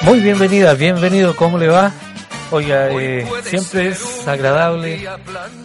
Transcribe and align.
Muy 0.05 0.19
bienvenida, 0.19 0.73
bienvenido, 0.73 1.33
¿cómo 1.35 1.57
le 1.57 1.69
va? 1.69 1.93
Oiga, 2.51 2.89
eh, 2.91 3.25
siempre 3.43 3.89
es 3.89 4.27
agradable 4.27 5.07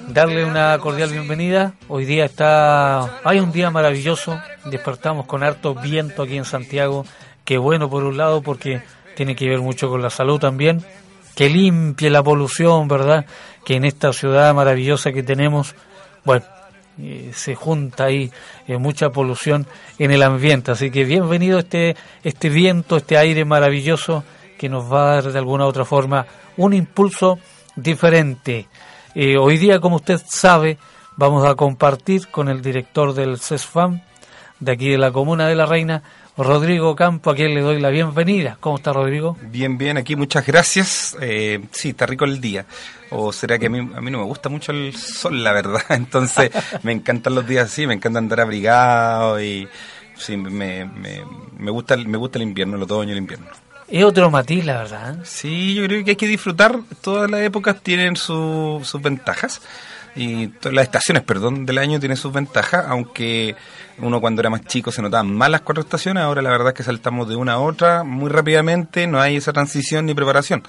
darle 0.09 0.45
una 0.45 0.79
cordial 0.79 1.11
bienvenida. 1.11 1.75
Hoy 1.89 2.05
día 2.05 2.25
está, 2.25 3.21
hay 3.25 3.41
un 3.41 3.53
día 3.53 3.71
maravilloso, 3.71 4.41
despertamos 4.65 5.27
con 5.27 5.43
harto 5.43 5.75
viento 5.75 6.23
aquí 6.23 6.37
en 6.37 6.45
Santiago, 6.45 7.05
que 7.45 7.59
bueno 7.59 7.91
por 7.91 8.05
un 8.05 8.17
lado 8.17 8.43
porque 8.43 8.83
tiene 9.17 9.37
que 9.37 9.49
ver 9.49 9.61
mucho 9.61 9.89
con 9.89 10.01
la 10.03 10.11
salud 10.11 10.39
también, 10.39 10.83
que 11.35 11.49
limpie 11.49 12.11
la 12.11 12.23
polución, 12.23 12.89
¿verdad? 12.89 13.27
Que 13.65 13.77
en 13.77 13.85
esta 13.85 14.13
ciudad 14.13 14.55
maravillosa 14.55 15.13
que 15.13 15.23
tenemos, 15.23 15.75
bueno, 16.25 16.45
eh, 17.01 17.31
se 17.33 17.55
junta 17.55 18.05
ahí 18.05 18.33
eh, 18.67 18.77
mucha 18.77 19.11
polución 19.11 19.67
en 19.99 20.11
el 20.11 20.23
ambiente. 20.23 20.73
Así 20.73 20.91
que 20.91 21.05
bienvenido 21.05 21.59
este, 21.59 21.97
este 22.25 22.49
viento, 22.49 22.97
este 22.97 23.17
aire 23.17 23.45
maravilloso 23.45 24.25
que 24.59 24.69
nos 24.69 24.93
va 24.93 25.13
a 25.13 25.15
dar 25.15 25.33
de 25.33 25.39
alguna 25.39 25.65
u 25.65 25.69
otra 25.69 25.85
forma 25.85 26.27
un 26.57 26.75
impulso 26.75 27.39
diferente. 27.77 28.67
Eh, 29.15 29.39
hoy 29.39 29.57
día, 29.57 29.81
como 29.81 29.97
usted 29.97 30.21
sabe, 30.29 30.77
vamos 31.17 31.47
a 31.47 31.55
compartir 31.55 32.29
con 32.29 32.49
el 32.49 32.61
director 32.61 33.15
del 33.15 33.39
CESFAM 33.39 34.03
de 34.61 34.73
aquí 34.73 34.91
de 34.91 34.99
la 34.99 35.13
Comuna 35.13 35.47
de 35.47 35.55
la 35.55 35.67
Reina, 35.67 36.03
Rodrigo 36.37 36.95
Campo, 36.95 37.31
a 37.31 37.35
quien 37.35 37.55
le 37.55 37.61
doy 37.61 37.81
la 37.81 37.91
bienvenida. 37.91 38.57
¿Cómo 38.61 38.77
está 38.77 38.93
Rodrigo? 38.93 39.37
Bien, 39.43 39.79
bien, 39.79 39.97
aquí 39.97 40.17
muchas 40.17 40.47
gracias. 40.47 41.17
Eh, 41.21 41.61
sí, 41.73 41.91
está 41.91 42.07
rico 42.07 42.25
el 42.25 42.41
día. 42.41 42.65
O 43.11 43.33
será 43.33 43.59
que 43.59 43.67
a 43.67 43.71
mí, 43.71 43.79
a 43.79 44.01
no 44.01 44.19
me 44.19 44.25
gusta 44.25 44.49
mucho 44.49 44.73
el 44.73 44.95
sol, 44.95 45.43
la 45.43 45.53
verdad. 45.53 45.83
Entonces 45.91 46.51
me 46.83 46.93
encantan 46.93 47.35
los 47.35 47.47
días 47.47 47.67
así, 47.67 47.87
me 47.87 47.95
encanta 47.95 48.19
andar 48.19 48.41
abrigado 48.41 49.41
y 49.43 49.69
sí, 50.17 50.37
me, 50.37 50.85
me, 50.85 51.71
gusta, 51.71 51.97
me 51.97 52.19
gusta 52.19 52.39
el 52.39 52.45
invierno, 52.45 52.77
el 52.77 52.83
otoño 52.83 53.13
el 53.13 53.19
invierno. 53.19 53.47
Es 53.91 54.05
otro 54.05 54.31
matiz, 54.31 54.65
la 54.65 54.79
verdad. 54.79 55.15
¿eh? 55.15 55.21
Sí, 55.25 55.75
yo 55.75 55.85
creo 55.85 56.05
que 56.05 56.11
hay 56.11 56.17
que 56.17 56.29
disfrutar. 56.29 56.81
Todas 57.01 57.31
las 57.31 57.41
épocas 57.41 57.81
tienen 57.83 58.17
sus 58.17 59.01
ventajas 59.01 59.63
y 60.15 60.49
todas 60.49 60.75
las 60.75 60.85
estaciones, 60.85 61.23
perdón, 61.23 61.65
del 61.65 61.79
año 61.79 61.99
tienen 61.99 62.17
sus 62.17 62.33
ventajas, 62.33 62.85
aunque 62.89 63.57
uno 63.99 64.21
cuando 64.21 64.41
era 64.41 64.51
más 64.51 64.63
chico 64.63 64.93
se 64.93 65.01
notaban 65.01 65.35
más 65.35 65.51
las 65.51 65.63
cuatro 65.63 65.83
estaciones, 65.83 66.23
ahora 66.23 66.43
la 66.43 66.51
verdad 66.51 66.69
es 66.69 66.75
que 66.75 66.83
saltamos 66.83 67.29
de 67.29 67.37
una 67.37 67.55
a 67.55 67.59
otra 67.61 68.05
muy 68.05 68.29
rápidamente, 68.29 69.07
no 69.07 69.21
hay 69.21 69.37
esa 69.37 69.53
transición 69.53 70.07
ni 70.07 70.15
preparación. 70.15 70.63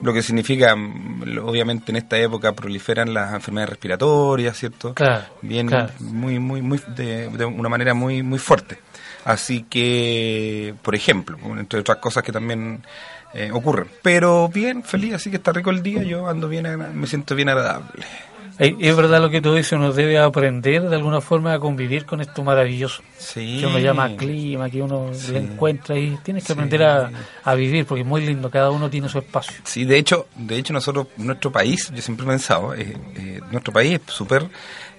Lo 0.00 0.12
que 0.12 0.22
significa, 0.22 0.76
mm, 0.76 1.38
obviamente 1.42 1.90
en 1.90 1.96
esta 1.96 2.18
época 2.18 2.52
proliferan 2.52 3.14
las 3.14 3.32
enfermedades 3.32 3.70
respiratorias, 3.70 4.56
¿cierto? 4.56 4.94
Claro. 4.94 5.24
Bien, 5.40 5.68
claro. 5.68 5.92
muy, 6.00 6.38
muy, 6.38 6.62
muy, 6.62 6.80
de, 6.88 7.28
de 7.30 7.44
una 7.44 7.68
manera 7.68 7.94
muy, 7.94 8.22
muy 8.22 8.38
fuerte. 8.38 8.78
Así 9.26 9.64
que, 9.68 10.72
por 10.82 10.94
ejemplo, 10.94 11.36
entre 11.58 11.80
otras 11.80 11.98
cosas 11.98 12.22
que 12.22 12.30
también 12.30 12.84
eh, 13.34 13.50
ocurren. 13.52 13.88
Pero 14.00 14.48
bien, 14.48 14.84
feliz, 14.84 15.14
así 15.14 15.30
que 15.30 15.38
está 15.38 15.50
rico 15.50 15.70
el 15.70 15.82
día, 15.82 16.04
yo 16.04 16.28
ando 16.28 16.48
bien, 16.48 16.64
me 16.94 17.08
siento 17.08 17.34
bien 17.34 17.48
agradable. 17.48 18.04
Es 18.58 18.96
verdad 18.96 19.20
lo 19.20 19.28
que 19.28 19.42
tú 19.42 19.52
dices, 19.52 19.72
uno 19.72 19.92
debe 19.92 20.18
aprender 20.18 20.88
de 20.88 20.94
alguna 20.94 21.20
forma 21.20 21.52
a 21.52 21.58
convivir 21.58 22.06
con 22.06 22.20
esto 22.20 22.44
maravilloso. 22.44 23.02
Sí. 23.18 23.58
Que 23.60 23.66
uno 23.66 23.80
llama 23.80 24.16
clima, 24.16 24.70
que 24.70 24.80
uno 24.80 25.10
sí. 25.12 25.32
le 25.32 25.40
encuentra 25.40 25.98
y 25.98 26.16
tienes 26.22 26.44
que 26.44 26.52
aprender 26.52 26.84
a, 26.84 27.10
a, 27.42 27.54
vivir 27.56 27.84
porque 27.84 28.02
es 28.02 28.06
muy 28.06 28.24
lindo, 28.24 28.48
cada 28.48 28.70
uno 28.70 28.88
tiene 28.88 29.08
su 29.08 29.18
espacio. 29.18 29.56
Sí, 29.64 29.84
de 29.84 29.98
hecho, 29.98 30.28
de 30.36 30.56
hecho 30.56 30.72
nosotros, 30.72 31.08
nuestro 31.16 31.50
país, 31.50 31.90
yo 31.92 32.00
siempre 32.00 32.24
he 32.24 32.28
pensado, 32.28 32.74
eh, 32.74 32.96
eh, 33.16 33.40
nuestro 33.50 33.72
país 33.72 34.00
es 34.06 34.14
súper 34.14 34.46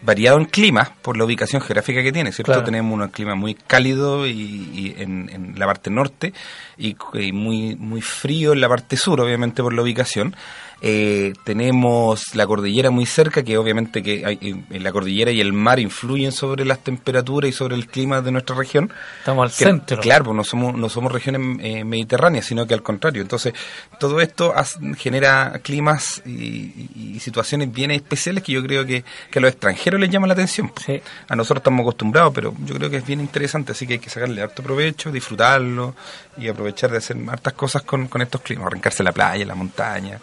variado 0.02 0.38
en 0.38 0.46
clima 0.46 0.94
por 1.02 1.18
la 1.18 1.26
ubicación 1.26 1.62
geográfica 1.62 2.04
que 2.04 2.12
tiene, 2.12 2.32
¿cierto? 2.32 2.54
Claro. 2.54 2.66
Tenemos 2.66 3.00
un 3.00 3.08
clima 3.10 3.36
muy 3.36 3.56
cálido 3.56 4.28
y, 4.28 4.32
y 4.32 4.96
en, 4.98 5.30
en, 5.30 5.60
la 5.60 5.66
parte 5.66 5.90
norte 5.90 6.34
y, 6.78 6.96
y, 7.14 7.32
muy, 7.32 7.76
muy 7.76 8.02
frío 8.02 8.54
en 8.54 8.62
la 8.62 8.70
parte 8.70 8.98
sur, 8.98 9.20
obviamente 9.20 9.62
por 9.62 9.74
la 9.74 9.82
ubicación. 9.82 10.36
Eh, 10.80 11.34
tenemos 11.44 12.36
la 12.36 12.46
cordillera 12.46 12.92
muy 12.92 13.08
cerca, 13.08 13.44
que 13.44 13.58
obviamente 13.58 14.04
que 14.04 14.24
hay, 14.24 14.64
la 14.70 14.92
cordillera 14.92 15.32
y 15.32 15.42
el 15.42 15.52
mar 15.52 15.80
influyen 15.80 16.32
sobre 16.32 16.66
las 16.66 16.84
temperaturas 16.84 17.50
y 17.50 17.54
sobre 17.54 17.76
el 17.76 17.88
clima 17.88 18.22
de 18.22 18.32
nuestra 18.32 18.56
región. 18.56 18.92
Estamos 19.20 19.44
al 19.44 19.58
que, 19.58 19.66
centro. 19.66 20.00
Claro, 20.00 20.26
pues 20.26 20.38
no 20.38 20.44
somos, 20.44 20.76
no 20.76 20.88
somos 20.90 21.12
regiones 21.12 21.42
eh, 21.62 21.84
mediterráneas, 21.84 22.46
sino 22.46 22.68
que 22.68 22.76
al 22.76 22.84
contrario. 22.84 23.24
Entonces, 23.24 23.54
todo 24.00 24.22
esto 24.22 24.54
has, 24.56 24.78
genera 24.98 25.60
climas 25.64 26.22
y, 26.26 26.90
y, 26.96 27.20
situaciones 27.20 27.72
bien 27.72 27.90
especiales 27.90 28.44
que 28.44 28.52
yo 28.52 28.64
creo 28.64 28.86
que, 28.86 29.04
que 29.32 29.40
los 29.40 29.50
extranjeros 29.50 29.87
les 29.98 30.10
llama 30.10 30.28
la 30.28 30.34
atención. 30.34 30.72
Sí. 30.84 31.02
A 31.30 31.36
nosotros 31.36 31.62
estamos 31.62 31.82
acostumbrados, 31.82 32.34
pero 32.34 32.54
yo 32.66 32.76
creo 32.76 32.90
que 32.90 32.98
es 32.98 33.06
bien 33.06 33.22
interesante, 33.22 33.72
así 33.72 33.88
que 33.88 33.94
hay 33.94 34.00
que 34.00 34.10
sacarle 34.10 34.42
harto 34.42 34.62
provecho, 34.64 35.12
disfrutarlo 35.12 35.96
y 36.38 36.50
aprovechar 36.50 36.92
de 36.92 36.98
hacer 36.98 37.18
hartas 37.30 37.54
cosas 37.54 37.84
con, 37.84 38.08
con 38.08 38.22
estos 38.22 38.42
climas, 38.42 38.68
arrancarse 38.68 39.04
la 39.04 39.12
playa, 39.12 39.46
la 39.46 39.56
montaña. 39.56 40.20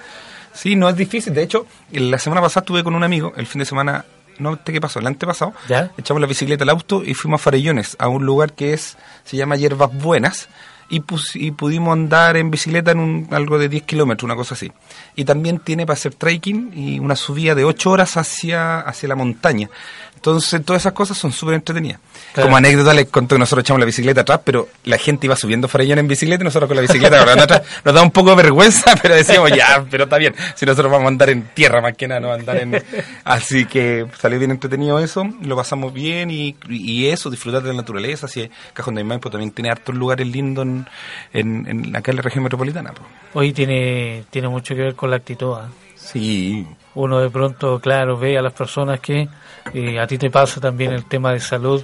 Sí, 0.52 0.76
no 0.76 0.88
es 0.88 0.96
difícil. 0.96 1.34
De 1.34 1.42
hecho, 1.42 1.66
la 1.90 2.18
semana 2.18 2.40
pasada 2.40 2.62
estuve 2.62 2.84
con 2.84 2.94
un 2.94 3.02
amigo, 3.02 3.32
el 3.36 3.46
fin 3.46 3.58
de 3.58 3.64
semana, 3.64 4.04
no 4.38 4.58
sé 4.64 4.72
qué 4.72 4.80
pasó, 4.80 5.00
el 5.00 5.06
antepasado, 5.06 5.52
¿Ya? 5.68 5.90
echamos 5.98 6.20
la 6.20 6.26
bicicleta 6.26 6.64
al 6.64 6.70
auto 6.70 7.02
y 7.04 7.14
fuimos 7.14 7.40
a 7.40 7.44
Farellones, 7.44 7.96
a 7.98 8.08
un 8.08 8.24
lugar 8.24 8.52
que 8.52 8.72
es 8.72 8.96
se 9.24 9.36
llama 9.36 9.56
Hierbas 9.56 9.92
Buenas, 9.92 10.48
y, 10.88 11.00
pudimos 11.52 11.92
andar 11.92 12.36
en 12.36 12.50
bicicleta 12.50 12.92
en 12.92 12.98
un, 12.98 13.28
algo 13.30 13.58
de 13.58 13.68
10 13.68 13.84
kilómetros, 13.84 14.24
una 14.24 14.36
cosa 14.36 14.54
así. 14.54 14.70
Y 15.16 15.24
también 15.24 15.58
tiene 15.58 15.86
para 15.86 15.94
hacer 15.94 16.14
trekking 16.14 16.72
y 16.74 16.98
una 16.98 17.16
subida 17.16 17.54
de 17.54 17.64
8 17.64 17.90
horas 17.90 18.16
hacia, 18.16 18.80
hacia 18.80 19.08
la 19.08 19.16
montaña. 19.16 19.70
Entonces, 20.14 20.64
todas 20.64 20.82
esas 20.82 20.92
cosas 20.92 21.18
son 21.18 21.32
súper 21.32 21.54
entretenidas. 21.54 22.00
Claro. 22.32 22.48
Como 22.48 22.56
anécdota 22.56 22.94
les 22.94 23.08
cuento 23.08 23.36
que 23.36 23.38
nosotros 23.38 23.64
echamos 23.64 23.80
la 23.80 23.86
bicicleta 23.86 24.22
atrás, 24.22 24.40
pero 24.44 24.68
la 24.84 24.98
gente 24.98 25.26
iba 25.26 25.36
subiendo 25.36 25.68
Farellón 25.68 26.00
en 26.00 26.08
bicicleta 26.08 26.42
y 26.42 26.44
nosotros 26.44 26.68
con 26.68 26.76
la 26.76 26.82
bicicleta 26.82 27.22
atrás. 27.22 27.62
Nos 27.84 27.94
da 27.94 28.02
un 28.02 28.10
poco 28.10 28.30
de 28.30 28.36
vergüenza, 28.36 28.94
pero 29.02 29.14
decíamos, 29.14 29.52
ya, 29.52 29.84
pero 29.90 30.04
está 30.04 30.18
bien. 30.18 30.34
Si 30.54 30.66
nosotros 30.66 30.90
vamos 30.90 31.06
a 31.06 31.08
andar 31.08 31.30
en 31.30 31.42
tierra 31.54 31.80
más 31.80 31.96
que 31.96 32.08
nada, 32.08 32.20
no 32.20 32.32
andar 32.32 32.56
en... 32.56 32.82
Así 33.24 33.66
que 33.66 34.06
salió 34.18 34.38
bien 34.38 34.50
entretenido 34.50 34.98
eso, 34.98 35.24
lo 35.42 35.56
pasamos 35.56 35.92
bien 35.92 36.30
y, 36.30 36.56
y 36.68 37.06
eso, 37.06 37.30
disfrutar 37.30 37.62
de 37.62 37.68
la 37.68 37.74
naturaleza. 37.74 38.26
Así 38.26 38.50
Cajón 38.72 38.96
de 38.96 39.04
Maipo 39.04 39.30
también 39.30 39.50
tiene 39.52 39.70
hartos 39.70 39.94
lugares 39.94 40.26
lindos 40.26 40.66
en, 40.66 40.86
en, 41.32 41.66
en, 41.66 41.96
acá 41.96 42.10
en 42.10 42.16
la 42.16 42.22
región 42.22 42.44
metropolitana. 42.44 42.92
Pues. 42.92 43.06
Hoy 43.34 43.52
tiene, 43.52 44.24
tiene 44.30 44.48
mucho 44.48 44.74
que 44.74 44.82
ver 44.82 44.94
con 44.94 45.10
la 45.10 45.16
actitud. 45.16 45.56
¿eh? 45.56 45.84
Sí. 45.96 46.66
Uno 46.94 47.20
de 47.20 47.30
pronto, 47.30 47.80
claro, 47.80 48.16
ve 48.16 48.38
a 48.38 48.42
las 48.42 48.52
personas 48.52 49.00
que 49.00 49.28
eh, 49.72 49.98
a 49.98 50.06
ti 50.06 50.18
te 50.18 50.30
pasa 50.30 50.60
también 50.60 50.92
el 50.92 51.06
tema 51.06 51.32
de 51.32 51.40
salud, 51.40 51.82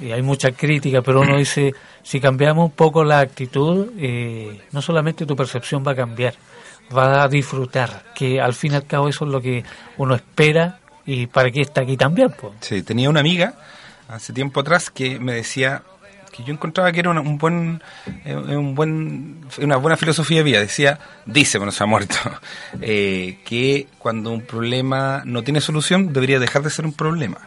y 0.00 0.12
hay 0.12 0.22
mucha 0.22 0.52
crítica, 0.52 1.02
pero 1.02 1.20
uno 1.20 1.36
dice, 1.36 1.74
si 2.02 2.20
cambiamos 2.20 2.66
un 2.66 2.70
poco 2.72 3.04
la 3.04 3.20
actitud, 3.20 3.90
eh, 3.98 4.60
no 4.72 4.82
solamente 4.82 5.26
tu 5.26 5.36
percepción 5.36 5.84
va 5.86 5.92
a 5.92 5.96
cambiar, 5.96 6.34
va 6.96 7.22
a 7.22 7.28
disfrutar, 7.28 8.04
que 8.14 8.40
al 8.40 8.54
fin 8.54 8.72
y 8.72 8.76
al 8.76 8.86
cabo 8.86 9.08
eso 9.08 9.24
es 9.24 9.30
lo 9.30 9.40
que 9.40 9.64
uno 9.98 10.14
espera 10.14 10.80
y 11.06 11.26
para 11.26 11.50
qué 11.50 11.60
está 11.60 11.82
aquí 11.82 11.96
también. 11.96 12.30
Pues. 12.38 12.54
Sí, 12.60 12.82
tenía 12.82 13.10
una 13.10 13.20
amiga 13.20 13.54
hace 14.08 14.32
tiempo 14.32 14.60
atrás 14.60 14.90
que 14.90 15.20
me 15.20 15.34
decía 15.34 15.82
que 16.32 16.44
yo 16.44 16.52
encontraba 16.52 16.92
que 16.92 17.00
era 17.00 17.10
una, 17.10 17.20
un 17.20 17.38
buen, 17.38 17.82
eh, 18.24 18.34
un 18.34 18.74
buen, 18.74 19.40
una 19.58 19.76
buena 19.76 19.96
filosofía 19.96 20.38
de 20.38 20.44
vida. 20.44 20.60
Decía, 20.60 20.98
dice, 21.26 21.58
bueno, 21.58 21.72
se 21.72 21.82
ha 21.82 21.86
muerto, 21.86 22.16
eh, 22.80 23.38
que 23.44 23.88
cuando 23.98 24.30
un 24.30 24.42
problema 24.42 25.22
no 25.24 25.42
tiene 25.42 25.60
solución 25.60 26.12
debería 26.12 26.38
dejar 26.38 26.62
de 26.62 26.70
ser 26.70 26.86
un 26.86 26.92
problema. 26.92 27.38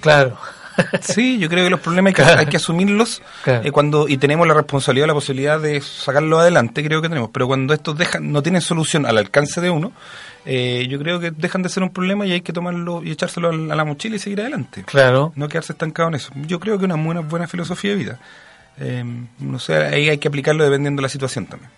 Claro. 0.00 0.36
Sí, 1.00 1.38
yo 1.38 1.48
creo 1.48 1.64
que 1.64 1.70
los 1.70 1.80
problemas 1.80 2.10
hay 2.10 2.14
que, 2.14 2.22
hay 2.22 2.46
que 2.46 2.56
asumirlos 2.56 3.22
eh, 3.46 3.70
cuando 3.70 4.08
y 4.08 4.16
tenemos 4.18 4.46
la 4.46 4.54
responsabilidad, 4.54 5.06
la 5.06 5.14
posibilidad 5.14 5.60
de 5.60 5.80
sacarlos 5.80 6.40
adelante, 6.40 6.84
creo 6.84 7.02
que 7.02 7.08
tenemos. 7.08 7.30
Pero 7.32 7.46
cuando 7.46 7.74
estos 7.74 7.96
dejan, 7.96 8.32
no 8.32 8.42
tienen 8.42 8.60
solución 8.60 9.06
al 9.06 9.18
alcance 9.18 9.60
de 9.60 9.70
uno, 9.70 9.92
eh, 10.44 10.86
yo 10.88 10.98
creo 10.98 11.18
que 11.20 11.30
dejan 11.30 11.62
de 11.62 11.68
ser 11.68 11.82
un 11.82 11.90
problema 11.90 12.26
y 12.26 12.32
hay 12.32 12.40
que 12.40 12.52
tomarlo 12.52 13.02
y 13.02 13.10
echárselo 13.10 13.50
a 13.50 13.52
la 13.52 13.84
mochila 13.84 14.16
y 14.16 14.18
seguir 14.18 14.40
adelante. 14.40 14.84
Claro. 14.84 15.32
No 15.36 15.48
quedarse 15.48 15.72
estancado 15.72 16.08
en 16.08 16.16
eso. 16.16 16.32
Yo 16.46 16.60
creo 16.60 16.78
que 16.78 16.84
una 16.84 16.96
buena, 16.96 17.20
buena 17.20 17.46
filosofía 17.48 17.92
de 17.92 17.96
vida. 17.96 18.18
Eh, 18.78 19.04
no 19.38 19.58
sé, 19.58 19.74
ahí 19.74 20.08
hay 20.08 20.18
que 20.18 20.28
aplicarlo 20.28 20.64
dependiendo 20.64 21.00
de 21.00 21.04
la 21.04 21.08
situación 21.08 21.46
también. 21.46 21.70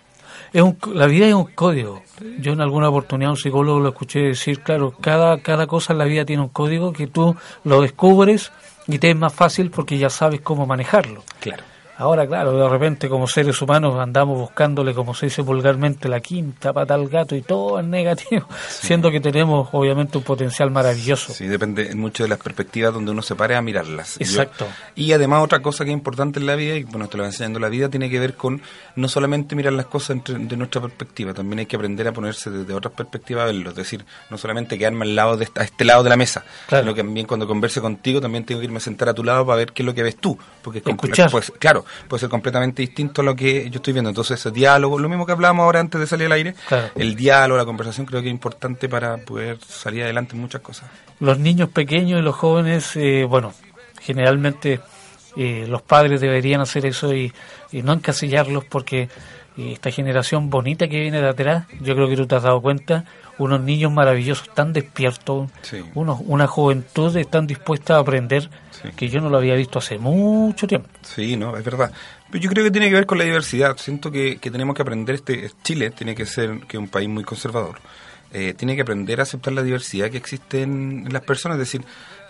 Es 0.53 0.63
un, 0.63 0.79
la 0.95 1.07
vida 1.07 1.27
es 1.27 1.35
un 1.35 1.45
código. 1.45 2.03
Yo 2.39 2.53
en 2.53 2.61
alguna 2.61 2.89
oportunidad 2.89 3.31
un 3.31 3.37
psicólogo 3.37 3.81
lo 3.81 3.91
escuché 3.91 4.21
decir, 4.21 4.61
claro, 4.61 4.93
cada, 5.01 5.41
cada 5.41 5.67
cosa 5.67 5.93
en 5.93 5.99
la 5.99 6.05
vida 6.05 6.25
tiene 6.25 6.43
un 6.43 6.49
código 6.49 6.93
que 6.93 7.07
tú 7.07 7.37
lo 7.65 7.83
descubres 7.83 8.51
y 8.89 8.99
te 8.99 9.11
es 9.11 9.17
más 9.17 9.35
fácil 9.35 9.71
porque 9.71 9.99
ya 9.99 10.11
sabes 10.11 10.41
cómo 10.41 10.67
manejarlo. 10.67 11.23
Claro. 11.41 11.63
Ahora, 12.01 12.27
claro, 12.29 12.53
de 12.57 12.69
repente 12.69 13.09
como 13.09 13.27
seres 13.27 13.61
humanos 13.61 13.97
andamos 13.99 14.39
buscándole, 14.39 14.95
como 14.95 15.15
se 15.15 15.27
dice 15.27 15.43
vulgarmente, 15.43 16.09
la 16.09 16.21
quinta 16.21 16.73
pata 16.73 16.95
al 16.95 17.09
gato 17.09 17.35
y 17.35 17.43
todo 17.43 17.81
es 17.81 17.85
negativo, 17.85 18.47
siendo 18.69 19.11
que 19.11 19.21
tenemos 19.21 19.69
obviamente 19.73 20.17
un 20.17 20.23
potencial 20.23 20.71
maravilloso. 20.71 21.33
Sí, 21.33 21.47
depende 21.49 21.93
mucho 21.97 22.23
de 22.23 22.29
las 22.29 22.39
perspectivas 22.39 22.95
donde 22.95 23.11
uno 23.11 23.21
se 23.21 23.35
pare 23.35 23.57
a 23.57 23.63
mirarlas. 23.63 24.17
Exacto. 24.21 24.67
y 24.95 25.11
además 25.13 25.43
otra 25.43 25.61
cosa 25.61 25.85
que 25.85 25.91
es 25.91 25.95
importante 25.95 26.39
en 26.39 26.47
la 26.47 26.55
vida, 26.55 26.77
y 26.77 26.85
bueno, 26.85 27.09
te 27.09 27.17
lo 27.17 27.25
va 27.25 27.29
enseñando 27.31 27.59
la 27.59 27.69
vida, 27.69 27.89
tiene 27.89 28.09
que 28.09 28.21
ver 28.21 28.35
con 28.35 28.63
no 28.95 29.09
solamente 29.09 29.57
mirar 29.57 29.73
las 29.73 29.87
cosas 29.87 30.19
de 30.25 30.57
nuestra 30.57 30.81
perspectiva, 30.81 31.35
también 31.35 31.59
hay 31.59 31.67
que 31.67 31.75
aprender 31.75 32.07
a 32.07 32.13
ponerse 32.13 32.49
desde 32.49 32.73
otras 32.75 32.95
perspectivas 32.95 33.43
a 33.43 33.47
verlo, 33.47 33.71
es 33.71 33.77
decir, 33.77 34.05
no 34.31 34.39
solamente 34.39 34.79
quedarme 34.79 35.05
al 35.05 35.17
lado 35.17 35.37
de 35.37 35.45
esta, 35.45 35.63
a 35.63 35.65
este 35.65 35.85
lado 35.85 36.05
de 36.05 36.11
la 36.11 36.17
mesa, 36.17 36.45
Claro. 36.69 36.85
sino 36.85 36.95
que 36.95 37.03
también 37.03 37.27
cuando 37.27 37.49
converse 37.49 37.81
contigo 37.81 38.21
también 38.21 38.45
tengo 38.45 38.61
que 38.61 38.67
irme 38.67 38.77
a 38.79 38.81
sentar 38.81 39.09
a 39.09 39.15
tu 39.15 39.25
lado 39.25 39.45
para 39.45 39.57
ver 39.57 39.73
qué 39.73 39.83
es 39.83 39.87
lo 39.87 39.95
que 39.95 40.05
ves 40.05 40.17
tú, 40.17 40.39
porque 40.63 40.79
Escuchar. 40.79 41.31
pues, 41.31 41.53
claro, 41.59 41.85
puede 42.09 42.21
ser 42.21 42.29
completamente 42.29 42.83
distinto 42.83 43.23
a 43.23 43.25
lo 43.25 43.35
que 43.37 43.69
yo 43.71 43.77
estoy 43.77 43.93
viendo. 43.93 44.11
Entonces, 44.11 44.39
ese 44.41 44.51
diálogo, 44.51 44.99
lo 44.99 45.09
mismo 45.09 45.27
que 45.27 45.33
hablábamos 45.33 45.65
ahora 45.65 45.81
antes 45.81 46.01
de 46.01 46.07
salir 46.07 46.27
al 46.27 46.33
aire, 46.33 46.55
Claro. 46.69 46.89
el 46.97 47.15
diálogo, 47.17 47.59
la 47.59 47.65
conversación, 47.65 48.07
creo 48.07 48.21
que 48.23 48.29
es 48.29 48.33
importante 48.33 48.89
para 48.89 49.17
poder 49.19 49.59
salir 49.67 50.03
adelante 50.05 50.35
en 50.35 50.41
muchas 50.41 50.61
cosas. 50.61 50.91
Los 51.21 51.39
niños 51.39 51.69
pequeños 51.71 52.21
y 52.21 52.23
los 52.23 52.35
jóvenes, 52.37 52.95
eh, 52.97 53.25
bueno, 53.29 53.53
generalmente 54.01 54.81
eh, 55.37 55.67
los 55.69 55.83
padres 55.83 56.21
deberían 56.21 56.61
hacer 56.61 56.87
eso 56.87 57.15
y, 57.15 57.33
y 57.73 57.83
no 57.83 57.93
encasillarlos 57.93 58.65
porque 58.65 59.03
eh, 59.57 59.73
esta 59.73 59.91
generación 59.91 60.51
bonita 60.51 60.89
que 60.89 61.01
viene 61.01 61.21
de 61.21 61.29
atrás, 61.29 61.67
yo 61.81 61.95
creo 61.95 62.09
que 62.09 62.17
tú 62.17 62.27
te 62.27 62.37
has 62.37 62.43
dado 62.43 62.61
cuenta, 62.61 63.05
unos 63.39 63.61
niños 63.61 63.93
maravillosos, 63.93 64.53
tan 64.55 64.73
despiertos, 64.73 65.51
Sí. 65.63 65.83
unos, 65.95 66.21
una 66.27 66.47
juventud 66.47 67.17
tan 67.31 67.47
dispuesta 67.47 67.97
a 67.97 68.01
aprender 68.01 68.51
Sí. 68.71 68.89
que 68.97 69.09
yo 69.09 69.21
no 69.21 69.29
lo 69.31 69.39
había 69.39 69.55
visto 69.55 69.79
hace 69.79 69.99
mucho 69.99 70.67
tiempo. 70.67 70.89
Sí, 71.03 71.37
no, 71.37 71.57
es 71.57 71.65
verdad. 71.65 71.93
Pero 72.31 72.43
yo 72.45 72.51
creo 72.51 72.65
que 72.65 72.71
tiene 72.71 72.89
que 72.89 72.95
ver 72.95 73.07
con 73.07 73.19
la 73.19 73.25
diversidad. 73.25 73.77
Siento 73.79 74.11
que, 74.11 74.39
que 74.39 74.51
tenemos 74.51 74.77
que 74.77 74.83
aprender, 74.83 75.15
este 75.17 75.51
Chile 75.65 75.91
tiene 75.91 76.15
que 76.15 76.27
ser 76.27 76.61
que 76.69 76.77
un 76.79 76.89
país 76.89 77.09
muy 77.09 77.25
conservador. 77.25 77.79
Eh, 78.33 78.53
tiene 78.57 78.77
que 78.77 78.83
aprender 78.83 79.21
a 79.21 79.23
aceptar 79.23 79.55
la 79.55 79.63
diversidad 79.63 80.11
que 80.11 80.19
existe 80.19 80.61
en, 80.63 81.05
en 81.07 81.13
las 81.13 81.23
personas, 81.23 81.57
es 81.57 81.61
decir, 81.61 81.83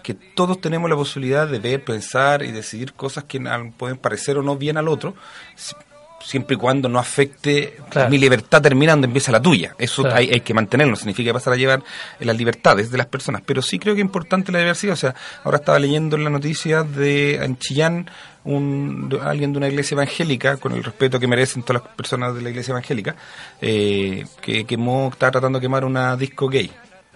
que 0.04 0.14
todos 0.14 0.60
tenemos 0.60 0.88
la 0.88 0.94
posibilidad 0.94 1.48
de 1.48 1.58
ver, 1.58 1.82
pensar 1.82 2.44
y 2.44 2.52
decidir 2.52 2.92
cosas 2.92 3.24
que 3.24 3.40
pueden 3.76 3.96
parecer 3.96 4.38
o 4.38 4.42
no 4.42 4.56
bien 4.56 4.76
al 4.76 4.86
otro, 4.86 5.14
siempre 6.20 6.54
y 6.56 6.58
cuando 6.58 6.88
no 6.88 6.98
afecte 6.98 7.76
Claro. 7.90 8.10
mi 8.10 8.18
libertad 8.18 8.60
termina 8.60 8.92
donde 8.92 9.06
empieza 9.06 9.32
la 9.32 9.40
tuya. 9.40 9.74
Eso 9.78 10.02
Claro. 10.02 10.16
hay, 10.16 10.30
hay 10.30 10.40
que 10.40 10.52
mantenerlo, 10.54 10.90
no 10.92 10.96
significa 10.96 11.32
pasar 11.32 11.52
a 11.52 11.56
llevar 11.56 11.82
eh, 12.20 12.24
las 12.24 12.36
libertades 12.36 12.90
de 12.90 12.98
las 12.98 13.06
personas. 13.06 13.42
Pero 13.46 13.62
sí 13.62 13.78
creo 13.78 13.94
que 13.94 14.00
es 14.00 14.04
importante 14.04 14.52
la 14.52 14.58
diversidad. 14.58 14.92
O 14.94 14.96
sea, 14.96 15.14
ahora 15.44 15.58
estaba 15.58 15.78
leyendo 15.78 16.16
en 16.16 16.24
la 16.24 16.30
noticia 16.30 16.82
de 16.82 17.36
en 17.36 17.56
Chillán 17.58 18.10
un, 18.44 19.08
de- 19.08 19.20
alguien 19.20 19.52
de 19.52 19.58
una 19.58 19.68
iglesia 19.68 19.94
evangélica, 19.94 20.56
con 20.56 20.72
el 20.72 20.82
respeto 20.84 21.18
que 21.20 21.26
merecen 21.26 21.62
todas 21.62 21.82
las 21.82 21.92
personas 21.94 22.34
de 22.34 22.42
la 22.42 22.50
iglesia 22.50 22.72
evangélica, 22.72 23.14
eh, 23.60 24.24
que 24.40 24.64
quemó, 24.64 25.10
estaba 25.12 25.32
tratando 25.32 25.58
de 25.58 25.62
quemar 25.62 25.84
una 25.84 26.16
disco 26.16 26.48
gay. 26.48 26.70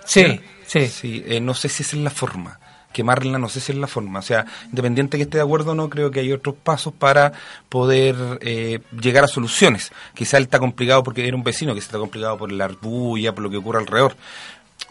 Sí, 0.04 0.40
sí. 0.66 0.87
Sí, 0.88 1.25
eh, 1.26 1.40
no 1.40 1.54
sé 1.54 1.69
si 1.69 1.82
esa 1.82 1.96
es 1.96 2.02
la 2.02 2.10
forma. 2.10 2.58
Quemarla 2.92 3.38
no 3.38 3.48
sé 3.48 3.60
si 3.60 3.72
es 3.72 3.78
la 3.78 3.86
forma. 3.86 4.18
O 4.18 4.22
sea, 4.22 4.46
independiente 4.66 5.16
que 5.16 5.24
esté 5.24 5.38
de 5.38 5.42
acuerdo 5.42 5.72
o 5.72 5.74
no, 5.74 5.88
creo 5.88 6.10
que 6.10 6.20
hay 6.20 6.32
otros 6.32 6.54
pasos 6.54 6.92
para 6.92 7.32
poder 7.68 8.16
eh, 8.40 8.80
llegar 9.00 9.24
a 9.24 9.28
soluciones. 9.28 9.92
Quizá 10.14 10.36
él 10.36 10.44
está 10.44 10.58
complicado 10.58 11.02
porque 11.02 11.26
era 11.26 11.36
un 11.36 11.44
vecino, 11.44 11.74
que 11.74 11.80
está 11.80 11.98
complicado 11.98 12.36
por 12.36 12.52
la 12.52 12.66
arbulla, 12.66 13.34
por 13.34 13.44
lo 13.44 13.50
que 13.50 13.56
ocurre 13.56 13.80
alrededor. 13.80 14.16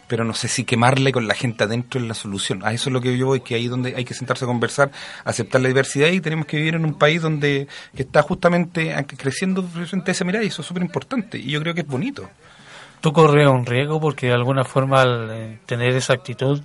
Pero 0.08 0.24
no 0.24 0.34
sé 0.34 0.48
si 0.48 0.64
quemarle 0.64 1.12
con 1.12 1.26
la 1.26 1.34
gente 1.34 1.64
adentro 1.64 2.00
es 2.00 2.06
la 2.06 2.14
solución. 2.14 2.60
A 2.64 2.72
eso 2.72 2.90
es 2.90 2.92
lo 2.92 3.00
que 3.00 3.16
yo 3.16 3.26
voy, 3.26 3.40
que 3.40 3.54
ahí 3.54 3.68
donde 3.68 3.94
hay 3.96 4.04
que 4.04 4.14
sentarse 4.14 4.44
a 4.44 4.48
conversar, 4.48 4.90
aceptar 5.24 5.60
la 5.60 5.68
diversidad 5.68 6.08
y 6.08 6.20
tenemos 6.20 6.46
que 6.46 6.56
vivir 6.56 6.74
en 6.74 6.84
un 6.84 6.94
país 6.94 7.22
donde 7.22 7.66
que 7.94 8.02
está 8.02 8.22
justamente 8.22 8.94
creciendo 9.16 9.62
frente 9.62 10.10
a 10.10 10.12
esa 10.12 10.24
mirada 10.24 10.44
y 10.44 10.48
eso 10.48 10.62
es 10.62 10.68
súper 10.68 10.82
importante. 10.82 11.38
Y 11.38 11.50
yo 11.50 11.60
creo 11.60 11.74
que 11.74 11.80
es 11.80 11.86
bonito. 11.86 12.28
Tú 13.02 13.12
corres 13.12 13.48
un 13.48 13.66
riesgo 13.66 14.00
porque 14.00 14.28
de 14.28 14.34
alguna 14.34 14.62
forma 14.62 15.02
al 15.02 15.28
eh, 15.32 15.58
tener 15.66 15.92
esa 15.96 16.12
actitud, 16.12 16.62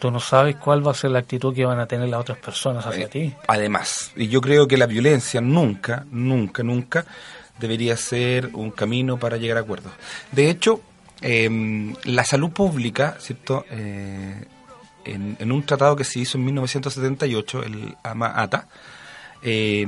tú 0.00 0.10
no 0.10 0.18
sabes 0.18 0.56
cuál 0.56 0.84
va 0.86 0.90
a 0.90 0.94
ser 0.94 1.10
la 1.10 1.20
actitud 1.20 1.54
que 1.54 1.64
van 1.64 1.78
a 1.78 1.86
tener 1.86 2.08
las 2.08 2.20
otras 2.20 2.38
personas 2.38 2.84
hacia 2.86 3.04
Eh, 3.04 3.08
ti. 3.08 3.34
Además, 3.46 4.10
y 4.16 4.26
yo 4.28 4.40
creo 4.40 4.66
que 4.66 4.76
la 4.76 4.86
violencia 4.86 5.40
nunca, 5.40 6.04
nunca, 6.10 6.62
nunca 6.62 7.04
debería 7.58 7.96
ser 7.96 8.50
un 8.54 8.70
camino 8.70 9.18
para 9.18 9.36
llegar 9.36 9.58
a 9.58 9.60
acuerdos. 9.60 9.92
De 10.32 10.50
hecho, 10.50 10.80
eh, 11.20 11.94
la 12.04 12.24
salud 12.24 12.50
pública, 12.50 13.16
¿cierto? 13.20 13.64
Eh, 13.70 14.44
en, 15.04 15.36
en 15.38 15.52
un 15.52 15.62
tratado 15.64 15.94
que 15.96 16.04
se 16.04 16.18
hizo 16.20 16.38
en 16.38 16.44
1978, 16.46 17.62
el 17.62 17.96
AMA-ATA, 18.02 18.66
eh, 19.42 19.86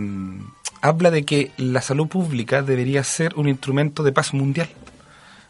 habla 0.81 1.11
de 1.11 1.25
que 1.25 1.53
la 1.57 1.81
salud 1.81 2.09
pública 2.09 2.63
debería 2.63 3.05
ser 3.05 3.35
un 3.37 3.49
instrumento 3.49 4.03
de 4.03 4.13
paz 4.13 4.35
mundial. 4.35 4.69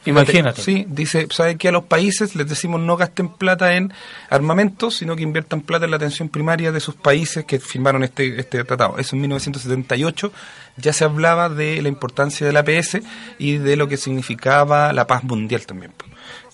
Imagínate. 0.04 0.62
Sí, 0.62 0.85
dice, 0.88 1.28
¿sabe 1.30 1.56
que 1.56 1.68
a 1.68 1.73
los 1.73 1.85
países 1.85 2.35
les 2.35 2.49
decimos 2.49 2.80
no 2.80 2.97
gasten 2.97 3.28
plata 3.28 3.76
en 3.76 3.92
armamentos, 4.30 4.97
sino 4.97 5.14
que 5.14 5.23
inviertan 5.23 5.61
plata 5.61 5.85
en 5.85 5.92
la 5.92 5.97
atención 5.97 6.28
primaria 6.28 6.73
de 6.73 6.80
sus 6.80 6.94
países 6.94 7.44
que 7.44 7.61
firmaron 7.61 8.02
este, 8.02 8.40
este 8.40 8.64
tratado? 8.64 8.99
Eso 8.99 9.14
en 9.14 9.23
1978 9.23 10.32
ya 10.76 10.92
se 10.92 11.04
hablaba 11.04 11.49
de 11.49 11.80
la 11.82 11.88
importancia 11.88 12.47
del 12.47 12.56
APS 12.56 12.99
y 13.38 13.59
de 13.59 13.76
lo 13.76 13.88
que 13.88 13.97
significaba 13.97 14.92
la 14.92 15.06
paz 15.06 15.23
mundial 15.23 15.66
también. 15.66 15.92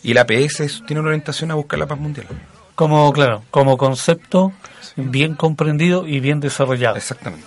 Y 0.03 0.13
el 0.13 0.19
APS 0.19 0.83
tiene 0.87 1.01
una 1.01 1.09
orientación 1.09 1.51
a 1.51 1.55
buscar 1.55 1.79
la 1.79 1.87
paz 1.87 1.99
mundial. 1.99 2.27
Como, 2.75 3.13
claro, 3.13 3.43
como 3.51 3.77
concepto 3.77 4.53
bien 4.97 5.35
comprendido 5.35 6.07
y 6.07 6.21
bien 6.21 6.41
desarrollado. 6.41 6.97
Exactamente. 6.97 7.47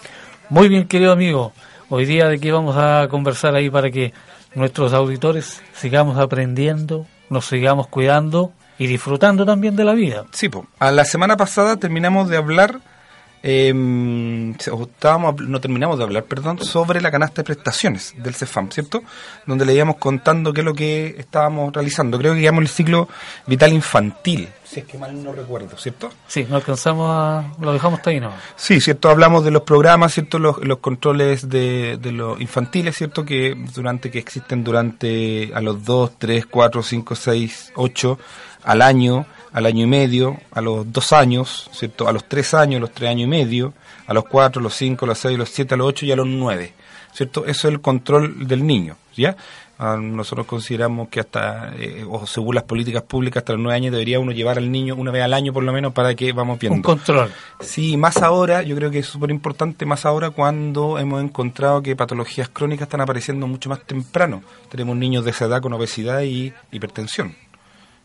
Muy 0.50 0.67
bien, 0.67 0.88
querido 0.88 1.12
amigo. 1.12 1.53
Hoy 1.89 2.05
día 2.05 2.27
de 2.27 2.39
qué 2.39 2.51
vamos 2.51 2.75
a 2.77 3.08
conversar 3.10 3.55
ahí 3.55 3.70
para 3.70 3.91
que 3.91 4.13
nuestros 4.55 4.93
auditores 4.93 5.62
sigamos 5.74 6.17
aprendiendo, 6.17 7.05
nos 7.29 7.46
sigamos 7.46 7.88
cuidando 7.88 8.51
y 8.77 8.88
disfrutando 8.88 9.46
también 9.46 9.75
de 9.75 9.86
la 9.86 9.93
vida. 9.93 10.25
Sí, 10.31 10.50
po. 10.50 10.65
a 10.79 10.91
la 10.91 11.05
semana 11.05 11.38
pasada 11.38 11.77
terminamos 11.77 12.29
de 12.29 12.38
hablar, 12.38 12.79
eh, 13.43 13.74
no 13.74 14.55
terminamos 15.60 15.98
de 15.98 16.03
hablar, 16.03 16.25
perdón, 16.25 16.60
sobre 16.60 17.01
la 17.01 17.12
canasta 17.12 17.41
de 17.41 17.45
prestaciones 17.45 18.13
del 18.17 18.36
CEFAM, 18.36 18.69
¿cierto? 18.71 19.03
Donde 19.45 19.65
le 19.65 19.74
íbamos 19.74 19.98
contando 19.98 20.53
qué 20.53 20.62
es 20.62 20.65
lo 20.65 20.74
que 20.74 21.15
estábamos 21.17 21.74
realizando. 21.74 22.17
Creo 22.17 22.33
que 22.33 22.41
llamamos 22.41 22.69
el 22.69 22.75
ciclo 22.75 23.07
vital 23.48 23.74
infantil, 23.74 24.48
si 24.71 24.79
es 24.79 24.86
que 24.86 24.98
mal 24.98 25.21
no 25.21 25.33
recuerdo, 25.33 25.77
¿cierto? 25.77 26.10
Sí, 26.27 26.48
no 26.50 26.55
alcanzamos 26.55 27.10
a... 27.12 27.43
lo 27.60 27.74
dejamos 27.74 28.00
ahí, 28.05 28.21
¿no? 28.21 28.31
Sí, 28.55 28.79
cierto, 28.79 29.10
hablamos 29.10 29.43
de 29.43 29.51
los 29.51 29.63
programas, 29.63 30.13
cierto, 30.13 30.39
los, 30.39 30.60
los 30.60 30.77
controles 30.77 31.50
de, 31.50 31.98
de 31.98 32.12
los 32.13 32.39
infantiles, 32.39 32.95
cierto, 32.95 33.25
que 33.25 33.53
durante 33.74 34.10
que 34.10 34.19
existen 34.19 34.63
durante 34.63 35.51
a 35.53 35.60
los 35.60 35.83
2, 35.83 36.12
3, 36.17 36.45
4, 36.45 36.83
5, 36.83 37.15
6, 37.15 37.74
8 37.75 38.19
al 38.63 38.81
año, 38.81 39.25
al 39.53 39.65
año 39.65 39.84
y 39.84 39.88
medio, 39.88 40.38
a 40.51 40.62
los 40.62 40.91
2 40.91 41.13
años, 41.13 41.70
cierto, 41.74 42.08
a 42.08 42.13
los 42.13 42.25
3 42.27 42.53
años, 42.53 42.77
a 42.77 42.81
los 42.81 42.91
3 42.91 43.10
años 43.10 43.27
y 43.27 43.29
medio, 43.29 43.74
a 44.08 44.13
los 44.13 44.25
4, 44.25 44.60
a 44.60 44.63
los 44.63 44.74
5, 44.75 45.05
a 45.05 45.08
los 45.08 45.17
6, 45.20 45.36
a 45.36 45.38
los 45.38 45.50
7, 45.50 45.74
a 45.74 45.77
los 45.77 45.88
8 45.88 46.05
y 46.05 46.12
a 46.12 46.15
los 46.15 46.27
9, 46.27 46.74
cierto, 47.13 47.46
eso 47.46 47.67
es 47.67 47.74
el 47.74 47.81
control 47.81 48.48
del 48.48 48.65
niño, 48.65 48.98
¿ya? 49.15 49.36
Ah, 49.84 49.98
nosotros 50.00 50.46
consideramos 50.46 51.10
que 51.10 51.20
hasta, 51.20 51.74
eh, 51.75 52.05
o 52.08 52.27
según 52.27 52.53
las 52.53 52.65
políticas 52.65 53.01
públicas, 53.01 53.41
hasta 53.41 53.53
los 53.53 53.63
nueve 53.63 53.77
años 53.77 53.91
debería 53.91 54.20
uno 54.20 54.31
llevar 54.31 54.60
al 54.60 54.72
niño 54.72 54.96
una 54.96 55.10
vez 55.10 55.24
al 55.24 55.34
año 55.34 55.51
por 55.51 55.63
lo 55.63 55.74
menos 55.74 55.91
para 55.91 56.13
que 56.13 56.31
vamos 56.34 56.60
viendo. 56.60 56.75
Un 56.75 56.84
control. 56.84 57.31
Sí, 57.62 57.98
más 57.98 58.17
ahora, 58.17 58.62
yo 58.62 58.75
creo 58.75 58.91
que 58.91 59.00
es 59.00 59.08
súper 59.08 59.31
importante, 59.31 59.88
más 59.88 60.05
ahora 60.05 60.29
cuando 60.29 61.00
hemos 61.00 61.24
encontrado 61.24 61.81
que 61.81 61.96
patologías 61.96 62.50
crónicas 62.50 62.84
están 62.84 63.01
apareciendo 63.01 63.48
mucho 63.48 63.70
más 63.70 63.81
temprano. 63.84 64.43
Tenemos 64.70 64.96
niños 64.98 65.25
de 65.25 65.31
esa 65.31 65.46
edad 65.46 65.63
con 65.63 65.74
obesidad 65.74 66.22
y 66.22 66.53
hipertensión. 66.72 67.36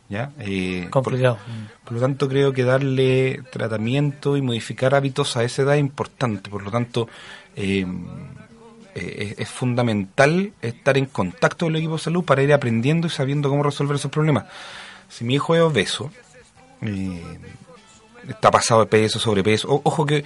¿Ya? 0.08 0.30
Eh, 0.38 0.86
Complicado. 0.90 1.38
Por, 1.84 1.94
lo 1.94 2.00
tanto, 2.00 2.28
creo 2.28 2.52
que 2.52 2.62
darle 2.62 3.42
tratamiento 3.50 4.36
y 4.36 4.42
modificar 4.42 4.94
hábitos 4.94 5.36
a 5.36 5.42
esa 5.42 5.62
edad 5.62 5.74
es 5.74 5.80
importante. 5.80 6.48
Por 6.48 6.62
lo 6.62 6.70
tanto, 6.70 7.08
eh, 7.56 7.84
eh, 8.98 9.34
es, 9.36 9.48
fundamental 9.50 10.54
estar 10.62 10.96
en 10.96 11.04
contacto 11.04 11.66
con 11.66 11.74
el 11.74 11.80
equipo 11.80 11.96
de 11.96 12.02
salud 12.02 12.24
para 12.24 12.42
ir 12.42 12.50
aprendiendo 12.54 13.06
y 13.06 13.10
sabiendo 13.10 13.50
cómo 13.50 13.62
resolver 13.62 13.96
esos 13.96 14.10
problemas. 14.10 14.46
Si 15.10 15.22
mi 15.22 15.34
hijo 15.34 15.54
es 15.54 15.60
obeso, 15.60 16.10
eh, 16.80 17.22
está 18.26 18.50
pasado 18.50 18.80
de 18.80 18.86
peso, 18.86 19.18
sobrepeso, 19.18 19.82
ojo 19.84 20.06
que 20.06 20.24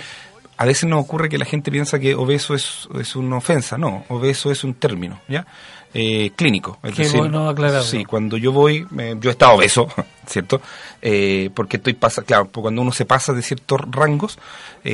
a 0.56 0.64
veces 0.66 0.88
nos 0.88 1.02
ocurre 1.02 1.28
que 1.28 1.38
la 1.38 1.46
gente 1.46 1.72
piensa 1.72 1.98
que 1.98 2.14
obeso 2.14 2.54
es, 2.54 2.88
es 3.00 3.16
una 3.16 3.38
ofensa, 3.38 3.76
no, 3.76 4.04
obeso 4.08 4.52
es 4.52 4.62
un 4.62 4.74
término, 4.74 5.20
¿ya? 5.26 5.46
Eh, 5.92 6.30
clínico. 6.36 6.78
Es 6.82 6.94
Qué 6.94 7.08
bueno 7.16 7.48
aclararlo. 7.48 7.82
Sí, 7.82 8.04
cuando 8.04 8.36
yo 8.36 8.52
voy, 8.52 8.86
yo 9.20 9.30
he 9.30 9.32
estado 9.32 9.54
obeso, 9.54 9.88
¿cierto? 10.26 10.60
porque 11.54 11.78
estoy 11.78 11.94
pasa, 11.94 12.22
claro, 12.22 12.48
cuando 12.52 12.82
uno 12.82 12.92
se 12.92 13.06
pasa 13.06 13.32
de 13.32 13.42
ciertos 13.42 13.80
rangos, 13.90 14.38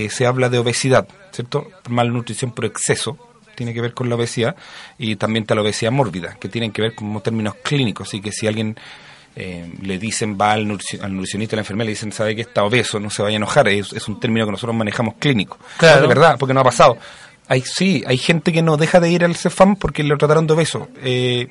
se 0.09 0.27
habla 0.27 0.49
de 0.49 0.59
obesidad, 0.59 1.07
¿cierto? 1.33 1.69
Malnutrición 1.89 2.53
por 2.53 2.65
exceso, 2.65 3.19
tiene 3.57 3.75
que 3.75 3.81
ver 3.81 3.93
con 3.93 4.09
la 4.09 4.15
obesidad 4.15 4.55
y 4.99 5.17
también 5.17 5.43
está 5.43 5.57
la 5.57 5.63
obesidad 5.63 5.91
mórbida, 5.91 6.37
que 6.39 6.49
tienen 6.49 6.71
que 6.71 6.83
ver 6.83 6.95
como 6.95 7.21
términos 7.21 7.57
clínicos. 7.63 8.09
Así 8.09 8.21
que 8.21 8.31
si 8.31 8.47
alguien 8.47 8.77
eh, 9.35 9.71
le 9.83 9.99
dicen, 9.99 10.39
va 10.41 10.53
al, 10.53 10.69
nutricionista, 10.69 11.57
a 11.57 11.59
la 11.59 11.63
enfermera, 11.63 11.87
le 11.87 11.91
dicen, 11.91 12.13
sabe 12.13 12.37
que 12.37 12.43
está 12.43 12.63
obeso, 12.63 13.01
no 13.01 13.11
se 13.11 13.23
vaya 13.23 13.35
a 13.35 13.39
enojar, 13.39 13.69
es, 13.69 14.09
un 14.09 14.21
término 14.21 14.47
que 14.47 14.53
nosotros 14.53 14.77
manejamos 14.77 15.15
clínico. 15.19 15.59
Claro. 15.79 16.03
de 16.03 16.07
verdad, 16.07 16.37
porque 16.39 16.55
no 16.55 16.61
ha 16.61 16.65
pasado. 16.65 16.97
Hay, 17.49 17.63
sí, 17.63 18.03
hay 18.07 18.19
gente 18.19 18.53
que 18.53 18.63
no 18.63 18.77
deja 18.77 19.01
de 19.01 19.11
ir 19.11 19.25
al 19.25 19.37
CEFAM 19.37 19.77
porque 19.77 20.03
lo 20.03 20.17
trataron 20.19 20.47
de 20.47 20.55
obeso. 20.55 20.89
Eh, 21.03 21.49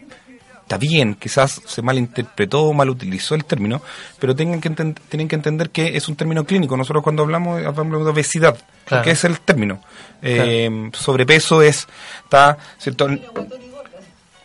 está 0.62 0.78
bien, 0.78 1.16
quizás 1.16 1.62
se 1.66 1.82
malinterpretó 1.82 2.64
o 2.64 2.74
mal 2.74 2.90
utilizó 2.90 3.36
el 3.36 3.46
término, 3.46 3.82
pero 4.20 4.36
tienen 4.36 4.60
que, 4.60 4.70
tienen 4.70 5.28
que 5.28 5.36
entender 5.36 5.70
que 5.70 5.96
es 5.96 6.08
un 6.08 6.16
término 6.16 6.44
clínico. 6.44 6.76
Nosotros 6.76 7.04
cuando 7.04 7.24
hablamos, 7.24 7.64
hablamos 7.64 8.04
de 8.04 8.12
obesidad, 8.12 8.58
que 9.04 9.12
es 9.12 9.24
el 9.24 9.40
término. 9.40 9.82
Eh, 10.22 10.90
sobrepeso 10.94 11.62
es, 11.62 11.88
está, 12.24 12.58
¿cierto? 12.78 13.08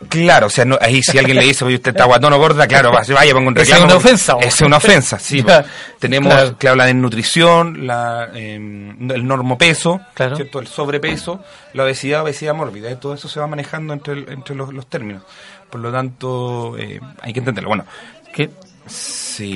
Claro, 0.09 0.47
o 0.47 0.51
sea, 0.51 0.65
ahí 0.81 1.03
si 1.03 1.19
alguien 1.19 1.37
le 1.37 1.45
dice, 1.45 1.65
oye, 1.65 1.75
usted 1.75 1.91
está 1.91 2.07
guatón 2.07 2.33
o 2.33 2.39
gorda, 2.39 2.67
claro, 2.67 2.91
vaya, 2.91 3.35
pongo 3.35 3.49
un 3.49 3.55
reclamo. 3.55 3.85
Es 3.85 3.85
una 3.85 3.97
ofensa. 3.97 4.37
Es 4.41 4.61
una 4.63 4.77
ofensa, 4.79 5.19
sí. 5.19 5.45
Tenemos 5.99 6.55
que 6.59 6.69
hablar 6.69 6.87
de 6.87 6.95
nutrición, 6.95 7.87
la, 7.87 8.31
em, 8.35 9.11
el 9.11 9.27
normopeso, 9.27 10.01
¿cierto? 10.17 10.61
el 10.61 10.67
sobrepeso, 10.67 11.45
la 11.75 11.85
obesidad, 11.85 12.23
obesidad 12.23 12.55
mórbida. 12.55 12.99
todo 12.99 13.13
eso 13.13 13.29
se 13.29 13.41
va 13.41 13.47
manejando 13.47 13.93
entre, 13.93 14.33
entre 14.33 14.57
los, 14.57 14.87
términos. 14.87 15.23
Por 15.69 15.81
lo 15.83 15.93
tanto, 15.93 16.79
eh, 16.79 16.99
hay 17.21 17.33
que 17.35 17.41
entenderlo. 17.41 17.69
Bueno, 17.69 17.85
que, 18.33 18.51
sí. 18.87 19.55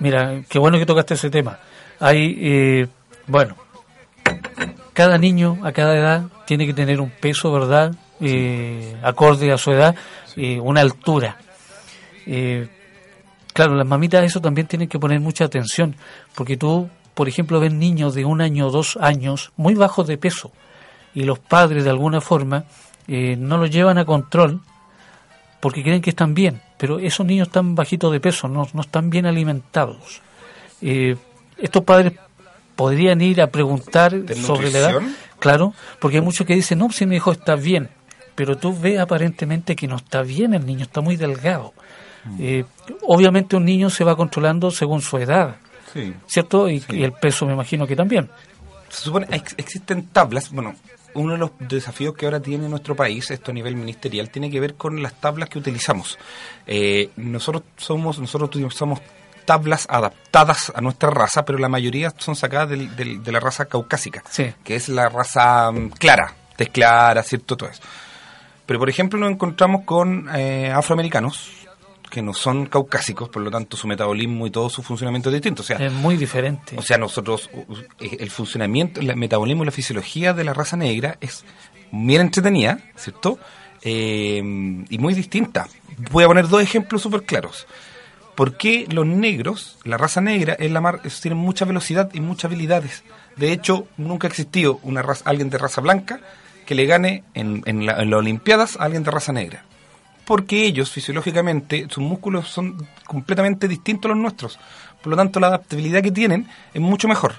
mira, 0.00 0.42
qué 0.48 0.58
bueno 0.58 0.78
que 0.78 0.86
tocaste 0.86 1.14
ese 1.14 1.30
tema. 1.30 1.60
Hay, 2.00 2.36
eh, 2.40 2.86
bueno, 3.28 3.56
cada 4.92 5.16
niño 5.16 5.58
a 5.62 5.70
cada 5.70 5.96
edad 5.96 6.24
tiene 6.44 6.66
que 6.66 6.74
tener 6.74 7.00
un 7.00 7.10
peso, 7.10 7.52
¿verdad? 7.52 7.94
Eh, 8.20 8.96
acorde 9.02 9.52
a 9.52 9.58
su 9.58 9.72
edad, 9.72 9.94
eh, 10.36 10.58
una 10.60 10.80
altura. 10.80 11.36
Eh, 12.26 12.68
claro, 13.52 13.74
las 13.74 13.86
mamitas 13.86 14.24
eso 14.24 14.40
también 14.40 14.66
tienen 14.66 14.88
que 14.88 14.98
poner 14.98 15.20
mucha 15.20 15.44
atención, 15.44 15.96
porque 16.34 16.56
tú, 16.56 16.88
por 17.14 17.28
ejemplo, 17.28 17.60
ves 17.60 17.72
niños 17.72 18.14
de 18.14 18.24
un 18.24 18.40
año 18.40 18.68
o 18.68 18.70
dos 18.70 18.98
años 19.00 19.52
muy 19.56 19.74
bajos 19.74 20.06
de 20.06 20.18
peso, 20.18 20.52
y 21.14 21.22
los 21.22 21.38
padres 21.38 21.84
de 21.84 21.90
alguna 21.90 22.20
forma 22.20 22.64
eh, 23.06 23.36
no 23.36 23.58
los 23.58 23.70
llevan 23.70 23.98
a 23.98 24.04
control 24.04 24.60
porque 25.60 25.82
creen 25.82 26.02
que 26.02 26.10
están 26.10 26.34
bien, 26.34 26.60
pero 26.76 26.98
esos 26.98 27.24
niños 27.24 27.48
están 27.48 27.74
bajitos 27.74 28.12
de 28.12 28.20
peso, 28.20 28.48
no, 28.48 28.66
no 28.72 28.80
están 28.82 29.08
bien 29.08 29.26
alimentados. 29.26 30.20
estos 30.80 31.84
padres 31.84 32.12
podrían 32.76 33.20
ir 33.20 33.40
a 33.40 33.46
preguntar 33.46 34.12
sobre 34.34 34.70
la 34.70 34.78
edad. 34.78 35.02
Claro, 35.38 35.74
porque 36.00 36.18
hay 36.18 36.22
muchos 36.22 36.46
que 36.46 36.54
dicen, 36.54 36.78
no, 36.78 36.90
si 36.90 37.06
mi 37.06 37.16
hijo 37.16 37.32
está 37.32 37.54
bien, 37.54 37.88
pero 38.34 38.56
tú 38.56 38.76
ves 38.78 38.98
aparentemente 38.98 39.76
que 39.76 39.86
no 39.86 39.96
está 39.96 40.22
bien 40.22 40.54
el 40.54 40.66
niño, 40.66 40.82
está 40.82 41.00
muy 41.00 41.16
delgado. 41.16 41.72
Mm. 42.24 42.36
Eh, 42.40 42.64
obviamente 43.02 43.56
un 43.56 43.64
niño 43.64 43.90
se 43.90 44.04
va 44.04 44.16
controlando 44.16 44.70
según 44.70 45.00
su 45.00 45.18
edad, 45.18 45.56
¿cierto? 46.26 46.68
Y, 46.68 46.82
el 46.88 47.12
peso 47.12 47.46
me 47.46 47.52
imagino 47.52 47.86
que 47.86 47.96
también. 47.96 48.30
Se 48.88 49.02
supone, 49.02 49.26
existen 49.56 50.06
tablas, 50.08 50.50
bueno, 50.50 50.74
uno 51.14 51.32
de 51.32 51.38
los 51.38 51.50
desafíos 51.58 52.14
que 52.14 52.26
ahora 52.26 52.40
tiene 52.40 52.68
nuestro 52.68 52.94
país, 52.94 53.30
esto 53.30 53.50
a 53.50 53.54
nivel 53.54 53.76
ministerial, 53.76 54.30
tiene 54.30 54.50
que 54.50 54.60
ver 54.60 54.74
con 54.74 55.02
las 55.02 55.14
tablas 55.14 55.48
que 55.48 55.58
utilizamos. 55.58 56.18
Eh, 56.66 57.10
nosotros 57.16 57.64
somos, 57.76 58.18
nosotros 58.18 58.50
utilizamos 58.50 59.00
tablas 59.44 59.86
adaptadas 59.88 60.72
a 60.74 60.80
nuestra 60.80 61.10
raza, 61.10 61.44
pero 61.44 61.58
la 61.58 61.68
mayoría 61.68 62.12
son 62.16 62.34
sacadas 62.34 62.70
de 62.70 63.32
la 63.32 63.40
raza 63.40 63.66
caucásica, 63.66 64.22
que 64.64 64.74
es 64.74 64.88
la 64.88 65.08
raza 65.08 65.70
mm, 65.70 65.90
clara, 65.90 66.32
tez 66.56 66.70
clara, 66.70 67.22
¿cierto? 67.22 67.56
Todo 67.56 67.68
eso. 67.68 67.82
Pero, 68.66 68.78
por 68.78 68.88
ejemplo, 68.88 69.18
nos 69.18 69.30
encontramos 69.30 69.82
con 69.84 70.28
eh, 70.34 70.72
afroamericanos 70.72 71.50
que 72.10 72.22
no 72.22 72.32
son 72.32 72.66
caucásicos, 72.66 73.28
por 73.28 73.42
lo 73.42 73.50
tanto 73.50 73.76
su 73.76 73.88
metabolismo 73.88 74.46
y 74.46 74.50
todo 74.50 74.70
su 74.70 74.84
funcionamiento 74.84 75.30
es 75.30 75.34
distinto. 75.34 75.62
O 75.62 75.64
sea, 75.64 75.78
es 75.78 75.92
muy 75.92 76.16
diferente. 76.16 76.76
O 76.78 76.82
sea, 76.82 76.96
nosotros, 76.96 77.50
el 77.98 78.30
funcionamiento, 78.30 79.00
el 79.00 79.16
metabolismo 79.16 79.64
y 79.64 79.66
la 79.66 79.72
fisiología 79.72 80.32
de 80.32 80.44
la 80.44 80.54
raza 80.54 80.76
negra 80.76 81.18
es 81.20 81.44
bien 81.90 82.20
entretenida, 82.20 82.78
¿cierto? 82.94 83.38
Eh, 83.82 84.38
y 84.88 84.98
muy 84.98 85.12
distinta. 85.12 85.66
Voy 86.12 86.22
a 86.22 86.28
poner 86.28 86.46
dos 86.48 86.62
ejemplos 86.62 87.02
súper 87.02 87.24
claros. 87.24 87.66
¿Por 88.36 88.56
qué 88.56 88.86
los 88.90 89.06
negros, 89.06 89.78
la 89.84 89.96
raza 89.96 90.20
negra, 90.20 90.54
es 90.54 90.70
la 90.70 90.80
mar, 90.80 91.02
tienen 91.20 91.38
mucha 91.38 91.64
velocidad 91.64 92.10
y 92.14 92.20
muchas 92.20 92.46
habilidades? 92.46 93.02
De 93.36 93.52
hecho, 93.52 93.86
nunca 93.96 94.28
ha 94.28 94.30
existido 94.30 94.78
una 94.82 95.02
raza, 95.02 95.24
alguien 95.28 95.50
de 95.50 95.58
raza 95.58 95.80
blanca 95.80 96.20
que 96.64 96.74
le 96.74 96.86
gane 96.86 97.24
en, 97.34 97.62
en, 97.66 97.86
las 97.86 97.98
Olimpiadas 97.98 98.76
a 98.76 98.84
alguien 98.84 99.02
de 99.02 99.10
raza 99.10 99.32
negra. 99.32 99.64
Porque 100.24 100.64
ellos, 100.64 100.90
fisiológicamente, 100.90 101.86
sus 101.90 102.02
músculos 102.02 102.48
son 102.48 102.86
completamente 103.06 103.68
distintos 103.68 104.10
a 104.10 104.14
los 104.14 104.22
nuestros. 104.22 104.58
Por 105.02 105.10
lo 105.10 105.16
tanto, 105.16 105.38
la 105.38 105.48
adaptabilidad 105.48 106.02
que 106.02 106.10
tienen 106.10 106.48
es 106.72 106.80
mucho 106.80 107.08
mejor. 107.08 107.34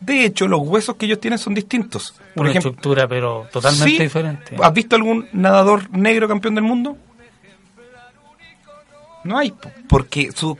De 0.00 0.24
hecho, 0.24 0.48
los 0.48 0.60
huesos 0.62 0.96
que 0.96 1.06
ellos 1.06 1.20
tienen 1.20 1.38
son 1.38 1.54
distintos. 1.54 2.14
Por 2.34 2.46
Una 2.46 2.54
estructura, 2.54 3.06
pero 3.06 3.46
totalmente 3.52 4.02
diferente. 4.02 4.56
¿Has 4.60 4.72
visto 4.72 4.96
algún 4.96 5.28
nadador 5.32 5.90
negro 5.90 6.26
campeón 6.26 6.54
del 6.54 6.64
mundo? 6.64 6.96
No 9.24 9.38
hay, 9.38 9.54
porque 9.88 10.32
su, 10.32 10.58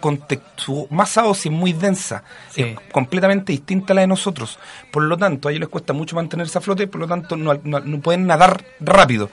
su 0.57 0.87
masa 0.91 1.25
ósea 1.25 1.51
es 1.51 1.59
muy 1.59 1.73
densa, 1.73 2.23
es 2.55 2.79
completamente 2.93 3.53
distinta 3.53 3.93
a 3.93 3.97
la 3.97 4.01
de 4.03 4.07
nosotros. 4.07 4.59
Por 4.91 5.03
lo 5.03 5.17
tanto, 5.17 5.49
a 5.49 5.51
ellos 5.51 5.61
les 5.61 5.69
cuesta 5.69 5.93
mucho 5.93 6.15
mantenerse 6.15 6.59
a 6.59 6.61
flote, 6.61 6.87
por 6.87 7.01
lo 7.01 7.09
tanto, 7.09 7.37
no, 7.37 7.55
no, 7.65 8.01
pueden 8.01 8.27
nadar 8.27 8.65
rápido. 8.79 9.31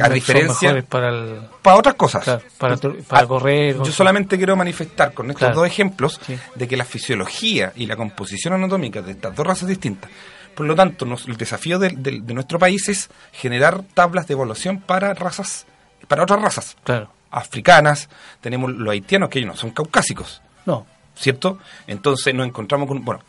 a 0.00 0.08
diferencia 0.08 0.82
para, 0.88 1.50
para 1.60 1.76
otras 1.76 1.94
cosas. 1.96 2.42
para, 2.56 2.76
para 2.76 3.26
correr. 3.26 3.76
Yo 3.76 3.92
solamente 3.92 4.38
quiero 4.38 4.56
manifestar 4.56 5.12
con 5.12 5.30
estos 5.30 5.54
dos 5.54 5.66
ejemplos 5.66 6.18
de 6.54 6.66
que 6.66 6.76
la 6.76 6.84
fisiología 6.84 7.72
y 7.76 7.86
la 7.86 7.96
composición 7.96 8.54
anatómica 8.54 9.02
de 9.02 9.12
estas 9.12 9.34
dos 9.34 9.46
razas 9.46 9.68
distintas. 9.68 10.10
Por 10.54 10.66
lo 10.66 10.74
tanto, 10.74 11.06
el 11.26 11.36
desafío 11.36 11.78
de, 11.78 11.90
de 11.90 12.34
nuestro 12.34 12.58
país 12.58 12.88
es 12.88 13.10
generar 13.32 13.82
tablas 13.94 14.26
de 14.26 14.34
evaluación 14.34 14.80
para 14.80 15.14
razas, 15.14 15.66
para 16.08 16.22
otras 16.22 16.40
razas. 16.40 16.76
Claro 16.84 17.10
africanas, 17.32 18.08
tenemos 18.40 18.70
los 18.72 18.90
haitianos 18.90 19.28
que 19.28 19.40
ellos 19.40 19.48
no 19.48 19.56
son 19.56 19.70
caucásicos. 19.70 20.42
No. 20.66 20.86
¿Cierto? 21.14 21.58
Entonces 21.86 22.34
nos 22.34 22.46
encontramos 22.46 22.88
con. 22.88 23.04
Bueno, 23.04 23.22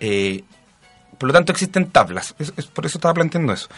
eh, 0.00 0.44
por 1.16 1.26
lo 1.26 1.32
tanto 1.32 1.50
existen 1.50 1.90
tablas. 1.90 2.34
Es, 2.38 2.52
por 2.66 2.86
eso 2.86 2.98
estaba 2.98 3.14
planteando 3.14 3.52
eso. 3.52 3.68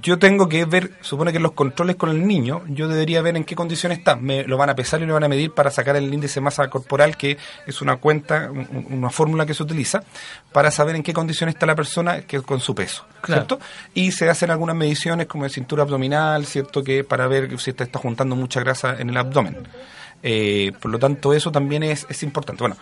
Yo 0.00 0.18
tengo 0.18 0.48
que 0.48 0.64
ver, 0.64 0.92
supone 1.00 1.32
que 1.32 1.40
los 1.40 1.52
controles 1.52 1.96
con 1.96 2.10
el 2.10 2.26
niño, 2.26 2.62
yo 2.68 2.86
debería 2.88 3.20
ver 3.20 3.36
en 3.36 3.44
qué 3.44 3.56
condiciones 3.56 3.98
está. 3.98 4.14
Me 4.16 4.44
lo 4.44 4.56
van 4.56 4.70
a 4.70 4.74
pesar 4.74 5.02
y 5.02 5.06
lo 5.06 5.14
van 5.14 5.24
a 5.24 5.28
medir 5.28 5.52
para 5.52 5.70
sacar 5.70 5.96
el 5.96 6.12
índice 6.12 6.36
de 6.36 6.42
masa 6.42 6.68
corporal, 6.68 7.16
que 7.16 7.36
es 7.66 7.82
una 7.82 7.96
cuenta, 7.96 8.50
una 8.50 9.10
fórmula 9.10 9.44
que 9.44 9.54
se 9.54 9.62
utiliza 9.62 10.04
para 10.52 10.70
saber 10.70 10.94
en 10.94 11.02
qué 11.02 11.12
condiciones 11.12 11.56
está 11.56 11.66
la 11.66 11.74
persona 11.74 12.22
que 12.22 12.40
con 12.42 12.60
su 12.60 12.74
peso, 12.74 13.04
¿cierto? 13.24 13.58
Y 13.92 14.12
se 14.12 14.30
hacen 14.30 14.50
algunas 14.50 14.76
mediciones 14.76 15.26
como 15.26 15.44
de 15.44 15.50
cintura 15.50 15.82
abdominal, 15.82 16.46
¿cierto? 16.46 16.84
Que 16.84 17.02
para 17.02 17.26
ver 17.26 17.58
si 17.58 17.70
está, 17.70 17.84
está 17.84 17.98
juntando 17.98 18.36
mucha 18.36 18.60
grasa 18.60 18.96
en 18.98 19.10
el 19.10 19.16
abdomen. 19.16 19.56
Eh, 20.22 20.72
por 20.80 20.90
lo 20.90 20.98
tanto, 20.98 21.34
eso 21.34 21.50
también 21.50 21.82
es, 21.82 22.06
es 22.08 22.22
importante. 22.22 22.62
Bueno, 22.62 22.76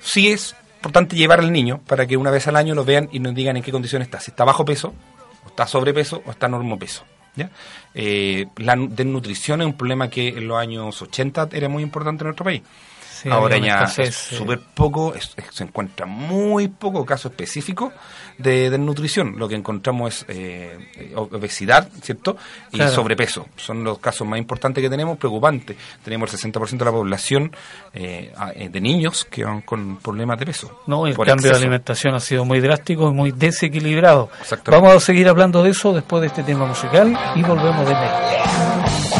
sí 0.00 0.30
es 0.30 0.54
importante 0.84 1.16
llevar 1.16 1.40
al 1.40 1.50
niño 1.50 1.80
para 1.86 2.06
que 2.06 2.16
una 2.16 2.30
vez 2.30 2.46
al 2.46 2.56
año 2.56 2.74
lo 2.74 2.84
vean 2.84 3.08
y 3.10 3.18
nos 3.18 3.34
digan 3.34 3.56
en 3.56 3.62
qué 3.62 3.72
condición 3.72 4.02
está. 4.02 4.20
Si 4.20 4.30
está 4.30 4.44
bajo 4.44 4.66
peso, 4.66 4.92
o 5.44 5.48
está 5.48 5.66
sobrepeso, 5.66 6.22
o 6.26 6.30
está 6.30 6.46
normopeso. 6.46 7.04
¿ya? 7.36 7.50
Eh, 7.94 8.46
la 8.56 8.76
desnutrición 8.76 9.62
es 9.62 9.66
un 9.66 9.72
problema 9.74 10.10
que 10.10 10.28
en 10.28 10.46
los 10.46 10.58
años 10.58 11.00
80 11.00 11.48
era 11.52 11.70
muy 11.70 11.82
importante 11.82 12.22
en 12.22 12.26
nuestro 12.26 12.44
país. 12.44 12.60
Ahora 13.30 13.58
ya 13.58 13.86
súper 13.86 14.60
poco, 14.74 15.14
se 15.50 15.64
encuentra 15.64 16.06
muy 16.06 16.68
poco 16.68 17.04
caso 17.04 17.28
específico 17.28 17.92
de 18.38 18.70
desnutrición. 18.70 19.38
Lo 19.38 19.48
que 19.48 19.54
encontramos 19.54 20.22
es 20.22 20.26
eh, 20.28 21.12
obesidad, 21.14 21.88
¿cierto? 22.02 22.36
Y 22.72 22.80
sobrepeso. 22.88 23.46
Son 23.56 23.84
los 23.84 23.98
casos 23.98 24.26
más 24.26 24.38
importantes 24.38 24.82
que 24.82 24.90
tenemos, 24.90 25.18
preocupantes. 25.18 25.76
Tenemos 26.02 26.32
el 26.32 26.52
60% 26.52 26.78
de 26.78 26.84
la 26.84 26.90
población 26.90 27.56
eh, 27.92 28.32
eh, 28.56 28.68
de 28.68 28.80
niños 28.80 29.24
que 29.24 29.44
van 29.44 29.62
con 29.62 29.98
problemas 29.98 30.38
de 30.38 30.46
peso. 30.46 30.82
No, 30.86 31.06
el 31.06 31.16
cambio 31.16 31.50
de 31.50 31.56
alimentación 31.56 32.14
ha 32.14 32.20
sido 32.20 32.44
muy 32.44 32.60
drástico 32.60 33.08
y 33.08 33.12
muy 33.12 33.32
desequilibrado. 33.32 34.30
Vamos 34.66 34.94
a 34.94 35.00
seguir 35.00 35.28
hablando 35.28 35.62
de 35.62 35.70
eso 35.70 35.92
después 35.92 36.20
de 36.20 36.28
este 36.28 36.42
tema 36.42 36.66
musical 36.66 37.16
y 37.34 37.42
volvemos 37.42 37.86
de 37.86 37.94
nuevo. 37.94 39.13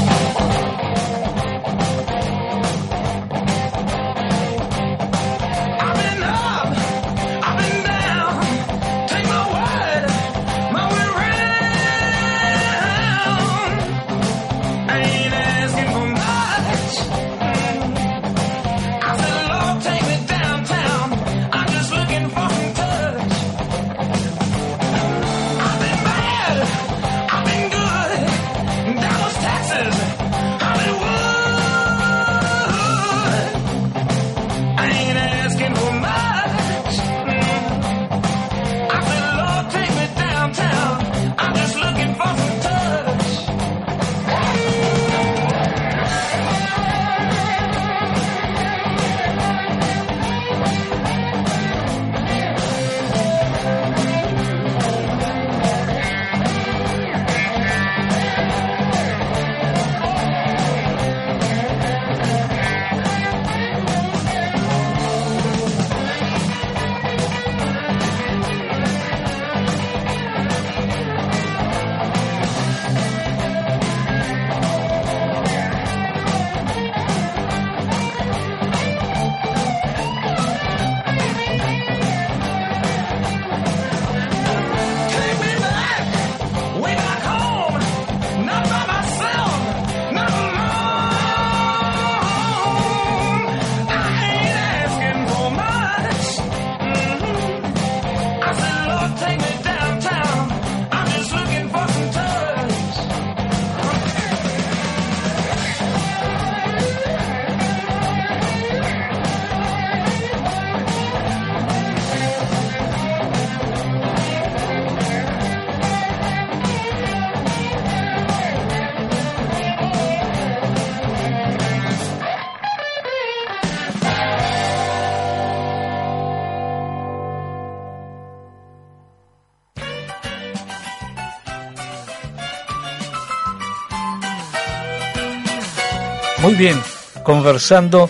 Muy 136.54 136.66
bien, 136.66 136.80
conversando 137.24 138.08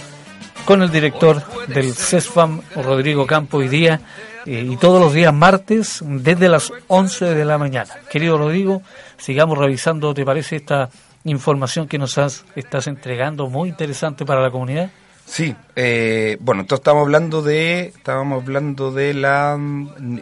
con 0.67 0.83
el 0.83 0.91
director 0.91 1.43
del 1.67 1.95
CESFAM, 1.95 2.61
Rodrigo 2.77 3.27
Campo, 3.27 3.57
hoy 3.57 3.69
día 3.69 4.03
eh, 4.45 4.69
y 4.71 4.77
todos 4.77 5.01
los 5.01 5.15
días 5.15 5.33
martes 5.33 6.05
desde 6.07 6.51
las 6.51 6.71
11 6.89 7.25
de 7.25 7.45
la 7.47 7.57
mañana. 7.57 7.91
Querido 8.11 8.37
Rodrigo, 8.37 8.83
sigamos 9.17 9.57
revisando, 9.57 10.13
¿te 10.13 10.27
parece 10.27 10.57
esta 10.57 10.91
información 11.25 11.89
que 11.89 11.97
nos 11.97 12.19
has, 12.19 12.45
estás 12.55 12.87
entregando 12.87 13.49
muy 13.49 13.71
interesante 13.71 14.27
para 14.27 14.43
la 14.43 14.51
comunidad? 14.51 14.91
Sí, 15.25 15.57
eh, 15.75 16.37
bueno, 16.39 16.61
entonces 16.61 16.83
estamos 16.83 17.05
hablando 17.05 17.41
de, 17.41 17.95
estábamos 17.97 18.43
hablando 18.43 18.93
de 18.93 19.15
la, 19.15 19.59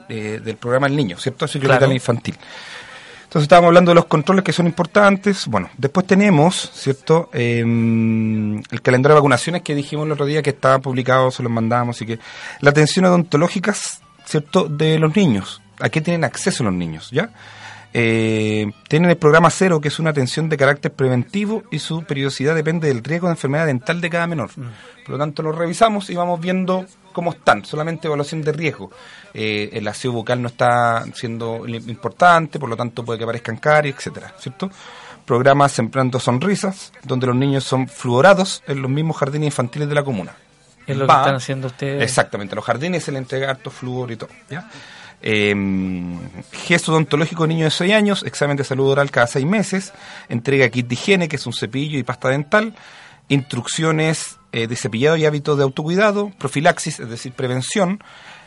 eh, 0.08 0.40
del 0.44 0.56
programa 0.58 0.86
El 0.86 0.94
Niño, 0.94 1.18
¿cierto? 1.18 1.48
Ciclo 1.48 1.70
claro. 1.70 1.90
infantil. 1.90 2.36
Entonces 3.32 3.44
estábamos 3.44 3.68
hablando 3.68 3.92
de 3.92 3.94
los 3.94 4.04
controles 4.04 4.44
que 4.44 4.52
son 4.52 4.66
importantes. 4.66 5.46
Bueno, 5.46 5.70
después 5.78 6.06
tenemos, 6.06 6.70
¿cierto? 6.74 7.30
Em, 7.32 8.58
el 8.58 8.82
calendario 8.82 9.14
de 9.14 9.20
vacunaciones 9.20 9.62
que 9.62 9.74
dijimos 9.74 10.04
el 10.04 10.12
otro 10.12 10.26
día 10.26 10.42
que 10.42 10.50
estaba 10.50 10.80
publicado, 10.80 11.30
se 11.30 11.42
los 11.42 11.50
mandamos 11.50 12.02
y 12.02 12.04
que 12.04 12.18
la 12.60 12.68
atención 12.68 13.06
odontológica, 13.06 13.74
¿cierto? 14.26 14.68
De 14.68 14.98
los 14.98 15.16
niños. 15.16 15.62
¿A 15.80 15.88
qué 15.88 16.02
tienen 16.02 16.24
acceso 16.24 16.62
los 16.62 16.74
niños? 16.74 17.08
¿Ya? 17.10 17.30
Eh, 17.94 18.72
tienen 18.88 19.10
el 19.10 19.16
programa 19.16 19.50
cero, 19.50 19.80
que 19.80 19.88
es 19.88 19.98
una 19.98 20.10
atención 20.10 20.48
de 20.48 20.56
carácter 20.56 20.92
preventivo 20.92 21.62
y 21.70 21.78
su 21.78 22.04
periodicidad 22.04 22.54
depende 22.54 22.88
del 22.88 23.04
riesgo 23.04 23.26
de 23.26 23.34
enfermedad 23.34 23.66
dental 23.66 24.00
de 24.00 24.10
cada 24.10 24.26
menor. 24.26 24.50
Mm. 24.56 25.04
Por 25.04 25.10
lo 25.10 25.18
tanto, 25.18 25.42
lo 25.42 25.52
revisamos 25.52 26.08
y 26.08 26.14
vamos 26.14 26.40
viendo 26.40 26.86
cómo 27.12 27.32
están, 27.32 27.64
solamente 27.64 28.08
evaluación 28.08 28.42
de 28.42 28.52
riesgo. 28.52 28.90
Eh, 29.34 29.70
el 29.72 29.86
aseo 29.86 30.12
bucal 30.12 30.40
no 30.40 30.48
está 30.48 31.04
siendo 31.14 31.66
importante, 31.66 32.58
por 32.58 32.68
lo 32.68 32.76
tanto 32.76 33.04
puede 33.04 33.18
que 33.18 33.24
aparezcan 33.24 33.56
caries, 33.58 33.96
etcétera, 33.96 34.34
¿cierto? 34.38 34.70
Programa 35.26 35.68
Sembrando 35.68 36.18
Sonrisas, 36.18 36.92
donde 37.02 37.26
los 37.26 37.36
niños 37.36 37.64
son 37.64 37.88
fluorados 37.88 38.62
en 38.66 38.82
los 38.82 38.90
mismos 38.90 39.16
jardines 39.18 39.46
infantiles 39.46 39.88
de 39.88 39.94
la 39.94 40.02
comuna. 40.02 40.32
Es 40.86 40.96
lo 40.96 41.06
que 41.06 41.12
están 41.12 41.36
haciendo 41.36 41.68
ustedes. 41.68 42.02
Exactamente, 42.02 42.54
a 42.54 42.56
los 42.56 42.64
jardines 42.64 43.04
se 43.04 43.12
le 43.12 43.18
entrega 43.18 43.50
harto 43.50 43.70
flúor 43.70 44.10
y 44.10 44.16
todo, 44.16 44.30
¿ya? 44.50 44.68
Eh, 45.22 45.54
gesto 46.52 46.92
odontológico 46.92 47.44
de 47.44 47.48
niños 47.48 47.72
de 47.72 47.78
6 47.78 47.92
años, 47.94 48.22
examen 48.24 48.56
de 48.56 48.64
salud 48.64 48.90
oral 48.90 49.10
cada 49.10 49.26
6 49.26 49.46
meses, 49.46 49.92
entrega 50.28 50.68
kit 50.68 50.88
de 50.88 50.94
higiene, 50.94 51.28
que 51.28 51.36
es 51.36 51.46
un 51.46 51.52
cepillo 51.52 51.98
y 51.98 52.02
pasta 52.02 52.28
dental, 52.28 52.74
instrucciones 53.28 54.38
eh, 54.50 54.66
de 54.66 54.76
cepillado 54.76 55.16
y 55.16 55.24
hábitos 55.24 55.56
de 55.56 55.62
autocuidado, 55.62 56.30
profilaxis, 56.38 57.00
es 57.00 57.08
decir, 57.08 57.32
prevención, 57.32 58.02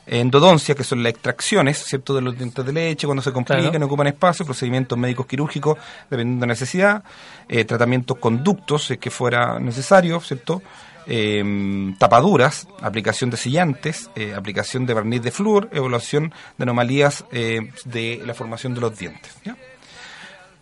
endodoncia, 0.06 0.76
que 0.76 0.84
son 0.84 1.02
las 1.02 1.14
extracciones, 1.14 1.84
¿cierto?, 1.84 2.14
de 2.14 2.22
los 2.22 2.38
dientes 2.38 2.64
de 2.64 2.72
leche 2.72 3.08
cuando 3.08 3.24
se 3.24 3.32
complican, 3.32 3.82
ocupan 3.82 4.08
espacio, 4.08 4.46
procedimientos 4.46 4.98
médicos 4.98 5.26
quirúrgicos 5.26 5.78
dependiendo 6.10 6.44
de 6.44 6.48
necesidad, 6.48 7.04
eh, 7.50 7.66
tratamientos 7.66 8.18
conductos, 8.18 8.86
si 8.86 8.94
es 8.94 9.00
que 9.00 9.10
fuera 9.10 9.60
necesario, 9.60 10.20
¿cierto?, 10.20 10.62
em, 11.08 11.96
tapaduras, 11.98 12.68
aplicación 12.82 13.30
de 13.30 13.38
sillantes, 13.38 14.10
eh, 14.16 14.34
aplicación 14.34 14.86
de 14.86 14.94
barniz 14.94 15.22
de 15.22 15.32
flúor, 15.32 15.70
evaluación 15.72 16.34
de 16.58 16.64
anomalías 16.64 17.26
de 17.32 18.22
la 18.26 18.34
formación 18.34 18.74
de 18.74 18.82
los 18.82 18.98
dientes. 18.98 19.36
¿ya? 19.44 19.56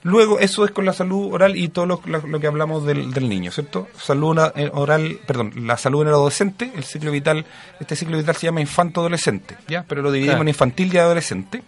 Luego, 0.04 0.40
eso 0.40 0.66
es 0.66 0.72
con 0.72 0.86
la 0.86 0.92
salud 0.92 1.34
oral 1.34 1.56
y 1.56 1.70
todo 1.70 1.86
lo, 1.86 2.40
que 2.40 2.48
hablamos 2.48 2.86
del, 2.86 3.30
niño, 3.30 3.52
¿cierto? 3.52 3.88
Salud 3.98 4.38
eh, 4.56 4.70
oral, 4.74 5.20
perdón, 5.26 5.54
la 5.66 5.78
salud 5.78 6.02
en 6.02 6.10
el 6.10 6.14
adolescente, 6.14 6.72
el 6.76 6.84
ciclo 6.84 7.10
vital, 7.10 7.46
este 7.80 7.96
ciclo 7.96 8.18
vital 8.18 8.36
se 8.36 8.48
llama 8.48 8.60
infanto-adolescente, 8.60 9.58
¿ya? 9.70 9.86
Pero 9.88 10.02
lo 10.02 10.12
dividimos 10.12 10.42
en 10.42 10.50
infantil 10.50 10.94
y 10.94 10.98
adolescente. 10.98 11.64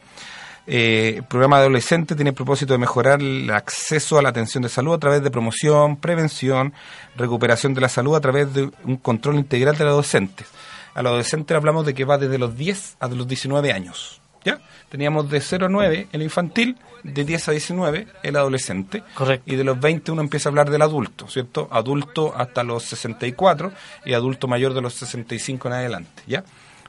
Eh, 0.67 1.15
el 1.17 1.23
programa 1.23 1.57
de 1.57 1.63
adolescente 1.63 2.15
tiene 2.15 2.29
el 2.29 2.35
propósito 2.35 2.73
de 2.73 2.79
mejorar 2.79 3.21
el 3.21 3.49
acceso 3.51 4.17
a 4.17 4.21
la 4.21 4.29
atención 4.29 4.63
de 4.63 4.69
salud 4.69 4.93
a 4.93 4.97
través 4.97 5.21
de 5.21 5.29
promoción, 5.29 5.97
prevención, 5.97 6.73
recuperación 7.15 7.73
de 7.73 7.81
la 7.81 7.89
salud 7.89 8.15
a 8.15 8.21
través 8.21 8.53
de 8.53 8.71
un 8.83 8.97
control 8.97 9.35
integral 9.35 9.77
del 9.77 9.89
adolescente. 9.89 10.45
Al 10.95 11.07
adolescente 11.07 11.53
hablamos 11.53 11.85
de 11.85 11.93
que 11.93 12.05
va 12.05 12.17
desde 12.17 12.37
los 12.37 12.55
10 12.57 12.97
a 12.99 13.07
los 13.09 13.27
19 13.27 13.71
años. 13.71 14.21
¿ya? 14.43 14.59
Teníamos 14.89 15.29
de 15.29 15.41
0 15.41 15.65
a 15.65 15.69
9 15.69 16.07
el 16.11 16.21
infantil, 16.21 16.77
de 17.03 17.23
10 17.23 17.49
a 17.49 17.51
19 17.51 18.07
el 18.23 18.35
adolescente. 18.35 19.03
Correcto. 19.13 19.51
Y 19.51 19.57
de 19.57 19.63
los 19.63 19.79
20 19.79 20.11
uno 20.11 20.21
empieza 20.21 20.49
a 20.49 20.51
hablar 20.51 20.69
del 20.69 20.81
adulto, 20.81 21.27
¿cierto? 21.27 21.67
Adulto 21.71 22.33
hasta 22.35 22.63
los 22.63 22.83
64 22.85 23.71
y 24.05 24.13
adulto 24.13 24.47
mayor 24.47 24.73
de 24.73 24.81
los 24.81 24.93
65 24.93 25.67
en 25.67 25.73
adelante, 25.73 26.23
¿ya? 26.27 26.43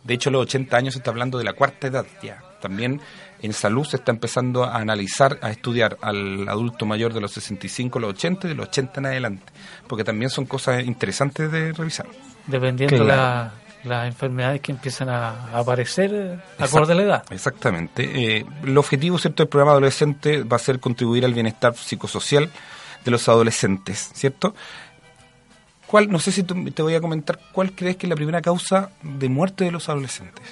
De 0.06 0.14
hecho, 0.14 0.30
los 0.30 0.42
80 0.42 0.76
años 0.76 0.94
se 0.94 1.00
está 1.00 1.10
hablando 1.10 1.38
de 1.38 1.44
la 1.44 1.52
cuarta 1.52 1.88
edad, 1.88 2.06
ya. 2.22 2.42
También 2.60 3.00
en 3.42 3.52
salud 3.52 3.84
se 3.84 3.96
está 3.96 4.12
empezando 4.12 4.64
a 4.64 4.76
analizar, 4.76 5.38
a 5.42 5.50
estudiar 5.50 5.98
al 6.00 6.48
adulto 6.48 6.86
mayor 6.86 7.12
de 7.12 7.20
los 7.20 7.32
65, 7.32 7.98
los 7.98 8.10
80 8.10 8.46
y 8.46 8.50
de 8.50 8.56
los 8.56 8.68
80 8.68 9.00
en 9.00 9.06
adelante, 9.06 9.52
porque 9.86 10.04
también 10.04 10.30
son 10.30 10.46
cosas 10.46 10.84
interesantes 10.84 11.50
de 11.50 11.72
revisar. 11.72 12.06
Dependiendo 12.46 12.98
de 12.98 13.04
la, 13.04 13.52
las 13.84 14.06
enfermedades 14.06 14.60
que 14.60 14.72
empiezan 14.72 15.08
a, 15.08 15.56
aparecer 15.56 16.10
eh, 16.12 16.38
acorde 16.58 16.92
a 16.92 16.96
la 16.96 17.02
edad. 17.02 17.24
Exactamente. 17.30 18.38
Eh, 18.38 18.46
el 18.64 18.78
objetivo 18.78 19.18
cierto 19.18 19.42
del 19.42 19.48
programa 19.48 19.72
adolescente 19.72 20.42
va 20.42 20.56
a 20.56 20.60
ser 20.60 20.80
contribuir 20.80 21.24
al 21.24 21.34
bienestar 21.34 21.74
psicosocial 21.74 22.50
de 23.04 23.10
los 23.10 23.28
adolescentes, 23.28 24.10
¿cierto? 24.14 24.54
¿Cuál, 25.86 26.10
no 26.10 26.18
sé 26.18 26.32
si 26.32 26.42
te 26.42 26.82
voy 26.82 26.94
a 26.94 27.00
comentar, 27.00 27.38
¿cuál 27.52 27.72
crees 27.72 27.96
que 27.96 28.06
es 28.06 28.10
la 28.10 28.16
primera 28.16 28.42
causa 28.42 28.90
de 29.02 29.28
muerte 29.28 29.64
de 29.64 29.70
los 29.70 29.88
adolescentes? 29.88 30.44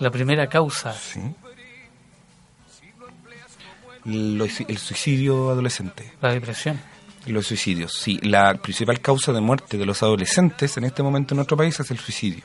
La 0.00 0.10
primera 0.10 0.48
causa. 0.48 0.92
Sí. 0.92 1.20
el 4.04 4.78
suicidio 4.78 5.50
adolescente. 5.50 6.12
La 6.20 6.32
depresión. 6.32 6.80
Los 7.26 7.46
suicidios, 7.46 7.92
sí. 7.92 8.18
La 8.22 8.54
principal 8.54 9.00
causa 9.00 9.32
de 9.32 9.40
muerte 9.40 9.76
de 9.76 9.84
los 9.84 10.02
adolescentes 10.02 10.76
en 10.76 10.84
este 10.84 11.02
momento 11.02 11.34
en 11.34 11.36
nuestro 11.36 11.56
país 11.56 11.78
es 11.78 11.90
el 11.90 11.98
suicidio. 11.98 12.42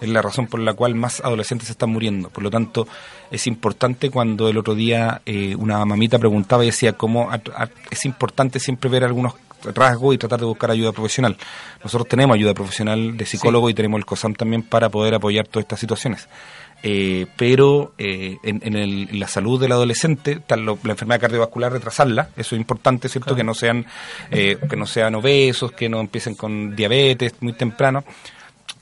Es 0.00 0.08
la 0.08 0.22
razón 0.22 0.46
por 0.46 0.60
la 0.60 0.74
cual 0.74 0.94
más 0.94 1.20
adolescentes 1.20 1.70
están 1.70 1.90
muriendo. 1.90 2.28
Por 2.28 2.42
lo 2.44 2.50
tanto, 2.50 2.86
es 3.30 3.46
importante 3.46 4.10
cuando 4.10 4.48
el 4.48 4.58
otro 4.58 4.74
día 4.74 5.22
eh, 5.24 5.54
una 5.56 5.84
mamita 5.84 6.18
preguntaba 6.18 6.62
y 6.64 6.66
decía 6.66 6.92
cómo 6.94 7.30
es 7.90 8.04
importante 8.04 8.60
siempre 8.60 8.90
ver 8.90 9.04
algunos 9.04 9.34
rasgos 9.74 10.14
y 10.14 10.18
tratar 10.18 10.40
de 10.40 10.46
buscar 10.46 10.70
ayuda 10.70 10.92
profesional. 10.92 11.36
Nosotros 11.82 12.08
tenemos 12.08 12.34
ayuda 12.34 12.54
profesional 12.54 13.16
de 13.16 13.26
psicólogo 13.26 13.70
y 13.70 13.74
tenemos 13.74 13.98
el 13.98 14.06
COSAM 14.06 14.34
también 14.34 14.62
para 14.62 14.88
poder 14.88 15.14
apoyar 15.14 15.46
todas 15.46 15.64
estas 15.64 15.80
situaciones. 15.80 16.28
Eh, 16.86 17.26
pero 17.38 17.94
eh, 17.96 18.36
en, 18.42 19.18
la 19.18 19.26
salud 19.26 19.58
del 19.58 19.72
adolescente, 19.72 20.40
tal 20.46 20.66
la 20.66 20.90
enfermedad 20.90 21.18
cardiovascular 21.18 21.72
retrasarla, 21.72 22.28
eso 22.36 22.54
es 22.54 22.60
importante, 22.60 23.08
¿cierto? 23.08 23.34
Que 23.34 23.42
no 23.42 23.54
sean 23.54 23.86
eh, 24.30 24.58
que 24.68 24.76
no 24.76 24.84
sean 24.84 25.14
obesos, 25.14 25.72
que 25.72 25.88
no 25.88 25.98
empiecen 26.00 26.34
con 26.34 26.76
diabetes 26.76 27.36
muy 27.40 27.54
temprano. 27.54 28.04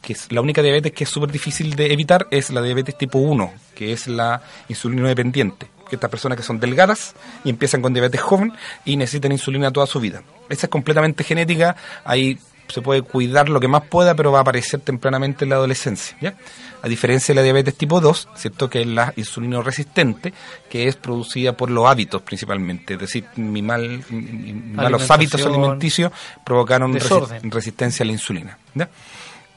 Que 0.01 0.15
es, 0.15 0.33
la 0.33 0.41
única 0.41 0.63
diabetes 0.63 0.91
que 0.91 1.05
es 1.05 1.11
súper 1.11 1.31
difícil 1.31 1.77
de 1.77 1.93
evitar 1.93 2.27
es 2.33 2.51
la 2.51 2.61
diabetes 2.61 2.99
tipo 2.99 3.19
1, 3.19 3.53
que 3.77 3.93
es 3.93 4.09
la 4.09 4.43
insulino 4.69 5.07
dependiente. 5.07 5.69
Que 5.93 5.97
estas 5.97 6.09
personas 6.09 6.39
que 6.39 6.43
son 6.43 6.59
delgadas 6.59 7.15
y 7.45 7.51
empiezan 7.51 7.83
con 7.83 7.93
diabetes 7.93 8.23
joven 8.23 8.55
y 8.87 8.97
necesitan 8.97 9.31
insulina 9.31 9.71
toda 9.71 9.87
su 9.87 10.01
vida. 10.01 10.23
Esa 10.49 10.65
es 10.65 10.71
completamente 10.71 11.23
genética, 11.23 11.77
hay 12.03 12.39
se 12.73 12.81
puede 12.81 13.03
cuidar 13.03 13.51
lo 13.51 13.61
que 13.61 13.69
más 13.69 13.83
pueda, 13.83 14.15
pero 14.15 14.33
va 14.33 14.39
a 14.39 14.41
aparecer 14.41 14.81
tempranamente 14.81 15.45
en 15.45 15.51
la 15.51 15.57
adolescencia. 15.57 16.17
¿ya? 16.23 16.35
A 16.81 16.89
diferencia 16.89 17.35
de 17.35 17.41
la 17.41 17.43
diabetes 17.43 17.75
tipo 17.75 18.01
2, 18.01 18.29
¿cierto? 18.35 18.71
que 18.71 18.81
es 18.81 18.87
la 18.87 19.13
insulino 19.17 19.63
resistente, 19.63 20.33
que 20.71 20.89
es 20.89 20.97
producida 20.97 21.53
por 21.53 21.71
los 21.71 21.87
hábitos 21.87 22.23
principalmente. 22.23 22.95
Es 22.95 23.01
decir, 23.01 23.27
mi 23.37 23.61
mal, 23.61 24.03
malos 24.09 25.11
hábitos 25.11 25.45
alimenticios 25.45 26.11
provocaron 26.45 26.99
resistencia 27.43 28.05
a 28.05 28.07
la 28.07 28.13
insulina. 28.13 28.59
¿ya? 28.75 28.89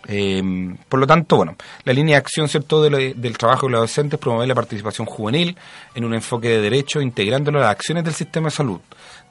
Eh, 0.07 0.75
por 0.87 0.99
lo 0.99 1.07
tanto, 1.07 1.37
bueno, 1.37 1.55
la 1.83 1.93
línea 1.93 2.15
de 2.15 2.17
acción 2.19 2.47
cierto 2.47 2.81
del 2.81 3.37
trabajo 3.37 3.65
de 3.65 3.71
los 3.71 3.77
adolescentes 3.79 4.19
promover 4.19 4.47
la 4.47 4.55
participación 4.55 5.07
juvenil 5.07 5.57
en 5.95 6.05
un 6.05 6.13
enfoque 6.13 6.49
de 6.49 6.61
derecho, 6.61 7.01
integrándolo 7.01 7.59
a 7.59 7.63
las 7.63 7.71
acciones 7.71 8.03
del 8.03 8.13
sistema 8.13 8.47
de 8.47 8.51
salud, 8.51 8.79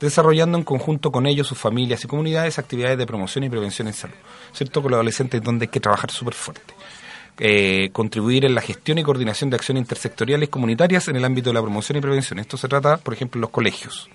desarrollando 0.00 0.58
en 0.58 0.64
conjunto 0.64 1.12
con 1.12 1.26
ellos, 1.26 1.46
sus 1.46 1.58
familias 1.58 2.04
y 2.04 2.08
comunidades 2.08 2.58
actividades 2.58 2.98
de 2.98 3.06
promoción 3.06 3.44
y 3.44 3.50
prevención 3.50 3.88
en 3.88 3.94
salud. 3.94 4.16
¿Cierto? 4.52 4.82
Con 4.82 4.90
los 4.90 4.98
adolescentes 4.98 5.42
donde 5.42 5.64
hay 5.64 5.68
que 5.68 5.80
trabajar 5.80 6.10
súper 6.10 6.34
fuerte. 6.34 6.74
Eh, 7.38 7.90
contribuir 7.92 8.44
en 8.44 8.54
la 8.54 8.60
gestión 8.60 8.98
y 8.98 9.02
coordinación 9.02 9.50
de 9.50 9.56
acciones 9.56 9.82
intersectoriales 9.82 10.48
comunitarias 10.48 11.08
en 11.08 11.16
el 11.16 11.24
ámbito 11.24 11.50
de 11.50 11.54
la 11.54 11.62
promoción 11.62 11.98
y 11.98 12.00
prevención. 12.00 12.38
Esto 12.38 12.56
se 12.56 12.68
trata, 12.68 12.96
por 12.96 13.14
ejemplo, 13.14 13.38
en 13.38 13.42
los 13.42 13.50
colegios 13.50 14.08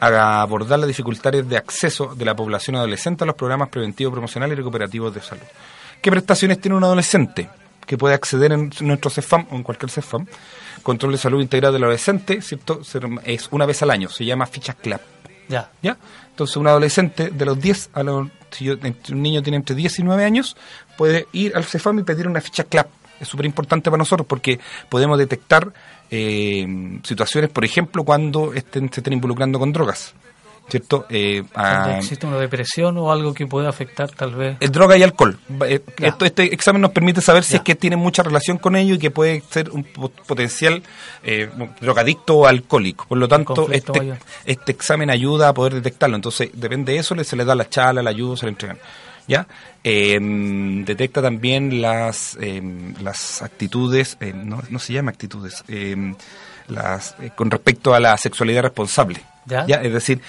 a 0.00 0.40
abordar 0.40 0.78
las 0.78 0.88
dificultades 0.88 1.48
de 1.48 1.56
acceso 1.56 2.14
de 2.14 2.24
la 2.24 2.34
población 2.34 2.76
adolescente 2.76 3.24
a 3.24 3.26
los 3.26 3.36
programas 3.36 3.68
preventivos, 3.68 4.12
promocionales 4.12 4.54
y 4.54 4.56
recuperativos 4.56 5.14
de 5.14 5.20
salud. 5.20 5.42
¿Qué 6.00 6.10
prestaciones 6.10 6.60
tiene 6.60 6.76
un 6.76 6.84
adolescente 6.84 7.50
que 7.86 7.98
puede 7.98 8.14
acceder 8.14 8.52
en 8.52 8.70
nuestro 8.80 9.10
CEFAM 9.10 9.46
o 9.50 9.56
en 9.56 9.62
cualquier 9.62 9.90
CEFAM? 9.90 10.26
Control 10.82 11.12
de 11.12 11.18
salud 11.18 11.40
integral 11.42 11.72
del 11.72 11.82
adolescente, 11.84 12.40
¿cierto? 12.40 12.80
Es 13.24 13.48
una 13.50 13.66
vez 13.66 13.82
al 13.82 13.90
año, 13.90 14.08
se 14.08 14.24
llama 14.24 14.46
ficha 14.46 14.72
CLAP. 14.72 15.02
Ya. 15.48 15.70
¿Ya? 15.82 15.98
Entonces, 16.30 16.56
un 16.56 16.68
adolescente 16.68 17.30
de 17.30 17.44
los 17.44 17.60
10 17.60 17.90
a 17.92 18.02
los. 18.02 18.28
Si 18.50 18.70
un 18.70 19.22
niño 19.22 19.42
tiene 19.42 19.58
entre 19.58 19.76
10 19.76 19.98
y 19.98 20.02
9 20.04 20.24
años, 20.24 20.56
puede 20.96 21.26
ir 21.32 21.54
al 21.54 21.64
CEFAM 21.64 21.98
y 21.98 22.02
pedir 22.04 22.26
una 22.26 22.40
ficha 22.40 22.64
CLAP. 22.64 22.88
Es 23.20 23.28
súper 23.28 23.44
importante 23.44 23.90
para 23.90 23.98
nosotros 23.98 24.26
porque 24.26 24.58
podemos 24.88 25.18
detectar 25.18 25.72
eh, 26.10 26.66
situaciones, 27.02 27.50
por 27.50 27.64
ejemplo, 27.64 28.04
cuando 28.04 28.52
estén, 28.52 28.92
se 28.92 29.00
estén 29.00 29.12
involucrando 29.12 29.58
con 29.58 29.72
drogas. 29.72 30.14
¿Cierto? 30.70 31.04
Eh, 31.10 31.42
existe 31.98 32.26
una 32.26 32.38
depresión 32.38 32.96
o 32.98 33.10
algo 33.10 33.34
que 33.34 33.44
pueda 33.46 33.68
afectar 33.68 34.08
tal 34.10 34.36
vez. 34.36 34.56
El 34.60 34.70
droga 34.70 34.96
y 34.96 35.02
alcohol. 35.02 35.36
Eh, 35.66 35.80
este 35.98 36.54
examen 36.54 36.80
nos 36.80 36.92
permite 36.92 37.20
saber 37.20 37.42
si 37.42 37.56
es 37.56 37.62
que 37.62 37.74
tiene 37.74 37.96
mucha 37.96 38.22
relación 38.22 38.56
con 38.56 38.76
ello 38.76 38.94
y 38.94 38.98
que 38.98 39.10
puede 39.10 39.42
ser 39.50 39.70
un 39.70 39.82
potencial 39.82 40.80
eh, 41.24 41.50
drogadicto 41.80 42.36
o 42.36 42.46
alcohólico. 42.46 43.06
Por 43.08 43.18
lo 43.18 43.26
tanto, 43.26 43.68
este, 43.72 44.14
este 44.44 44.70
examen 44.70 45.10
ayuda 45.10 45.48
a 45.48 45.54
poder 45.54 45.74
detectarlo. 45.74 46.14
Entonces, 46.14 46.50
depende 46.52 46.92
de 46.92 47.00
eso, 47.00 47.16
se 47.24 47.36
le 47.36 47.44
da 47.44 47.56
la 47.56 47.68
charla, 47.68 48.00
la 48.00 48.10
ayuda, 48.10 48.36
se 48.36 48.46
le 48.46 48.50
entregan. 48.50 48.78
¿Ya? 49.30 49.46
Em, 49.84 50.84
detecta 50.84 51.22
también 51.22 51.80
las, 51.80 52.36
em, 52.40 52.94
las 53.00 53.42
actitudes, 53.42 54.16
em, 54.20 54.48
no, 54.48 54.60
no, 54.68 54.78
se 54.80 54.92
llama 54.92 55.12
actitudes, 55.12 55.62
las, 56.66 57.14
eh, 57.20 57.30
con 57.34 57.50
respecto 57.50 57.94
a 57.94 58.00
la 58.00 58.16
sexualidad 58.16 58.62
responsable. 58.62 59.22
¿Ya? 59.46 59.76
Es 59.82 59.92
decir, 59.92 60.20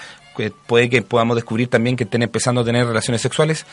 puede 0.66 0.88
que 0.88 1.02
podamos 1.02 1.36
descubrir 1.36 1.68
también 1.68 1.96
que 1.96 2.04
estén 2.04 2.22
empezando 2.22 2.62
a 2.62 2.64
tener 2.64 2.86
relaciones 2.86 3.20
sexuales, 3.20 3.66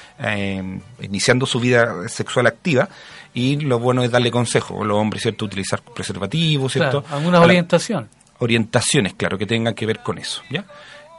iniciando 1.02 1.46
su 1.46 1.60
vida 1.60 2.08
sexual 2.10 2.46
activa, 2.46 2.90
y 3.34 3.58
lo 3.58 3.80
bueno 3.80 4.04
es 4.04 4.12
darle 4.12 4.30
consejo 4.30 4.84
a 4.84 4.86
los 4.86 4.98
hombres, 4.98 5.24
¿cierto? 5.24 5.46
Utilizar 5.46 5.82
preservativos, 5.82 6.74
¿cierto? 6.74 7.04
alguna 7.10 7.40
orientación. 7.40 8.10
Orientaciones, 8.40 9.14
claro, 9.16 9.38
que 9.38 9.46
tengan 9.46 9.74
que 9.74 9.86
ver 9.86 10.00
con 10.00 10.18
eso, 10.18 10.42
¿ya? 10.50 10.66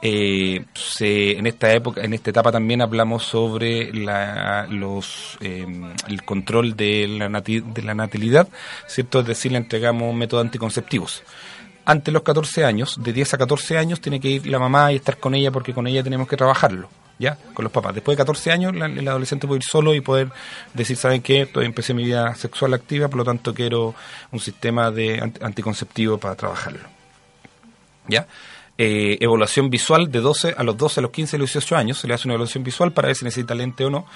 Eh, 0.01 0.65
en 0.99 1.47
esta 1.47 1.71
época, 1.73 2.01
en 2.01 2.13
esta 2.13 2.31
etapa 2.31 2.51
también 2.51 2.81
hablamos 2.81 3.23
sobre 3.23 3.93
la, 3.93 4.65
los, 4.67 5.37
em, 5.41 5.93
el 6.07 6.23
control 6.23 6.75
de 6.75 7.07
la, 7.07 7.41
de 7.41 7.81
la 7.83 7.93
natalidad, 7.93 8.47
¿cierto? 8.87 9.19
Es 9.19 9.27
decir, 9.27 9.51
le 9.51 9.59
entregamos 9.59 10.13
métodos 10.15 10.45
anticonceptivos. 10.45 11.23
Ante 11.85 12.11
los 12.11 12.23
14 12.23 12.65
años, 12.65 12.97
de 13.01 13.13
10 13.13 13.35
a 13.35 13.37
14 13.37 13.77
años, 13.77 14.01
tiene 14.01 14.19
que 14.19 14.29
ir 14.29 14.47
la 14.47 14.59
mamá 14.59 14.91
y 14.91 14.95
estar 14.95 15.17
con 15.17 15.35
ella 15.35 15.51
porque 15.51 15.73
con 15.73 15.87
ella 15.87 16.03
tenemos 16.03 16.27
que 16.27 16.37
trabajarlo. 16.37 16.89
¿ya? 17.21 17.37
Con 17.53 17.63
los 17.63 17.71
papás. 17.71 17.93
Después 17.93 18.17
de 18.17 18.21
14 18.23 18.51
años, 18.51 18.73
el 18.73 19.07
adolescente 19.07 19.47
puede 19.47 19.59
ir 19.59 19.63
solo 19.63 19.93
y 19.93 20.01
poder 20.01 20.29
decir, 20.73 20.97
¿saben 20.97 21.21
qué? 21.21 21.45
Todavía 21.45 21.67
empecé 21.67 21.93
mi 21.93 22.03
vida 22.03 22.33
sexual 22.35 22.73
activa, 22.73 23.07
por 23.07 23.17
lo 23.17 23.23
tanto 23.23 23.53
quiero 23.53 23.93
un 24.31 24.39
sistema 24.39 24.89
de 24.89 25.21
anticonceptivo 25.41 26.17
para 26.17 26.35
trabajarlo. 26.35 26.89
¿Ya? 28.07 28.25
Eh, 28.83 29.19
evaluación 29.21 29.69
visual 29.69 30.11
de 30.11 30.21
12 30.21 30.55
a 30.57 30.63
los 30.63 30.75
12, 30.75 31.01
a 31.01 31.03
los 31.03 31.11
15, 31.11 31.35
a 31.35 31.39
los 31.39 31.53
18 31.53 31.75
años. 31.75 31.99
Se 31.99 32.07
le 32.07 32.15
hace 32.15 32.27
una 32.27 32.33
evaluación 32.33 32.63
visual 32.63 32.91
para 32.91 33.09
ver 33.09 33.15
si 33.15 33.23
necesita 33.23 33.53
lente 33.53 33.85
o 33.85 33.91
no. 33.91 34.07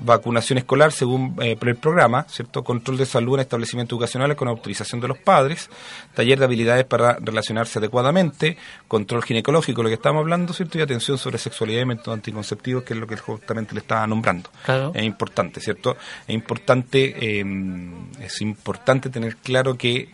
Vacunación 0.00 0.58
escolar 0.58 0.92
según 0.92 1.34
eh, 1.40 1.56
el 1.58 1.76
programa, 1.76 2.26
¿cierto? 2.28 2.62
Control 2.62 2.98
de 2.98 3.06
salud 3.06 3.36
en 3.36 3.40
establecimientos 3.40 3.96
educacionales 3.96 4.36
con 4.36 4.48
autorización 4.48 5.00
de 5.00 5.08
los 5.08 5.16
padres. 5.16 5.70
Taller 6.12 6.38
de 6.38 6.44
habilidades 6.44 6.84
para 6.84 7.16
relacionarse 7.22 7.78
adecuadamente. 7.78 8.58
Control 8.86 9.24
ginecológico, 9.24 9.82
lo 9.82 9.88
que 9.88 9.94
estamos 9.94 10.20
hablando, 10.20 10.52
¿cierto? 10.52 10.76
Y 10.76 10.82
atención 10.82 11.16
sobre 11.16 11.38
sexualidad 11.38 11.80
y 11.80 11.86
métodos 11.86 12.12
anticonceptivos, 12.12 12.84
que 12.84 12.92
es 12.92 13.00
lo 13.00 13.06
que 13.06 13.16
justamente 13.16 13.72
le 13.72 13.80
estaba 13.80 14.06
nombrando. 14.06 14.50
Es 14.92 15.04
importante, 15.04 15.58
¿cierto? 15.58 15.96
Es 16.28 16.34
importante, 16.34 17.40
eh, 17.40 17.44
es 18.20 18.42
importante 18.42 19.08
tener 19.08 19.36
claro 19.36 19.74
que 19.78 20.10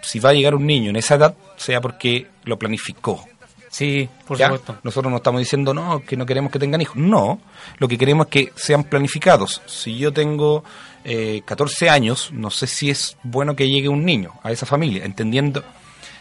si 0.00 0.18
va 0.20 0.30
a 0.30 0.34
llegar 0.34 0.54
un 0.54 0.66
niño 0.66 0.90
en 0.90 0.96
esa 0.96 1.16
edad, 1.16 1.34
sea 1.56 1.80
porque 1.80 2.26
lo 2.44 2.58
planificó. 2.58 3.24
Sí, 3.70 4.08
por 4.26 4.38
supuesto. 4.38 4.78
Nosotros 4.82 5.10
no 5.10 5.18
estamos 5.18 5.40
diciendo, 5.40 5.74
no, 5.74 6.00
que 6.00 6.16
no 6.16 6.24
queremos 6.24 6.50
que 6.50 6.58
tengan 6.58 6.80
hijos. 6.80 6.96
No, 6.96 7.40
lo 7.78 7.88
que 7.88 7.98
queremos 7.98 8.26
es 8.26 8.30
que 8.30 8.52
sean 8.56 8.84
planificados. 8.84 9.62
Si 9.66 9.96
yo 9.96 10.12
tengo 10.12 10.64
eh, 11.04 11.42
14 11.44 11.90
años, 11.90 12.30
no 12.32 12.50
sé 12.50 12.66
si 12.66 12.90
es 12.90 13.16
bueno 13.22 13.54
que 13.54 13.68
llegue 13.68 13.88
un 13.88 14.04
niño 14.04 14.32
a 14.42 14.52
esa 14.52 14.66
familia, 14.66 15.04
entendiendo 15.04 15.62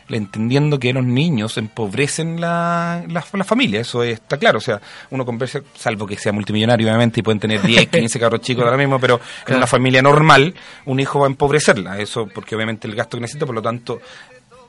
entendiendo 0.10 0.80
que 0.80 0.93
los 0.93 1.04
niños 1.04 1.58
empobrecen 1.58 2.39
la, 2.39 3.04
la, 3.08 3.22
familia, 3.22 3.82
eso 3.82 4.04
está 4.04 4.38
claro, 4.38 4.60
o 4.60 4.62
sea, 4.62 4.80
uno 5.10 5.26
conversa, 5.26 5.62
salvo 5.76 6.08
que 6.08 6.17
sea 6.17 6.32
multimillonario 6.32 6.88
obviamente 6.88 7.20
y 7.20 7.24
pueden 7.24 7.39
tener 7.39 7.62
10, 7.62 7.88
15 7.88 8.20
carros 8.20 8.41
chicos 8.41 8.63
ahora 8.63 8.78
mismo, 8.78 9.00
pero 9.00 9.20
en 9.46 9.56
una 9.56 9.67
familia 9.67 10.02
normal 10.02 10.54
un 10.86 11.00
hijo 11.00 11.20
va 11.20 11.28
a 11.28 11.30
empobrecerla, 11.30 12.00
eso 12.00 12.28
porque 12.28 12.56
obviamente 12.56 12.88
el 12.88 12.96
gasto 12.96 13.17
que 13.17 13.22
necesita, 13.22 13.46
por 13.46 13.56
lo 13.56 13.62
tanto 13.62 14.00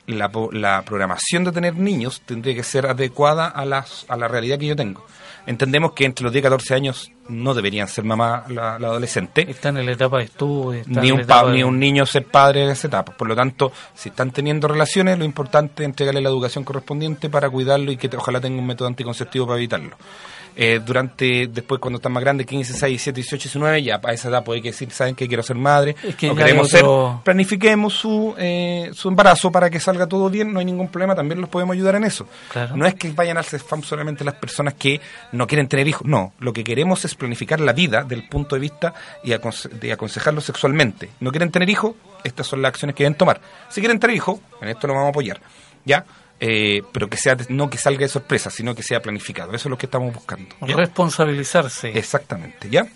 la, 0.07 0.31
la 0.53 0.83
programación 0.83 1.45
de 1.45 1.53
tener 1.53 1.77
niños 1.77 2.23
tendría 2.25 2.55
que 2.55 2.63
ser 2.63 2.87
adecuada 2.87 3.47
a, 3.47 3.65
las, 3.65 4.07
a 4.09 4.17
la 4.17 4.27
realidad 4.27 4.59
que 4.59 4.67
yo 4.67 4.77
tengo. 4.77 5.05
Entendemos 5.49 5.93
que 5.93 6.05
entre 6.05 6.25
los 6.25 6.33
10 6.33 6.43
y 6.43 6.45
14 6.45 6.75
años 6.75 7.11
no 7.31 7.55
deberían 7.55 7.89
ser 7.89 8.05
mamá 8.05 8.45
la, 8.49 8.75
adolescente. 8.75 9.51
Están 9.51 9.79
en 9.79 9.87
la 9.87 9.93
etapa 9.93 10.19
de 10.19 10.25
estudio. 10.25 10.83
Ni 10.87 11.11
un, 11.11 11.25
ni 11.53 11.63
un 11.63 11.79
niño 11.81 12.05
ser 12.05 12.27
padre 12.27 12.65
en 12.65 12.71
esa 12.71 12.87
etapa. 12.87 13.17
Por 13.17 13.27
lo 13.27 13.35
tanto, 13.35 13.73
si 13.95 14.11
están 14.11 14.31
teniendo 14.31 14.69
relaciones, 14.69 15.19
lo 15.19 15.25
importante 15.25 15.85
es 15.85 15.89
entregarle 15.89 16.21
la 16.21 16.29
educación 16.29 16.65
correspondiente 16.65 17.31
para 17.31 17.49
cuidarlo 17.49 17.91
y 17.91 17.97
que 17.97 18.15
ojalá 18.15 18.43
tenga 18.43 18.59
un 18.59 18.67
método 18.67 18.89
anticonceptivo 18.89 19.47
para 19.47 19.57
evitarlo. 19.57 19.97
Eh, 20.61 20.81
durante, 20.85 21.47
después 21.47 21.81
cuando 21.81 21.99
están 21.99 22.11
más 22.11 22.21
grandes, 22.21 22.45
15, 22.45 22.73
16, 22.73 22.91
17, 22.91 23.15
18, 23.21 23.43
19, 23.45 23.83
ya 23.85 24.01
a 24.03 24.13
esa 24.13 24.29
edad 24.29 24.43
puede 24.43 24.61
que 24.61 24.71
decir, 24.71 24.91
saben 24.91 25.15
que 25.15 25.29
quiero 25.29 25.45
ser 25.45 25.55
madre, 25.55 25.95
que 25.95 26.35
queremos 26.35 26.69
ser, 26.69 26.85
planifiquemos 27.23 27.95
su, 27.95 28.35
eh, 28.37 28.91
su 28.93 29.09
embarazo 29.09 29.53
para 29.53 29.71
que 29.71 29.79
salga 29.79 30.09
todo 30.09 30.29
bien, 30.29 30.53
no 30.53 30.59
hay 30.59 30.65
ningún 30.65 30.89
problema, 30.89 31.15
también 31.15 31.41
los 31.41 31.49
podemos 31.49 31.75
ayudar 31.75 31.95
en 31.95 32.03
eso. 32.03 32.27
No 32.75 32.87
es 32.87 32.97
que 32.97 33.09
vayan 33.13 33.39
al 33.39 33.45
CEFAM 33.45 33.85
solamente 33.85 34.25
las 34.25 34.35
personas 34.35 34.75
que 34.75 35.01
no 35.31 35.47
quieren 35.47 35.69
tener 35.69 35.87
hijos, 35.87 36.05
no, 36.09 36.33
lo 36.41 36.53
que 36.53 36.65
queremos 36.65 37.05
es 37.05 37.15
planificar 37.15 37.61
la 37.61 37.73
vida 37.73 38.03
del 38.03 38.29
punto 38.29 38.57
de 38.57 38.61
vista 38.61 38.95
y 39.23 39.29
de 39.29 39.93
aconsejarlos 39.93 40.43
sexualmente. 40.43 41.11
¿No 41.21 41.31
quieren 41.31 41.53
tener 41.53 41.71
hijos? 41.71 41.95
Estas 42.25 42.49
son 42.49 42.63
las 42.63 42.71
acciones 42.71 42.97
que 42.97 43.05
deben 43.05 43.17
tomar. 43.17 43.41
Si 43.69 43.81
quieren 43.81 44.01
tener 44.01 44.17
hijos, 44.17 44.41
en 44.61 44.71
esto 44.71 44.89
lo 44.89 44.95
vamos 44.95 45.07
a 45.07 45.11
apoyar. 45.11 45.41
¿Ya? 45.85 46.05
Eh, 46.41 46.83
pero 46.93 47.09
que 47.09 47.17
sea 47.17 47.37
no 47.49 47.69
que 47.69 47.79
salga 47.79 48.01
de 48.01 48.09
sorpresa, 48.09 48.51
sino 48.51 48.75
que 48.75 48.83
sea 48.83 49.01
planificado. 49.03 49.53
Eso 49.53 49.69
es 49.69 49.71
lo 49.71 49.79
que 49.79 49.87
estamos 49.87 50.15
buscando. 50.15 50.55
Responsabilizarse. 50.61 51.99
Exactamente, 51.99 52.71
¿ya? 52.71 52.87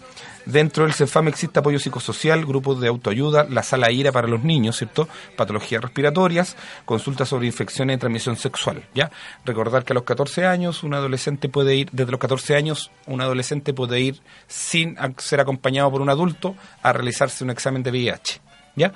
Dentro 0.44 0.84
del 0.84 0.92
CEFAM 0.92 1.28
existe 1.28 1.60
apoyo 1.60 1.78
psicosocial, 1.78 2.44
grupos 2.44 2.80
de 2.80 2.88
autoayuda, 2.88 3.46
la 3.48 3.62
sala 3.62 3.92
IRA 3.92 4.10
para 4.10 4.26
los 4.26 4.42
niños, 4.42 4.76
¿cierto? 4.76 5.08
Patologías 5.36 5.80
respiratorias, 5.82 6.56
consultas 6.84 7.28
sobre 7.28 7.46
infecciones 7.46 7.96
de 7.96 8.00
transmisión 8.00 8.36
sexual, 8.36 8.82
¿ya? 8.94 9.10
Recordar 9.44 9.84
que 9.84 9.92
a 9.92 9.94
los 9.94 10.02
14 10.02 10.46
años 10.46 10.82
un 10.82 10.94
adolescente 10.94 11.48
puede 11.48 11.76
ir, 11.76 11.88
desde 11.92 12.10
los 12.10 12.20
14 12.20 12.56
años, 12.56 12.90
un 13.06 13.20
adolescente 13.20 13.72
puede 13.72 14.00
ir 14.00 14.20
sin 14.48 14.96
ser 15.18 15.40
acompañado 15.40 15.90
por 15.92 16.00
un 16.00 16.10
adulto 16.10 16.56
a 16.82 16.92
realizarse 16.92 17.44
un 17.44 17.50
examen 17.50 17.84
de 17.84 17.90
VIH, 17.90 18.40
¿ya? 18.74 18.92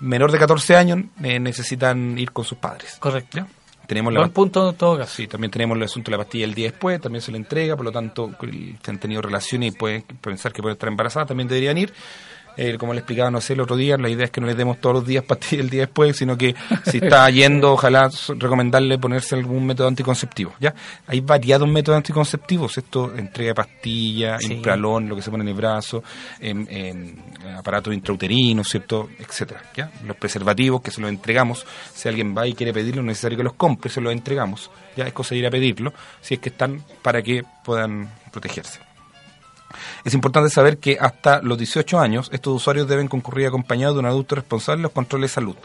Menor 0.00 0.32
de 0.32 0.38
14 0.38 0.76
años 0.76 1.00
eh, 1.22 1.40
necesitan 1.40 2.18
ir 2.18 2.32
con 2.32 2.44
sus 2.44 2.58
padres. 2.58 2.96
Correcto. 3.00 3.38
¿ya? 3.38 3.46
Tenemos 3.86 4.12
la, 4.12 4.28
punto 4.28 4.70
en 4.70 4.76
todo 4.76 4.98
caso. 4.98 5.14
Sí, 5.14 5.26
también 5.26 5.50
tenemos 5.50 5.76
el 5.76 5.84
asunto 5.84 6.10
de 6.10 6.16
la 6.16 6.24
pastilla 6.24 6.44
el 6.44 6.54
día 6.54 6.70
después, 6.70 7.00
también 7.00 7.22
se 7.22 7.30
le 7.30 7.38
entrega, 7.38 7.76
por 7.76 7.84
lo 7.84 7.92
tanto, 7.92 8.32
si 8.40 8.76
han 8.86 8.98
tenido 8.98 9.22
relaciones 9.22 9.74
y 9.74 9.76
pueden 9.76 10.02
pensar 10.20 10.52
que 10.52 10.62
pueden 10.62 10.74
estar 10.74 10.88
embarazadas, 10.88 11.28
también 11.28 11.48
deberían 11.48 11.78
ir. 11.78 11.92
Eh, 12.56 12.76
como 12.78 12.94
le 12.94 13.00
explicaba, 13.00 13.30
no 13.30 13.40
sé, 13.40 13.52
el 13.52 13.60
otro 13.60 13.76
día, 13.76 13.96
la 13.98 14.08
idea 14.08 14.26
es 14.26 14.30
que 14.30 14.40
no 14.40 14.46
le 14.46 14.54
demos 14.54 14.80
todos 14.80 14.96
los 14.96 15.06
días 15.06 15.24
pastillas 15.28 15.64
el 15.64 15.70
día 15.70 15.82
después, 15.82 16.16
sino 16.16 16.36
que 16.36 16.54
si 16.84 16.98
está 16.98 17.28
yendo, 17.30 17.72
ojalá 17.72 18.10
recomendarle 18.38 18.98
ponerse 18.98 19.34
algún 19.34 19.66
método 19.66 19.88
anticonceptivo. 19.88 20.54
¿ya? 20.60 20.74
Hay 21.06 21.20
variados 21.20 21.68
métodos 21.68 21.98
anticonceptivos, 21.98 22.78
esto, 22.78 23.14
entrega 23.14 23.50
de 23.50 23.54
pastillas, 23.54 24.42
impralón, 24.44 25.08
lo 25.08 25.16
que 25.16 25.22
se 25.22 25.30
pone 25.30 25.42
en 25.42 25.48
el 25.48 25.54
brazo, 25.54 26.02
en, 26.40 26.66
en 26.70 27.24
aparatos 27.56 27.92
intrauterinos, 27.92 28.68
¿cierto? 28.68 29.08
etcétera 29.18 29.62
¿ya? 29.74 29.90
Los 30.04 30.16
preservativos 30.16 30.80
que 30.80 30.90
se 30.90 31.00
los 31.00 31.10
entregamos, 31.10 31.66
si 31.94 32.08
alguien 32.08 32.36
va 32.36 32.46
y 32.46 32.54
quiere 32.54 32.72
pedirlo, 32.72 33.02
no 33.02 33.10
es 33.10 33.16
necesario 33.16 33.38
que 33.38 33.44
los 33.44 33.54
compre, 33.54 33.90
se 33.90 34.00
los 34.00 34.12
entregamos. 34.12 34.70
Ya 34.96 35.06
es 35.06 35.12
cosa 35.12 35.34
de 35.34 35.40
ir 35.40 35.46
a 35.46 35.50
pedirlo, 35.50 35.92
si 36.20 36.34
es 36.34 36.40
que 36.40 36.48
están 36.48 36.82
para 37.02 37.22
que 37.22 37.44
puedan 37.64 38.10
protegerse. 38.30 38.85
Es 40.04 40.14
importante 40.14 40.50
saber 40.50 40.78
que 40.78 40.98
hasta 41.00 41.40
los 41.42 41.58
18 41.58 41.98
años 41.98 42.30
estos 42.32 42.54
usuarios 42.54 42.88
deben 42.88 43.08
concurrir 43.08 43.46
acompañados 43.46 43.96
de 43.96 44.00
un 44.00 44.06
adulto 44.06 44.34
responsable 44.34 44.78
en 44.78 44.82
los 44.84 44.92
controles 44.92 45.30
de 45.30 45.34
salud. 45.34 45.56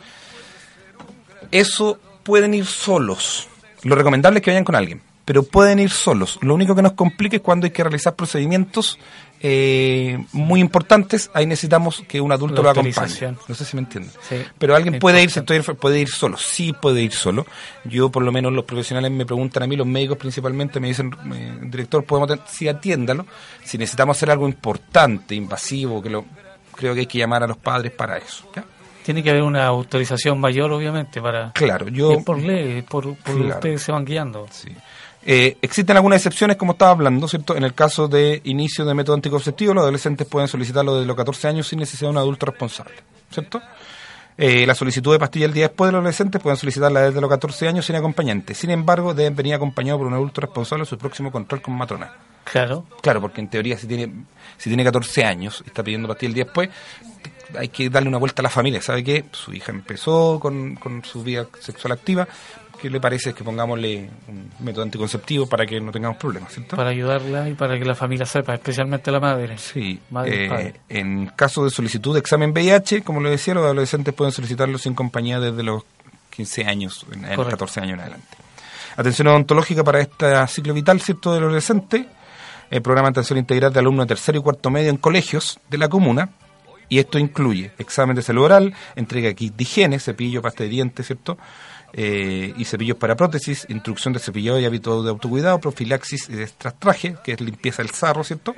Eso 1.52 2.00
pueden 2.24 2.54
ir 2.54 2.65
solos. 2.65 3.47
Lo 3.84 3.95
recomendable 3.95 4.39
es 4.39 4.45
que 4.45 4.52
vayan 4.52 4.63
con 4.63 4.76
alguien, 4.76 5.02
pero 5.32 5.44
pueden 5.44 5.80
ir 5.80 5.91
solos. 5.91 6.38
Lo 6.41 6.54
único 6.54 6.76
que 6.76 6.82
nos 6.82 6.91
complica 6.91 7.38
es 7.38 7.41
cuando 7.41 7.63
hay 7.63 7.72
que 7.72 7.82
realizar 7.82 8.17
procedimientos 8.17 9.00
eh, 9.39 10.22
muy 10.34 10.60
importantes, 10.60 11.32
ahí 11.34 11.46
necesitamos 11.46 12.04
que 12.06 12.20
un 12.20 12.34
adulto 12.34 12.62
lo 12.62 12.70
acompañe. 12.70 13.38
No 13.48 13.56
sé 13.56 13.63
si 13.63 13.78
me 13.78 13.84
entienden. 13.84 14.12
Pero 14.58 14.76
alguien 14.76 15.00
puede 15.00 15.24
ir, 15.24 15.32
puede 15.80 16.02
ir 16.02 16.10
solo, 16.10 16.36
sí 16.36 16.74
puede 16.74 17.02
ir 17.02 17.13
solo. 17.13 17.46
Yo, 17.86 18.10
por 18.10 18.24
lo 18.24 18.34
menos, 18.34 18.52
los 18.52 18.65
profesionales 18.65 19.10
me 19.10 19.26
preguntan 19.26 19.63
a 19.63 19.67
mí, 19.67 19.78
los 19.78 19.88
médicos 19.88 20.17
principalmente, 20.17 20.82
me 20.82 20.89
dicen, 20.89 21.15
eh, 21.34 21.60
director, 21.62 22.04
podemos 22.04 22.38
sí 22.50 22.67
atiéndalo. 22.67 23.26
Si 23.63 23.78
necesitamos 23.78 24.17
hacer 24.17 24.32
algo 24.32 24.50
importante, 24.50 25.34
invasivo, 25.34 26.02
que 26.02 26.10
lo 26.10 26.26
creo 26.76 26.94
que 26.94 27.00
hay 27.00 27.08
que 27.08 27.20
llamar 27.20 27.41
a 27.41 27.48
los 27.48 27.56
padres 27.56 27.94
para 27.94 28.17
eso. 28.17 28.52
Tiene 29.06 29.24
que 29.24 29.30
haber 29.30 29.44
una 29.44 29.65
autorización 29.65 30.41
mayor, 30.41 30.74
obviamente, 30.74 31.22
para... 31.22 31.54
Claro, 31.54 31.88
yo... 31.88 32.22
por 32.22 32.38
ley, 32.38 32.82
por, 32.82 33.15
por 33.15 33.36
ustedes 33.38 33.82
se 33.82 33.94
van 33.94 34.04
guiando. 34.04 34.46
Sí. 34.52 34.76
Eh, 35.23 35.57
existen 35.62 35.95
algunas 35.95 36.17
excepciones, 36.17 36.57
como 36.57 36.71
estaba 36.73 36.91
hablando, 36.91 37.27
¿cierto? 37.27 37.55
En 37.55 37.63
el 37.63 37.73
caso 37.73 38.07
de 38.07 38.41
inicio 38.45 38.86
de 38.86 38.93
método 38.93 39.15
anticonceptivo, 39.15 39.73
los 39.73 39.84
adolescentes 39.84 40.27
pueden 40.27 40.47
solicitarlo 40.47 40.95
desde 40.95 41.07
los 41.07 41.15
14 41.15 41.47
años 41.47 41.67
sin 41.67 41.79
necesidad 41.79 42.07
de 42.07 42.12
un 42.12 42.17
adulto 42.17 42.47
responsable, 42.47 42.95
¿cierto? 43.29 43.62
Eh, 44.38 44.65
la 44.65 44.73
solicitud 44.73 45.12
de 45.12 45.19
pastilla 45.19 45.45
el 45.45 45.53
día 45.53 45.67
después 45.67 45.89
de 45.89 45.91
los 45.91 45.99
adolescentes 45.99 46.41
pueden 46.41 46.57
solicitarla 46.57 47.01
desde 47.01 47.21
los 47.21 47.29
14 47.29 47.67
años 47.67 47.86
sin 47.86 47.95
acompañante. 47.95 48.55
Sin 48.55 48.71
embargo, 48.71 49.13
deben 49.13 49.36
venir 49.36 49.53
acompañados 49.53 49.99
por 49.99 50.07
un 50.07 50.13
adulto 50.13 50.41
responsable 50.41 50.84
en 50.84 50.88
su 50.88 50.97
próximo 50.97 51.31
control 51.31 51.62
con 51.62 51.75
matrona. 51.75 52.12
Claro. 52.43 52.86
Claro, 53.01 53.21
porque 53.21 53.41
en 53.41 53.49
teoría 53.49 53.77
si 53.77 53.86
tiene, 53.86 54.25
si 54.57 54.69
tiene 54.69 54.84
14 54.84 55.23
años 55.25 55.62
y 55.63 55.67
está 55.67 55.84
pidiendo 55.84 56.07
pastilla 56.07 56.29
el 56.29 56.34
día 56.34 56.43
después, 56.45 56.69
hay 57.57 57.67
que 57.69 57.89
darle 57.89 58.10
una 58.10 58.17
vuelta 58.17 58.41
a 58.41 58.43
la 58.43 58.49
familia. 58.49 58.81
¿Sabe 58.81 59.03
qué? 59.03 59.25
Su 59.31 59.53
hija 59.53 59.71
empezó 59.71 60.39
con, 60.39 60.75
con 60.75 61.03
su 61.03 61.23
vida 61.23 61.47
sexual 61.60 61.91
activa, 61.91 62.27
¿qué 62.82 62.89
le 62.89 63.00
parece 63.00 63.34
que 63.34 63.44
pongámosle 63.44 64.10
un 64.28 64.50
método 64.60 64.84
anticonceptivo 64.84 65.46
para 65.46 65.65
que 65.65 65.80
no 65.80 65.91
tengamos 65.91 66.17
problemas, 66.17 66.52
¿cierto? 66.52 66.76
Para 66.76 66.89
ayudarla 66.89 67.48
y 67.48 67.54
para 67.54 67.78
que 67.78 67.86
la 67.86 67.94
familia 67.94 68.26
sepa, 68.26 68.56
especialmente 68.56 69.12
la 69.12 69.20
madre. 69.20 69.58
Sí. 69.58 70.00
Eh, 70.26 70.74
en 70.89 71.28
caso 71.28 71.63
de 71.63 71.70
solicitud 71.70 72.13
de 72.13 72.20
examen 72.20 72.52
VIH, 72.52 73.04
como 73.04 73.22
lo 73.22 73.30
decía, 73.30 73.54
los 73.54 73.65
adolescentes 73.65 74.13
pueden 74.13 74.32
solicitarlo 74.32 74.78
sin 74.80 74.96
compañía 74.96 75.39
desde 75.39 75.62
los 75.62 75.84
15 76.32 76.65
años, 76.65 77.06
en, 77.12 77.22
14 77.22 77.82
años 77.82 77.94
en 77.94 78.00
adelante. 78.00 78.38
Atención 78.98 79.28
odontológica 79.28 79.84
para 79.84 80.02
este 80.02 80.48
ciclo 80.48 80.74
vital, 80.74 81.00
¿cierto?, 81.02 81.34
del 81.34 81.44
adolescente. 81.44 82.08
El 82.72 82.82
programa 82.82 83.10
de 83.10 83.12
atención 83.12 83.38
integral 83.38 83.72
de 83.72 83.80
alumnos 83.80 84.06
de 84.06 84.15
tercero 84.15 84.39
y 84.39 84.41
cuarto 84.41 84.70
medio 84.70 84.89
en 84.89 84.98
colegios 84.98 85.60
de 85.70 85.78
la 85.78 85.88
comuna. 85.88 86.30
Y 86.89 87.00
esto 87.00 87.20
incluye 87.20 87.72
examen 87.78 88.15
de 88.15 88.22
salud 88.22 88.44
oral, 88.44 88.74
entrega 88.96 89.34
kit 89.34 89.56
de 89.56 89.63
higiene, 89.63 90.00
cepillo, 90.00 90.41
pasta 90.41 90.63
de 90.63 90.70
dientes, 90.70 91.06
¿cierto?, 91.06 91.38
eh, 91.93 92.54
y 92.58 92.65
cepillos 92.65 92.97
para 92.97 93.15
prótesis, 93.15 93.65
instrucción 93.69 94.13
de 94.13 94.19
cepillado 94.19 94.60
y 94.60 94.65
hábito 94.65 95.04
de 95.04 95.10
autocuidado, 95.10 95.60
profilaxis 95.60 96.27
de 96.27 96.47
traje, 96.80 97.15
que 97.23 97.34
es 97.34 97.41
limpieza 97.41 97.84
del 97.84 97.91
sarro, 97.91 98.23
¿cierto? 98.23 98.56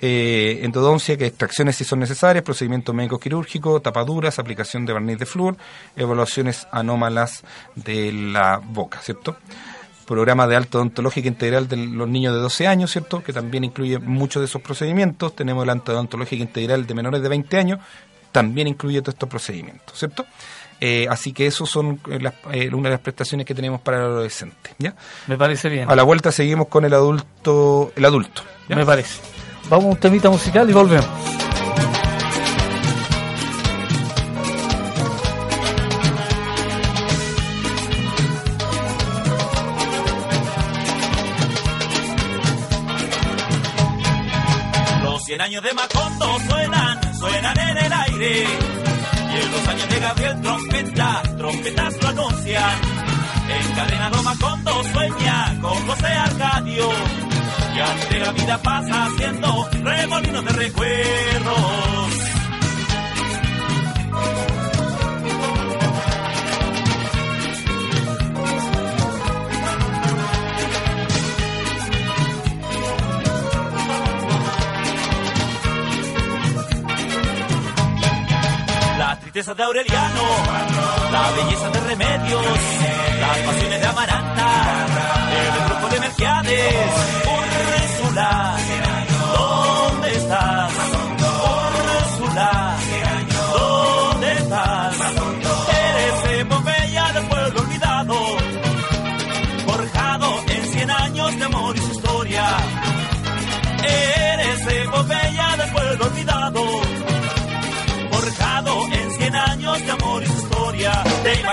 Eh, 0.00 0.60
endodoncia, 0.62 1.16
que 1.16 1.26
extracciones 1.26 1.76
si 1.76 1.84
son 1.84 2.00
necesarias, 2.00 2.44
procedimiento 2.44 2.92
médico 2.92 3.18
quirúrgico, 3.18 3.80
tapaduras, 3.80 4.38
aplicación 4.38 4.84
de 4.84 4.92
barniz 4.92 5.18
de 5.18 5.26
flúor, 5.26 5.56
evaluaciones 5.96 6.66
anómalas 6.70 7.44
de 7.74 8.12
la 8.12 8.58
boca, 8.58 9.00
¿cierto? 9.00 9.36
Programa 10.06 10.46
de 10.46 10.56
alta 10.56 10.78
odontológica 10.78 11.28
integral 11.28 11.66
de 11.66 11.76
los 11.76 12.08
niños 12.08 12.34
de 12.34 12.40
12 12.40 12.66
años, 12.66 12.90
¿cierto? 12.90 13.22
Que 13.22 13.32
también 13.32 13.64
incluye 13.64 13.98
muchos 13.98 14.40
de 14.40 14.44
esos 14.44 14.60
procedimientos. 14.60 15.34
Tenemos 15.34 15.64
el 15.64 15.70
alta 15.70 15.92
odontológica 15.92 16.42
integral 16.42 16.86
de 16.86 16.94
menores 16.94 17.22
de 17.22 17.28
20 17.28 17.58
años, 17.58 17.80
también 18.32 18.68
incluye 18.68 19.00
todos 19.00 19.14
estos 19.14 19.28
procedimientos, 19.30 19.98
¿cierto? 19.98 20.26
Eh, 20.80 21.06
así 21.08 21.32
que 21.32 21.46
eso 21.46 21.64
son 21.64 22.00
eh, 22.10 22.18
las, 22.20 22.34
eh, 22.52 22.68
una 22.72 22.88
de 22.88 22.94
las 22.94 23.00
prestaciones 23.00 23.46
que 23.46 23.54
tenemos 23.54 23.80
para 23.80 23.98
el 23.98 24.04
adolescente. 24.04 24.74
¿ya? 24.78 24.94
Me 25.26 25.36
parece 25.36 25.68
bien. 25.68 25.90
A 25.90 25.96
la 25.96 26.02
vuelta 26.02 26.30
seguimos 26.30 26.68
con 26.68 26.84
el 26.84 26.92
adulto. 26.92 27.92
El 27.96 28.04
adulto 28.04 28.42
Me 28.68 28.84
parece. 28.84 29.20
Vamos 29.68 29.86
a 29.86 29.88
un 29.88 29.96
temita 29.96 30.30
musical 30.30 30.68
y 30.68 30.72
volvemos. 30.72 31.06
iglesia. 52.46 52.62
Encadenado 53.48 54.22
Macondo 54.22 54.82
sueña 54.92 55.58
con 55.60 55.86
José 55.86 56.06
Arcadio. 56.06 56.88
Y 57.74 57.80
ante 57.80 58.20
la 58.20 58.32
vida 58.32 58.58
pasa 58.62 59.06
haciendo 59.06 59.68
remolinos 59.82 60.44
de 60.44 60.52
recuerdos. 60.52 62.12
La 78.98 79.18
tristeza 79.20 79.54
de 79.54 79.62
Aureliano 79.62 80.85
la 81.16 81.30
belleza 81.30 81.68
de 81.70 81.80
Remedios, 81.80 82.58
las 83.20 83.38
pasiones 83.38 83.80
de 83.80 83.86
Amaranta, 83.86 84.48
el 85.40 85.64
grupo 85.66 85.88
de 85.88 86.00
Melquiades, 86.00 86.74
Úrsula, 87.40 88.56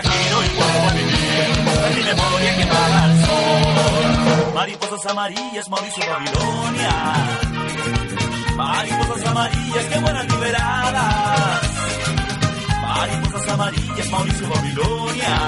y 0.02 0.50
puedo 0.50 0.94
vivir 0.96 1.14
en 1.86 1.96
mi 1.96 2.04
memoria 2.04 2.58
quemada 2.58 3.04
al 3.04 3.26
sol. 3.26 4.54
Mariposas 4.56 5.06
amarillas, 5.06 5.70
Mauricio 5.70 6.04
Babilonia. 6.10 6.94
Mariposas 8.56 9.26
amarillas 9.28 9.86
que 9.86 10.00
buenas 10.00 10.26
liberadas. 10.28 11.62
Mariposas 12.82 13.50
amarillas, 13.50 14.10
Mauricio 14.10 14.50
Babilonia. 14.50 15.40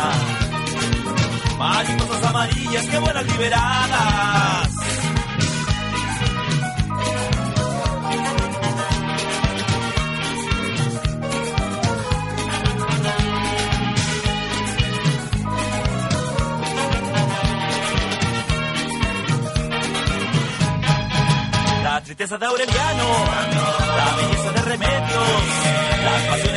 Mariposas 1.57 2.23
amarillas 2.23 2.87
que 2.87 2.99
buenas 2.99 3.25
liberadas. 3.25 4.64
La 22.25 22.29
tristeza 22.29 22.37
de 22.39 22.45
Aureliano, 22.47 23.07
la 23.97 24.15
belleza 24.15 24.51
de 24.51 24.61
Remedios, 24.63 25.43
las 26.03 26.21
pasiones 26.23 26.54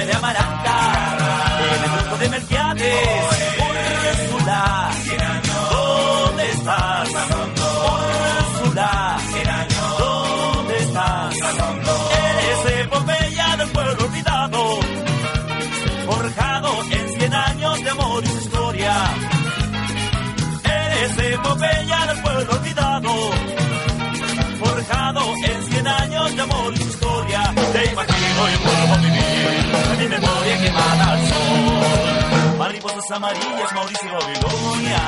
y 28.58 28.66
puedo 28.66 28.96
vivir 29.02 29.92
en 29.92 29.98
mi 29.98 30.08
memoria 30.08 30.58
quemada 30.62 31.12
al 31.12 31.28
sol. 31.28 32.58
Mariposas 32.58 33.10
amarillas, 33.12 33.72
Mauricio 33.74 34.10
Babilonia. 34.18 35.02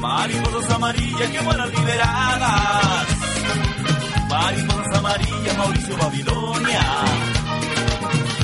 Mariposas 0.00 0.70
amarillas 0.70 1.30
que 1.30 1.40
vuelan 1.40 1.70
liberadas. 1.70 3.06
Mariposas 4.28 4.98
amarillas, 4.98 5.56
Mauricio 5.56 5.96
Babilonia. 5.96 6.82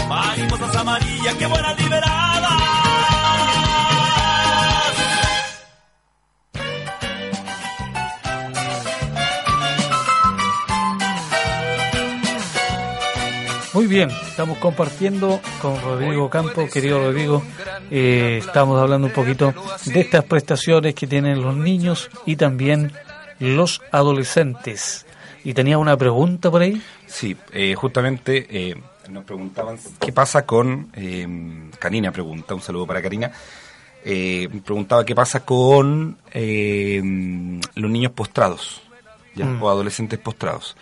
Mariposas 0.08 0.76
amarillas 0.76 1.34
que 1.34 1.46
vuelan 1.46 1.76
liberadas. 1.76 2.19
Bien, 13.90 14.09
estamos 14.09 14.59
compartiendo 14.59 15.40
con 15.61 15.81
Rodrigo 15.83 16.31
Campo, 16.31 16.68
querido 16.68 17.00
Rodrigo, 17.00 17.42
eh, 17.90 18.38
estamos 18.40 18.81
hablando 18.81 19.09
un 19.09 19.12
poquito 19.12 19.53
de 19.85 20.00
estas 20.00 20.24
prestaciones 20.24 20.94
que 20.94 21.09
tienen 21.09 21.42
los 21.42 21.57
niños 21.57 22.09
y 22.24 22.37
también 22.37 22.92
los 23.40 23.83
adolescentes. 23.90 25.07
Y 25.42 25.55
tenía 25.55 25.76
una 25.76 25.96
pregunta 25.96 26.53
por 26.53 26.62
ahí. 26.62 26.81
Sí, 27.07 27.37
eh, 27.53 27.74
justamente 27.74 28.46
eh, 28.48 28.76
nos 29.09 29.24
preguntaban 29.24 29.76
qué 29.98 30.12
pasa 30.12 30.46
con. 30.46 30.90
Eh, 30.94 31.26
Karina 31.79 32.12
pregunta, 32.12 32.55
un 32.55 32.62
saludo 32.62 32.87
para 32.87 33.03
Karina. 33.03 33.33
Eh, 34.05 34.48
preguntaba 34.64 35.05
qué 35.05 35.16
pasa 35.16 35.44
con 35.44 36.16
eh, 36.33 37.03
los 37.74 37.90
niños 37.90 38.12
postrados 38.12 38.83
¿ya? 39.35 39.46
Mm. 39.46 39.62
o 39.62 39.68
adolescentes 39.68 40.18
postrados. 40.20 40.76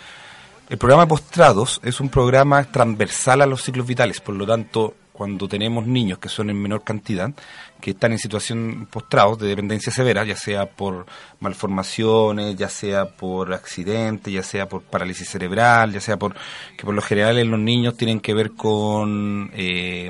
El 0.68 0.76
programa 0.76 1.09
Postrados 1.09 1.81
es 1.83 1.98
un 1.98 2.11
programa 2.11 2.62
transversal 2.64 3.40
a 3.40 3.46
los 3.46 3.62
ciclos 3.62 3.87
vitales, 3.87 4.20
por 4.20 4.35
lo 4.35 4.46
tanto, 4.46 4.94
cuando 5.18 5.48
tenemos 5.48 5.85
niños 5.85 6.18
que 6.20 6.28
son 6.28 6.48
en 6.48 6.62
menor 6.62 6.85
cantidad, 6.85 7.33
que 7.81 7.90
están 7.90 8.12
en 8.12 8.20
situación 8.20 8.87
postrados 8.88 9.37
de 9.40 9.48
dependencia 9.48 9.92
severa, 9.92 10.22
ya 10.24 10.37
sea 10.37 10.66
por 10.66 11.07
malformaciones, 11.40 12.54
ya 12.57 12.68
sea 12.68 13.07
por 13.16 13.52
accidentes, 13.52 14.33
ya 14.33 14.44
sea 14.44 14.68
por 14.68 14.83
parálisis 14.83 15.28
cerebral, 15.28 15.92
ya 15.92 16.00
sea 16.00 16.16
por 16.16 16.35
que 16.76 16.85
por 16.85 16.94
lo 16.94 17.02
general 17.02 17.37
en 17.38 17.50
los 17.50 17.59
niños 17.59 17.96
tienen 17.96 18.20
que 18.20 18.33
ver 18.33 18.52
con 18.52 19.50
eh, 19.54 20.09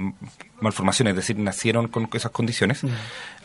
malformaciones, 0.61 1.13
es 1.13 1.17
decir, 1.17 1.39
nacieron 1.39 1.89
con 1.89 2.09
esas 2.13 2.31
condiciones. 2.31 2.83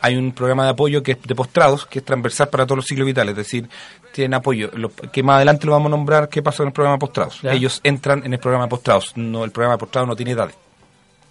Hay 0.01 0.17
un 0.17 0.33
programa 0.33 0.65
de 0.65 0.71
apoyo 0.71 1.01
que 1.01 1.13
es 1.13 1.21
de 1.23 1.33
postrados, 1.35 1.85
que 1.85 1.99
es 1.99 2.05
transversal 2.05 2.49
para 2.49 2.65
todos 2.65 2.77
los 2.77 2.85
ciclos 2.85 3.05
vitales, 3.05 3.31
es 3.31 3.37
decir, 3.37 3.69
tienen 4.11 4.33
apoyo, 4.33 4.69
lo- 4.73 4.89
que 4.91 5.23
más 5.23 5.37
adelante 5.37 5.65
lo 5.65 5.71
vamos 5.71 5.87
a 5.87 5.95
nombrar, 5.95 6.27
qué 6.27 6.41
pasa 6.43 6.57
con 6.57 6.67
el 6.67 6.73
programa 6.73 6.97
de 6.97 6.99
postrados. 6.99 7.41
Ya. 7.41 7.53
Ellos 7.53 7.79
entran 7.85 8.25
en 8.25 8.33
el 8.33 8.39
programa 8.39 8.65
de 8.65 8.69
postrados, 8.69 9.13
no, 9.15 9.45
el 9.45 9.51
programa 9.51 9.75
de 9.75 9.79
postrados 9.79 10.09
no 10.09 10.15
tiene 10.15 10.31
edades. 10.31 10.55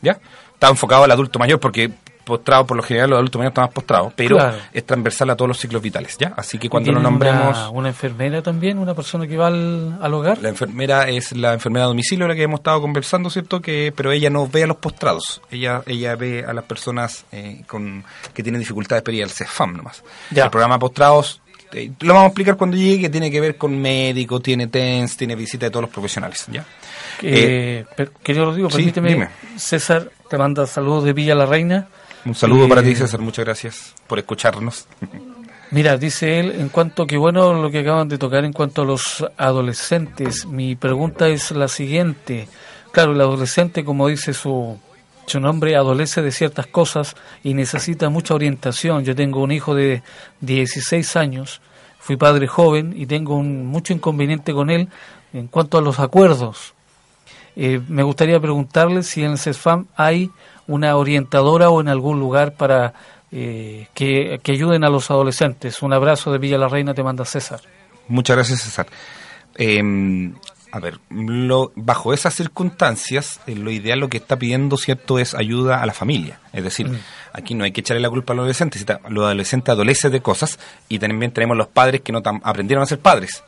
¿Ya? 0.02 0.18
Está 0.52 0.68
enfocado 0.68 1.04
al 1.04 1.10
adulto 1.10 1.38
mayor 1.38 1.58
porque 1.58 1.90
postrado 2.24 2.64
por 2.64 2.76
lo 2.76 2.84
general 2.84 3.10
los 3.10 3.16
adultos 3.16 3.38
mayores 3.40 3.50
están 3.50 3.64
más 3.64 3.74
postrados, 3.74 4.12
pero 4.14 4.36
Claro. 4.36 4.56
es 4.72 4.86
transversal 4.86 5.30
a 5.30 5.36
todos 5.36 5.48
los 5.48 5.58
ciclos 5.58 5.82
vitales, 5.82 6.16
¿ya? 6.18 6.32
Así 6.36 6.56
que 6.56 6.68
cuando 6.68 6.92
¿Y 6.92 6.94
lo 6.94 7.00
nombremos 7.00 7.58
Una, 7.58 7.70
una 7.70 7.88
enfermera 7.88 8.42
también, 8.42 8.78
una 8.78 8.94
persona 8.94 9.26
que 9.26 9.36
va 9.36 9.48
al, 9.48 9.98
al 10.00 10.14
hogar. 10.14 10.38
la 10.38 10.50
enfermera 10.50 11.08
es 11.08 11.32
la 11.32 11.52
enfermera 11.52 11.86
a 11.86 11.88
domicilio, 11.88 12.28
la 12.28 12.36
que 12.36 12.44
hemos 12.44 12.60
estado 12.60 12.80
conversando, 12.80 13.28
¿cierto? 13.28 13.60
Que, 13.60 13.92
pero 13.96 14.12
ella 14.12 14.30
no 14.30 14.46
ve 14.46 14.62
a 14.62 14.66
los 14.68 14.76
postrados, 14.76 15.42
ella 15.50 15.82
ella 15.84 16.14
ve 16.14 16.44
a 16.46 16.52
las 16.52 16.64
personas 16.64 17.24
eh, 17.32 17.62
con 17.66 18.04
que 18.32 18.42
tienen 18.44 18.60
dificultades 18.60 19.02
para 19.02 19.16
ir 19.16 19.24
al 19.24 19.30
CEFAM 19.30 19.76
nomás. 19.76 20.04
Ya. 20.30 20.44
El 20.44 20.50
programa 20.50 20.78
postrados, 20.78 21.40
eh, 21.72 21.90
lo 22.00 22.14
vamos 22.14 22.26
a 22.26 22.28
explicar 22.28 22.56
cuando 22.56 22.76
llegue, 22.76 23.00
que 23.00 23.08
tiene 23.10 23.32
que 23.32 23.40
ver 23.40 23.56
con 23.56 23.76
médico, 23.76 24.38
tiene 24.38 24.68
TENS, 24.68 25.16
tiene 25.16 25.34
visita 25.34 25.66
de 25.66 25.70
todos 25.70 25.82
los 25.82 25.90
profesionales, 25.90 26.46
¿ya? 26.52 26.64
Eh, 27.22 27.84
per- 27.96 28.10
querido 28.22 28.46
Rodrigo, 28.46 28.70
sí, 28.70 28.76
permíteme, 28.76 29.08
dime. 29.10 29.28
César 29.56 30.10
te 30.28 30.36
manda 30.38 30.66
saludos 30.66 31.04
de 31.04 31.12
Villa 31.12 31.34
la 31.34 31.46
Reina. 31.46 31.88
Un 32.24 32.34
saludo 32.34 32.66
Eh, 32.66 32.68
para 32.68 32.82
ti, 32.82 32.94
César, 32.94 33.20
muchas 33.20 33.44
gracias 33.44 33.94
por 34.06 34.18
escucharnos. 34.18 34.86
Mira, 35.70 35.96
dice 35.96 36.38
él, 36.38 36.52
en 36.58 36.68
cuanto 36.68 37.06
que 37.06 37.16
bueno 37.16 37.54
lo 37.54 37.70
que 37.70 37.78
acaban 37.78 38.06
de 38.08 38.18
tocar 38.18 38.44
en 38.44 38.52
cuanto 38.52 38.82
a 38.82 38.84
los 38.84 39.24
adolescentes, 39.38 40.44
mi 40.44 40.76
pregunta 40.76 41.28
es 41.28 41.50
la 41.52 41.66
siguiente. 41.68 42.46
Claro, 42.92 43.12
el 43.12 43.20
adolescente, 43.22 43.82
como 43.82 44.08
dice 44.08 44.34
su, 44.34 44.78
su 45.24 45.40
nombre, 45.40 45.74
adolece 45.76 46.20
de 46.20 46.30
ciertas 46.30 46.66
cosas 46.66 47.16
y 47.42 47.54
necesita 47.54 48.10
mucha 48.10 48.34
orientación. 48.34 49.02
Yo 49.04 49.14
tengo 49.16 49.42
un 49.42 49.50
hijo 49.50 49.74
de 49.74 50.02
16 50.42 51.16
años, 51.16 51.62
fui 51.98 52.16
padre 52.18 52.46
joven 52.48 52.92
y 52.94 53.06
tengo 53.06 53.36
un, 53.36 53.64
mucho 53.66 53.94
inconveniente 53.94 54.52
con 54.52 54.68
él 54.68 54.88
en 55.32 55.46
cuanto 55.46 55.78
a 55.78 55.80
los 55.80 55.98
acuerdos. 56.00 56.74
Eh, 57.56 57.80
me 57.88 58.02
gustaría 58.02 58.40
preguntarle 58.40 59.02
si 59.02 59.22
en 59.24 59.32
el 59.32 59.38
CESFAM 59.38 59.86
hay 59.96 60.30
una 60.66 60.96
orientadora 60.96 61.68
o 61.70 61.80
en 61.80 61.88
algún 61.88 62.18
lugar 62.18 62.52
para 62.54 62.94
eh, 63.30 63.88
que, 63.94 64.40
que 64.42 64.52
ayuden 64.52 64.84
a 64.84 64.88
los 64.90 65.10
adolescentes. 65.10 65.82
Un 65.82 65.92
abrazo 65.92 66.32
de 66.32 66.38
Villa 66.38 66.58
la 66.58 66.68
Reina, 66.68 66.94
te 66.94 67.02
manda 67.02 67.24
César. 67.24 67.60
Muchas 68.08 68.36
gracias, 68.36 68.60
César. 68.62 68.86
Eh, 69.56 69.82
a 70.74 70.80
ver, 70.80 70.98
lo- 71.10 71.70
bajo 71.76 72.14
esas 72.14 72.32
circunstancias, 72.34 73.40
eh, 73.46 73.54
lo 73.54 73.70
ideal 73.70 73.98
lo 74.00 74.08
que 74.08 74.16
está 74.16 74.36
pidiendo, 74.38 74.76
¿cierto?, 74.78 75.18
es 75.18 75.34
ayuda 75.34 75.82
a 75.82 75.86
la 75.86 75.92
familia. 75.92 76.40
Es 76.54 76.64
decir, 76.64 76.90
aquí 77.34 77.54
no 77.54 77.64
hay 77.64 77.72
que 77.72 77.82
echarle 77.82 78.00
la 78.00 78.08
culpa 78.08 78.32
a 78.32 78.36
los 78.36 78.44
adolescentes. 78.44 78.86
Los 79.10 79.24
adolescentes 79.26 79.70
adolecen 79.72 80.12
de 80.12 80.22
cosas 80.22 80.58
y 80.88 80.98
también 80.98 81.32
tenemos 81.32 81.56
los 81.58 81.66
padres 81.68 82.00
que 82.00 82.12
no 82.12 82.22
tam- 82.22 82.40
aprendieron 82.42 82.82
a 82.82 82.86
ser 82.86 83.00
padres. 83.00 83.42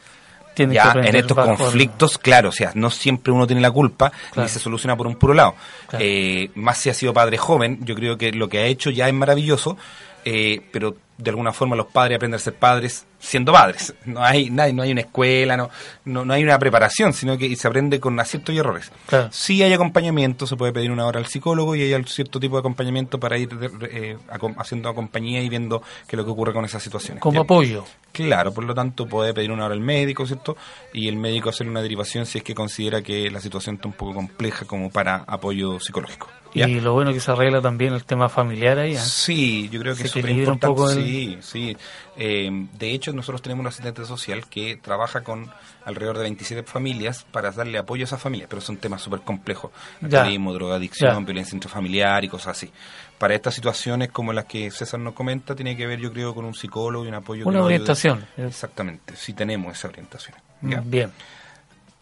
Que 0.54 0.68
Ya 0.68 0.92
en 0.96 1.16
estos 1.16 1.36
conflictos, 1.36 2.18
claro, 2.18 2.50
o 2.50 2.52
sea, 2.52 2.70
no 2.74 2.90
siempre 2.90 3.32
uno 3.32 3.46
tiene 3.46 3.60
la 3.62 3.70
culpa 3.70 4.10
Claro. 4.30 4.42
ni 4.42 4.48
se 4.48 4.58
soluciona 4.58 4.96
por 4.96 5.06
un 5.06 5.16
puro 5.16 5.34
lado. 5.34 5.54
Claro. 5.88 6.04
Eh, 6.06 6.50
más 6.54 6.78
si 6.78 6.90
ha 6.90 6.94
sido 6.94 7.12
padre 7.12 7.36
joven, 7.38 7.80
yo 7.82 7.94
creo 7.94 8.16
que 8.16 8.32
lo 8.32 8.48
que 8.48 8.58
ha 8.58 8.66
hecho 8.66 8.90
ya 8.90 9.08
es 9.08 9.14
maravilloso, 9.14 9.76
eh, 10.24 10.60
pero 10.72 10.96
de 11.16 11.30
alguna 11.30 11.52
forma 11.52 11.76
los 11.76 11.86
padres 11.86 12.16
aprenden 12.16 12.36
a 12.36 12.42
ser 12.42 12.54
padres 12.54 13.06
siendo 13.20 13.52
padres. 13.52 13.94
No 14.04 14.22
hay, 14.22 14.52
hay, 14.58 14.72
no 14.72 14.82
hay 14.82 14.92
una 14.92 15.00
escuela, 15.02 15.56
no, 15.56 15.70
no, 16.04 16.24
no 16.24 16.34
hay 16.34 16.42
una 16.44 16.58
preparación, 16.58 17.12
sino 17.14 17.38
que 17.38 17.54
se 17.56 17.66
aprende 17.68 17.98
con 18.00 18.18
aciertos 18.20 18.54
y 18.54 18.58
errores. 18.58 18.90
Claro. 19.06 19.28
Sí 19.32 19.62
hay 19.62 19.72
acompañamiento, 19.72 20.46
se 20.46 20.56
puede 20.56 20.72
pedir 20.72 20.90
una 20.90 21.06
hora 21.06 21.20
al 21.20 21.26
psicólogo 21.26 21.74
y 21.76 21.82
hay 21.92 22.04
cierto 22.04 22.38
tipo 22.40 22.56
de 22.56 22.60
acompañamiento 22.60 23.18
para 23.18 23.38
ir 23.38 23.48
eh, 23.90 24.16
haciendo 24.58 24.94
compañía 24.94 25.40
y 25.42 25.48
viendo 25.48 25.80
qué 26.06 26.16
es 26.16 26.18
lo 26.18 26.24
que 26.24 26.30
ocurre 26.32 26.52
con 26.52 26.64
esas 26.64 26.82
situaciones. 26.82 27.22
Como 27.22 27.40
apoyo. 27.42 27.84
Claro, 28.12 28.52
por 28.52 28.64
lo 28.64 28.74
tanto 28.74 29.06
puede 29.06 29.32
pedir 29.34 29.50
una 29.52 29.64
hora 29.66 29.74
al 29.74 29.80
médico, 29.80 30.26
¿cierto? 30.26 30.56
Y 30.92 31.08
el 31.08 31.16
médico 31.16 31.48
hacer 31.48 31.68
una 31.68 31.80
derivación 31.82 32.26
si 32.26 32.38
es 32.38 32.44
que 32.44 32.54
considera 32.54 33.02
que 33.02 33.30
la 33.30 33.40
situación 33.40 33.76
está 33.76 33.88
un 33.88 33.94
poco 33.94 34.14
compleja 34.14 34.66
como 34.66 34.90
para 34.90 35.24
apoyo 35.26 35.80
psicológico. 35.80 36.28
¿ya? 36.54 36.68
Y 36.68 36.78
lo 36.80 36.92
bueno 36.92 37.12
que 37.12 37.18
se 37.18 37.32
arregla 37.32 37.60
también 37.60 37.92
el 37.94 38.04
tema 38.04 38.28
familiar 38.28 38.78
ahí. 38.78 38.92
¿eh? 38.94 38.98
Sí, 38.98 39.68
yo 39.72 39.80
creo 39.80 39.94
que 39.94 40.02
Se 40.02 40.06
es 40.06 40.16
equilibra 40.16 40.52
un 40.52 40.54
importante. 40.54 40.66
poco 40.66 40.90
el- 40.90 41.03
Sí, 41.03 41.03
sí. 41.40 41.76
Eh, 42.16 42.50
de 42.78 42.90
hecho, 42.92 43.12
nosotros 43.12 43.42
tenemos 43.42 43.62
un 43.62 43.66
asistente 43.68 44.04
social 44.04 44.46
que 44.48 44.76
trabaja 44.76 45.22
con 45.22 45.50
alrededor 45.84 46.16
de 46.16 46.22
27 46.24 46.62
familias 46.64 47.26
para 47.30 47.50
darle 47.50 47.78
apoyo 47.78 48.02
a 48.02 48.06
esas 48.06 48.20
familias, 48.20 48.48
pero 48.48 48.60
son 48.62 48.76
temas 48.78 49.02
súper 49.02 49.20
complejos. 49.20 49.70
Alcoholismo, 50.02 50.52
drogadicción, 50.54 51.12
Ya. 51.18 51.20
violencia 51.24 51.54
intrafamiliar 51.56 52.24
y 52.24 52.28
cosas 52.28 52.56
así. 52.56 52.70
Para 53.18 53.34
estas 53.34 53.54
situaciones 53.54 54.10
como 54.10 54.32
las 54.32 54.44
que 54.46 54.70
César 54.70 55.00
nos 55.00 55.14
comenta, 55.14 55.54
tiene 55.54 55.76
que 55.76 55.86
ver, 55.86 55.98
yo 56.00 56.12
creo, 56.12 56.34
con 56.34 56.44
un 56.44 56.54
psicólogo 56.54 57.04
y 57.04 57.08
un 57.08 57.14
apoyo. 57.14 57.42
que 57.44 57.48
Una 57.48 57.58
ayude. 57.58 57.66
orientación. 57.74 58.26
Exactamente, 58.36 59.14
sí 59.16 59.32
tenemos 59.34 59.76
esa 59.76 59.88
orientación. 59.88 60.36
¿ya? 60.62 60.80
Bien. 60.84 61.12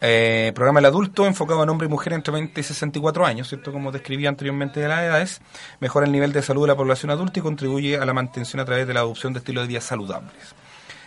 Eh, 0.05 0.51
programa 0.53 0.81
El 0.81 0.85
Adulto, 0.87 1.25
enfocado 1.25 1.63
en 1.63 1.69
hombre 1.69 1.87
y 1.87 1.89
mujer 1.89 2.11
entre 2.11 2.33
20 2.33 2.59
y 2.59 2.63
64 2.63 3.25
años, 3.25 3.47
¿cierto? 3.47 3.71
Como 3.71 3.89
describí 3.89 4.25
anteriormente 4.25 4.81
de 4.81 4.89
las 4.89 5.01
edades, 5.01 5.41
mejora 5.79 6.05
el 6.05 6.11
nivel 6.11 6.33
de 6.33 6.41
salud 6.41 6.63
de 6.63 6.67
la 6.67 6.75
población 6.75 7.09
adulta 7.09 7.39
y 7.39 7.41
contribuye 7.41 7.95
a 7.95 8.05
la 8.05 8.13
mantención 8.13 8.59
a 8.59 8.65
través 8.65 8.85
de 8.85 8.93
la 8.93 8.99
adopción 8.99 9.31
de 9.31 9.39
estilos 9.39 9.63
de 9.63 9.69
vida 9.69 9.79
saludables. 9.79 10.55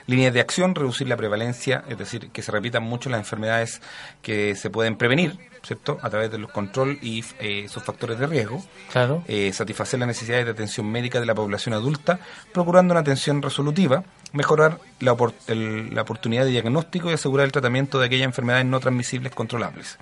Líneas 0.07 0.33
de 0.33 0.41
acción, 0.41 0.75
reducir 0.75 1.09
la 1.09 1.17
prevalencia, 1.17 1.83
es 1.89 1.99
decir, 1.99 2.31
que 2.31 2.41
se 2.43 2.53
repitan 2.53 2.83
mucho 2.85 3.11
las 3.11 3.19
enfermedades 3.19 3.83
que 4.23 4.55
se 4.55 4.71
pueden 4.71 4.95
prevenir, 4.97 5.37
¿cierto? 5.65 5.99
A 6.01 6.09
través 6.11 6.31
de 6.31 6.39
los 6.39 6.53
control 6.53 6.99
y 7.03 7.25
eh, 7.41 7.67
sus 7.69 7.83
factores 7.83 8.17
de 8.19 8.27
riesgo. 8.29 8.65
Claro. 8.93 9.25
Eh, 9.27 9.53
satisfacer 9.53 9.99
las 9.99 10.07
necesidades 10.07 10.45
de 10.45 10.53
atención 10.53 10.89
médica 10.91 11.19
de 11.19 11.27
la 11.27 11.35
población 11.35 11.75
adulta, 11.75 12.21
procurando 12.53 12.93
una 12.93 13.01
atención 13.01 13.43
resolutiva, 13.43 14.05
mejorar 14.33 14.79
la, 15.01 15.13
opor- 15.13 15.35
el- 15.49 15.93
la 15.93 16.03
oportunidad 16.03 16.45
de 16.45 16.53
diagnóstico 16.53 17.11
y 17.11 17.15
asegurar 17.15 17.45
el 17.47 17.53
tratamiento 17.53 17.99
de 17.99 18.07
aquellas 18.07 18.27
enfermedades 18.27 18.65
no 18.67 18.79
transmisibles 18.79 19.33
controlables. 19.35 19.99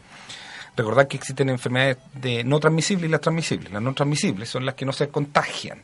Recordar 0.76 1.08
que 1.08 1.16
existen 1.16 1.48
enfermedades 1.48 1.96
de 2.14 2.44
no 2.44 2.58
transmisibles 2.60 3.08
y 3.08 3.12
las 3.12 3.20
transmisibles. 3.22 3.72
Las 3.72 3.80
no 3.80 3.94
transmisibles 3.94 4.48
son 4.50 4.66
las 4.66 4.74
que 4.74 4.84
no 4.84 4.92
se 4.92 5.08
contagian. 5.08 5.82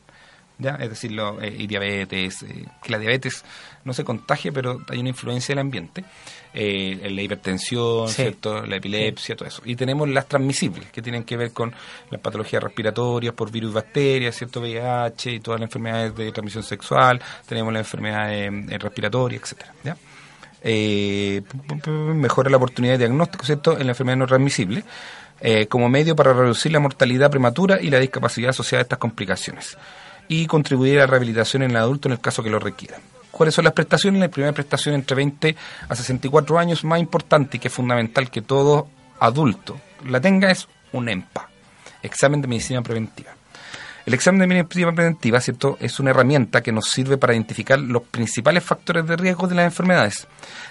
¿Ya? 0.61 0.77
Es 0.77 0.91
decir, 0.91 1.13
lo, 1.13 1.41
eh, 1.41 1.55
y 1.59 1.67
diabetes, 1.67 2.43
eh, 2.43 2.65
que 2.83 2.93
la 2.93 2.99
diabetes 2.99 3.45
no 3.85 3.93
se 3.93 4.05
contagia, 4.05 4.53
pero 4.53 4.79
hay 4.89 5.01
una 5.01 5.09
influencia 5.09 5.53
del 5.55 5.61
ambiente. 5.61 6.05
Eh, 6.53 7.09
la 7.11 7.23
hipertensión, 7.23 8.09
Sí. 8.09 8.23
¿cierto? 8.23 8.65
la 8.67 8.77
epilepsia, 8.77 9.37
todo 9.37 9.49
eso. 9.49 9.63
Y 9.65 9.77
tenemos 9.77 10.09
las 10.09 10.27
transmisibles, 10.27 10.91
que 10.91 11.01
tienen 11.01 11.25
que 11.25 11.37
ver 11.37 11.53
con 11.53 11.73
las 12.11 12.21
patologías 12.21 12.63
respiratorias 12.63 13.35
por 13.35 13.51
virus 13.51 13.71
y 13.71 13.75
bacterias, 13.75 14.37
¿cierto? 14.37 14.61
VIH 14.61 15.33
y 15.33 15.41
todas 15.41 15.61
las 15.61 15.69
enfermedades 15.69 16.15
de 16.15 16.33
transmisión 16.33 16.63
sexual. 16.63 17.21
Tenemos 17.47 17.73
las 17.73 17.81
enfermedades 17.81 18.81
respiratorias, 18.81 19.43
etcétera, 19.43 19.73
¿ya? 19.85 19.97
eh, 20.63 21.43
mejora 21.87 22.51
la 22.51 22.57
oportunidad 22.57 22.95
de 22.95 22.99
diagnóstico, 22.99 23.45
¿cierto?, 23.45 23.79
en 23.79 23.87
la 23.87 23.93
enfermedad 23.93 24.19
no 24.19 24.27
transmisible, 24.27 24.85
eh, 25.41 25.67
como 25.67 25.89
medio 25.89 26.15
para 26.15 26.33
reducir 26.35 26.73
la 26.73 26.81
mortalidad 26.81 27.31
prematura 27.31 27.81
y 27.81 27.89
la 27.91 27.99
discapacidad 27.99 28.51
asociada 28.51 28.81
a 28.81 28.83
estas 28.83 28.99
complicaciones, 28.99 29.79
y 30.31 30.47
contribuir 30.47 30.99
a 30.99 31.01
la 31.01 31.07
rehabilitación 31.09 31.65
en 31.65 31.73
el 31.73 31.77
adulto 31.77 32.07
en 32.07 32.13
el 32.13 32.21
caso 32.21 32.41
que 32.41 32.51
lo 32.51 32.61
requiera. 32.61 32.99
¿Cuáles 33.33 33.53
son 33.53 33.65
las 33.65 33.75
prestaciones? 33.75 34.21
La 34.21 34.29
primera 34.29 34.53
prestación 34.53 34.95
entre 34.95 35.17
20 35.17 35.57
a 35.89 35.97
64 35.97 36.57
años, 36.57 36.85
más 36.85 37.01
importante 37.01 37.57
y 37.57 37.61
que 37.61 37.67
es 37.67 37.75
fundamental 37.75 38.31
que 38.31 38.41
todo 38.41 38.87
adulto 39.19 39.81
la 40.07 40.21
tenga, 40.21 40.49
es 40.53 40.69
un 40.93 41.09
EMPA, 41.09 41.49
examen 42.05 42.41
de 42.41 42.47
medicina 42.47 42.81
preventiva. 42.81 43.33
El 44.11 44.15
examen 44.15 44.41
de 44.41 44.49
medicina 44.49 44.91
preventiva, 44.91 45.41
¿cierto?, 45.41 45.79
es 45.81 46.01
una 46.01 46.11
herramienta 46.11 46.63
que 46.63 46.73
nos 46.73 46.91
sirve 46.91 47.17
para 47.17 47.33
identificar 47.33 47.79
los 47.79 48.03
principales 48.03 48.65
factores 48.65 49.07
de 49.07 49.17
riesgo 49.17 49.47
de 49.47 49.55
las 49.55 49.67
enfermedades 49.67 50.27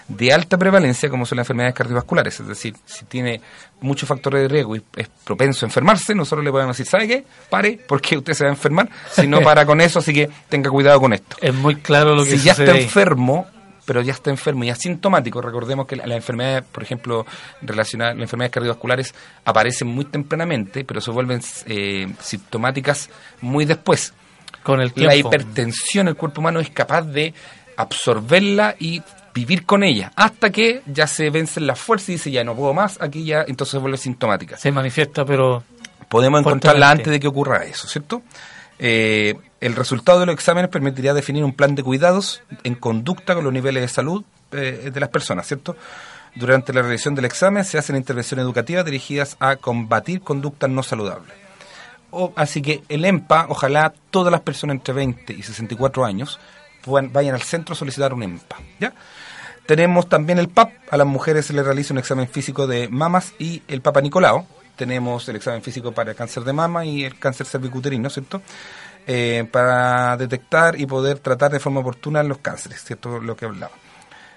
de 0.09 0.33
alta 0.33 0.57
prevalencia, 0.57 1.09
como 1.09 1.25
son 1.25 1.37
las 1.37 1.45
enfermedades 1.45 1.73
cardiovasculares. 1.73 2.37
Es 2.37 2.47
decir, 2.47 2.75
si 2.83 3.05
tiene 3.05 3.39
muchos 3.79 4.09
factores 4.09 4.41
de 4.41 4.49
riesgo 4.49 4.75
y 4.75 4.83
es 4.97 5.07
propenso 5.23 5.65
a 5.65 5.69
enfermarse, 5.69 6.13
nosotros 6.13 6.43
le 6.43 6.51
podemos 6.51 6.75
decir, 6.75 6.91
¿sabe 6.91 7.07
qué? 7.07 7.23
Pare, 7.49 7.79
porque 7.87 8.17
usted 8.17 8.33
se 8.33 8.43
va 8.43 8.49
a 8.49 8.53
enfermar. 8.53 8.89
Si 9.09 9.25
no 9.25 9.39
para 9.39 9.65
con 9.65 9.79
eso, 9.79 9.99
así 9.99 10.13
que 10.13 10.29
tenga 10.49 10.69
cuidado 10.69 10.99
con 10.99 11.13
esto. 11.13 11.37
Es 11.39 11.53
muy 11.53 11.77
claro 11.77 12.15
lo 12.15 12.25
que 12.25 12.31
Si 12.31 12.39
ya 12.39 12.51
está 12.51 12.77
enfermo, 12.77 13.47
pero 13.89 14.03
ya 14.03 14.13
está 14.13 14.29
enfermo 14.29 14.63
y 14.65 14.69
asintomático, 14.69 15.41
recordemos 15.41 15.87
que 15.87 15.95
la- 15.95 16.05
las 16.05 16.17
enfermedades, 16.17 16.63
por 16.71 16.83
ejemplo, 16.83 17.25
relacionadas, 17.63 18.13
las 18.15 18.21
enfermedades 18.23 18.53
cardiovasculares 18.53 19.15
aparecen 19.45 19.87
muy 19.87 20.05
tempranamente, 20.05 20.83
pero 20.85 21.01
se 21.01 21.09
vuelven 21.09 21.41
eh, 21.65 22.07
sintomáticas 22.21 23.09
muy 23.41 23.65
después. 23.65 24.13
con 24.61 24.81
el 24.81 24.89
La 24.89 24.93
tiempo. 24.93 25.29
hipertensión, 25.29 26.07
el 26.09 26.15
cuerpo 26.15 26.41
humano 26.41 26.59
es 26.59 26.69
capaz 26.69 27.01
de 27.03 27.33
absorberla 27.77 28.75
y 28.77 29.01
vivir 29.33 29.65
con 29.65 29.83
ella, 29.83 30.11
hasta 30.15 30.49
que 30.51 30.81
ya 30.85 31.07
se 31.07 31.29
vencen 31.29 31.65
las 31.65 31.79
fuerzas 31.79 32.09
y 32.09 32.11
dice, 32.13 32.29
ya 32.31 32.43
no 32.43 32.53
puedo 32.55 32.73
más, 32.73 33.01
aquí 33.01 33.23
ya 33.23 33.43
entonces 33.47 33.71
se 33.71 33.77
vuelve 33.79 33.97
sintomática 33.97 34.57
Se 34.57 34.71
manifiesta, 34.71 35.23
pero 35.25 35.63
podemos 36.09 36.41
encontrarla 36.41 36.89
antes 36.91 37.07
de 37.07 37.19
que 37.19 37.27
ocurra 37.27 37.63
eso, 37.63 37.87
¿cierto? 37.87 38.21
Eh, 38.79 39.35
el 39.59 39.75
resultado 39.75 40.21
de 40.21 40.25
los 40.25 40.33
exámenes 40.33 40.69
permitiría 40.69 41.13
definir 41.13 41.43
un 41.43 41.53
plan 41.53 41.75
de 41.75 41.83
cuidados 41.83 42.41
en 42.63 42.75
conducta 42.75 43.35
con 43.35 43.43
los 43.43 43.51
niveles 43.53 43.81
de 43.83 43.87
salud 43.89 44.23
eh, 44.53 44.89
de 44.93 44.99
las 44.99 45.09
personas, 45.09 45.45
¿cierto? 45.47 45.75
Durante 46.35 46.71
la 46.73 46.81
realización 46.81 47.15
del 47.15 47.25
examen 47.25 47.65
se 47.65 47.77
hacen 47.77 47.95
intervenciones 47.97 48.43
educativas 48.43 48.85
dirigidas 48.85 49.35
a 49.39 49.57
combatir 49.57 50.21
conductas 50.21 50.69
no 50.69 50.81
saludables. 50.83 51.33
O- 52.11 52.31
así 52.35 52.61
que 52.61 52.81
el 52.87 53.03
EMPA, 53.05 53.47
ojalá 53.49 53.93
todas 54.11 54.31
las 54.31 54.41
personas 54.41 54.75
entre 54.75 54.93
20 54.93 55.33
y 55.33 55.43
64 55.43 56.05
años 56.05 56.39
puedan, 56.81 57.11
vayan 57.11 57.35
al 57.35 57.41
centro 57.41 57.73
a 57.73 57.77
solicitar 57.77 58.13
un 58.13 58.23
EMPA, 58.23 58.55
¿ya? 58.79 58.93
Tenemos 59.65 60.07
también 60.09 60.39
el 60.39 60.47
PAP, 60.49 60.71
a 60.89 60.97
las 60.97 61.05
mujeres 61.05 61.45
se 61.45 61.53
les 61.53 61.63
realiza 61.65 61.93
un 61.93 61.99
examen 61.99 62.27
físico 62.27 62.65
de 62.65 62.87
mamas 62.87 63.33
y 63.37 63.61
el 63.67 63.81
Papa 63.81 64.01
Nicolau. 64.01 64.47
Tenemos 64.79 65.27
el 65.27 65.35
examen 65.35 65.61
físico 65.61 65.91
para 65.91 66.11
el 66.11 66.15
cáncer 66.15 66.45
de 66.45 66.53
mama 66.53 66.85
y 66.85 67.03
el 67.03 67.19
cáncer 67.19 67.45
cervicuterino, 67.45 68.09
¿cierto? 68.09 68.41
Eh, 69.05 69.45
para 69.51 70.15
detectar 70.15 70.79
y 70.79 70.85
poder 70.85 71.19
tratar 71.19 71.51
de 71.51 71.59
forma 71.59 71.81
oportuna 71.81 72.23
los 72.23 72.37
cánceres, 72.37 72.81
¿cierto? 72.85 73.19
Lo 73.19 73.35
que 73.35 73.43
hablaba. 73.43 73.73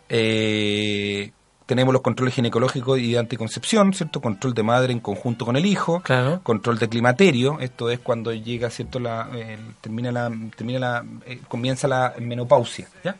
Eh, 0.08 1.30
tenemos 1.66 1.92
los 1.92 2.02
controles 2.02 2.34
ginecológicos 2.34 2.98
y 2.98 3.12
de 3.12 3.18
anticoncepción, 3.20 3.94
¿cierto? 3.94 4.20
Control 4.20 4.52
de 4.52 4.62
madre 4.64 4.92
en 4.92 4.98
conjunto 4.98 5.44
con 5.44 5.56
el 5.56 5.64
hijo, 5.64 6.00
Claro. 6.00 6.40
control 6.42 6.78
de 6.80 6.88
climaterio, 6.88 7.60
esto 7.60 7.88
es 7.88 8.00
cuando 8.00 8.32
llega, 8.32 8.68
¿cierto? 8.68 8.98
La, 8.98 9.28
eh, 9.32 9.58
termina 9.80 10.10
la, 10.10 10.28
termina 10.56 10.78
la, 10.80 11.04
eh, 11.24 11.40
comienza 11.46 11.86
la 11.86 12.14
menopausia, 12.18 12.88
¿ya? 13.04 13.14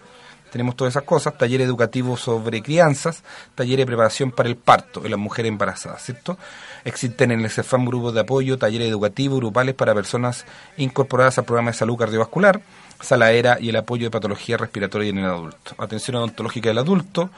Tenemos 0.53 0.77
todas 0.77 0.93
esas 0.93 1.05
cosas, 1.05 1.39
taller 1.39 1.63
educativo 1.63 2.19
sobre 2.19 2.63
crianzas, 2.63 3.25
taller 3.55 3.79
de 3.79 3.87
preparación 3.87 4.31
para 4.31 4.51
el 4.51 4.57
parto 4.57 5.03
en 5.03 5.11
las 5.11 5.19
mujeres 5.19 5.49
embarazadas, 5.49 6.03
¿cierto? 6.05 6.37
Existen 6.85 7.31
en 7.31 7.41
el 7.41 7.51
CEFAM 7.51 7.87
grupos 7.87 8.13
de 8.13 8.21
apoyo, 8.21 8.59
talleres 8.59 8.89
educativos 8.89 9.39
grupales 9.39 9.75
para 9.75 9.95
personas 9.95 10.45
incorporadas 10.77 11.39
al 11.39 11.47
programa 11.47 11.71
de 11.71 11.79
salud 11.79 11.97
cardiovascular, 11.97 12.61
saladera 13.01 13.57
y 13.61 13.71
el 13.71 13.77
apoyo 13.77 14.05
de 14.05 14.11
patología 14.11 14.59
respiratoria 14.59 15.09
en 15.09 15.19
el 15.19 15.25
adulto. 15.25 15.75
Atención 15.79 16.17
odontológica 16.17 16.69
del 16.69 16.79
adulto. 16.79 17.31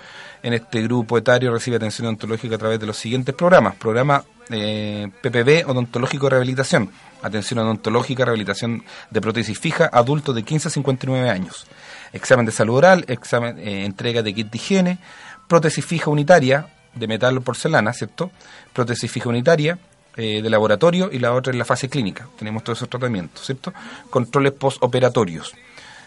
En 0.42 0.52
este 0.52 0.82
grupo 0.82 1.16
etario 1.16 1.52
recibe 1.52 1.76
atención 1.76 2.06
odontológica 2.06 2.56
a 2.56 2.58
través 2.58 2.80
de 2.80 2.86
los 2.86 2.96
siguientes 2.96 3.34
programas. 3.34 3.76
Programa 3.76 4.24
eh, 4.50 5.08
PPB 5.22 5.68
Odontológico 5.70 6.26
de 6.26 6.30
Rehabilitación. 6.30 6.90
Atención 7.22 7.60
odontológica, 7.60 8.26
rehabilitación 8.26 8.84
de 9.10 9.20
prótesis 9.22 9.58
fija, 9.58 9.88
adultos 9.90 10.34
de 10.34 10.42
15 10.42 10.68
a 10.68 10.70
59 10.70 11.30
años. 11.30 11.66
Examen 12.14 12.46
de 12.46 12.52
salud 12.52 12.76
oral, 12.76 13.04
examen, 13.08 13.58
eh, 13.58 13.84
entrega 13.84 14.22
de 14.22 14.32
kit 14.32 14.50
de 14.50 14.56
higiene, 14.56 14.98
prótesis 15.46 15.84
fija 15.84 16.08
unitaria 16.08 16.66
de 16.94 17.06
metal 17.06 17.36
o 17.36 17.40
porcelana, 17.42 17.92
¿cierto? 17.92 18.30
Prótesis 18.72 19.10
fija 19.10 19.28
unitaria 19.28 19.78
eh, 20.16 20.40
de 20.40 20.48
laboratorio 20.48 21.10
y 21.12 21.18
la 21.18 21.34
otra 21.34 21.52
en 21.52 21.58
la 21.58 21.64
fase 21.66 21.88
clínica. 21.88 22.28
Tenemos 22.38 22.64
todos 22.64 22.78
esos 22.78 22.88
tratamientos, 22.88 23.44
¿cierto? 23.44 23.74
Controles 24.08 24.52
postoperatorios. 24.52 25.52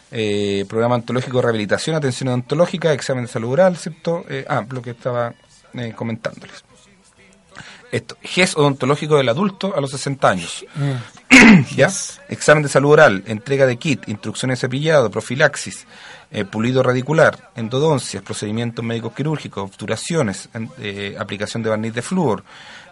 Eh, 0.09 0.65
programa 0.69 0.95
ontológico 0.95 1.37
de 1.37 1.43
rehabilitación, 1.43 1.95
atención 1.95 2.29
odontológica, 2.29 2.93
examen 2.93 3.25
de 3.25 3.31
salud 3.31 3.51
oral, 3.51 3.75
¿cierto? 3.75 4.23
Eh, 4.29 4.45
ah, 4.47 4.65
lo 4.69 4.81
que 4.81 4.91
estaba 4.91 5.33
eh, 5.73 5.93
comentándoles. 5.95 6.63
Esto, 7.91 8.17
GES 8.21 8.57
odontológico 8.57 9.17
del 9.17 9.29
adulto 9.29 9.73
a 9.75 9.79
los 9.81 9.91
60 9.91 10.29
años. 10.29 10.65
¿Ya? 11.75 11.89
Examen 12.29 12.63
de 12.63 12.69
salud 12.69 12.91
oral, 12.91 13.23
entrega 13.27 13.65
de 13.65 13.77
kit, 13.77 14.07
instrucciones 14.09 14.59
de 14.59 14.61
cepillado, 14.67 15.09
profilaxis, 15.09 15.85
eh, 16.31 16.43
pulido 16.45 16.83
radicular, 16.83 17.51
endodoncias, 17.55 18.23
procedimientos 18.23 18.83
médicos 18.83 19.13
quirúrgicos, 19.13 19.63
obturaciones, 19.63 20.49
en- 20.53 20.69
eh, 20.79 21.15
aplicación 21.19 21.63
de 21.63 21.69
barniz 21.69 21.93
de 21.93 22.01
flúor, 22.01 22.43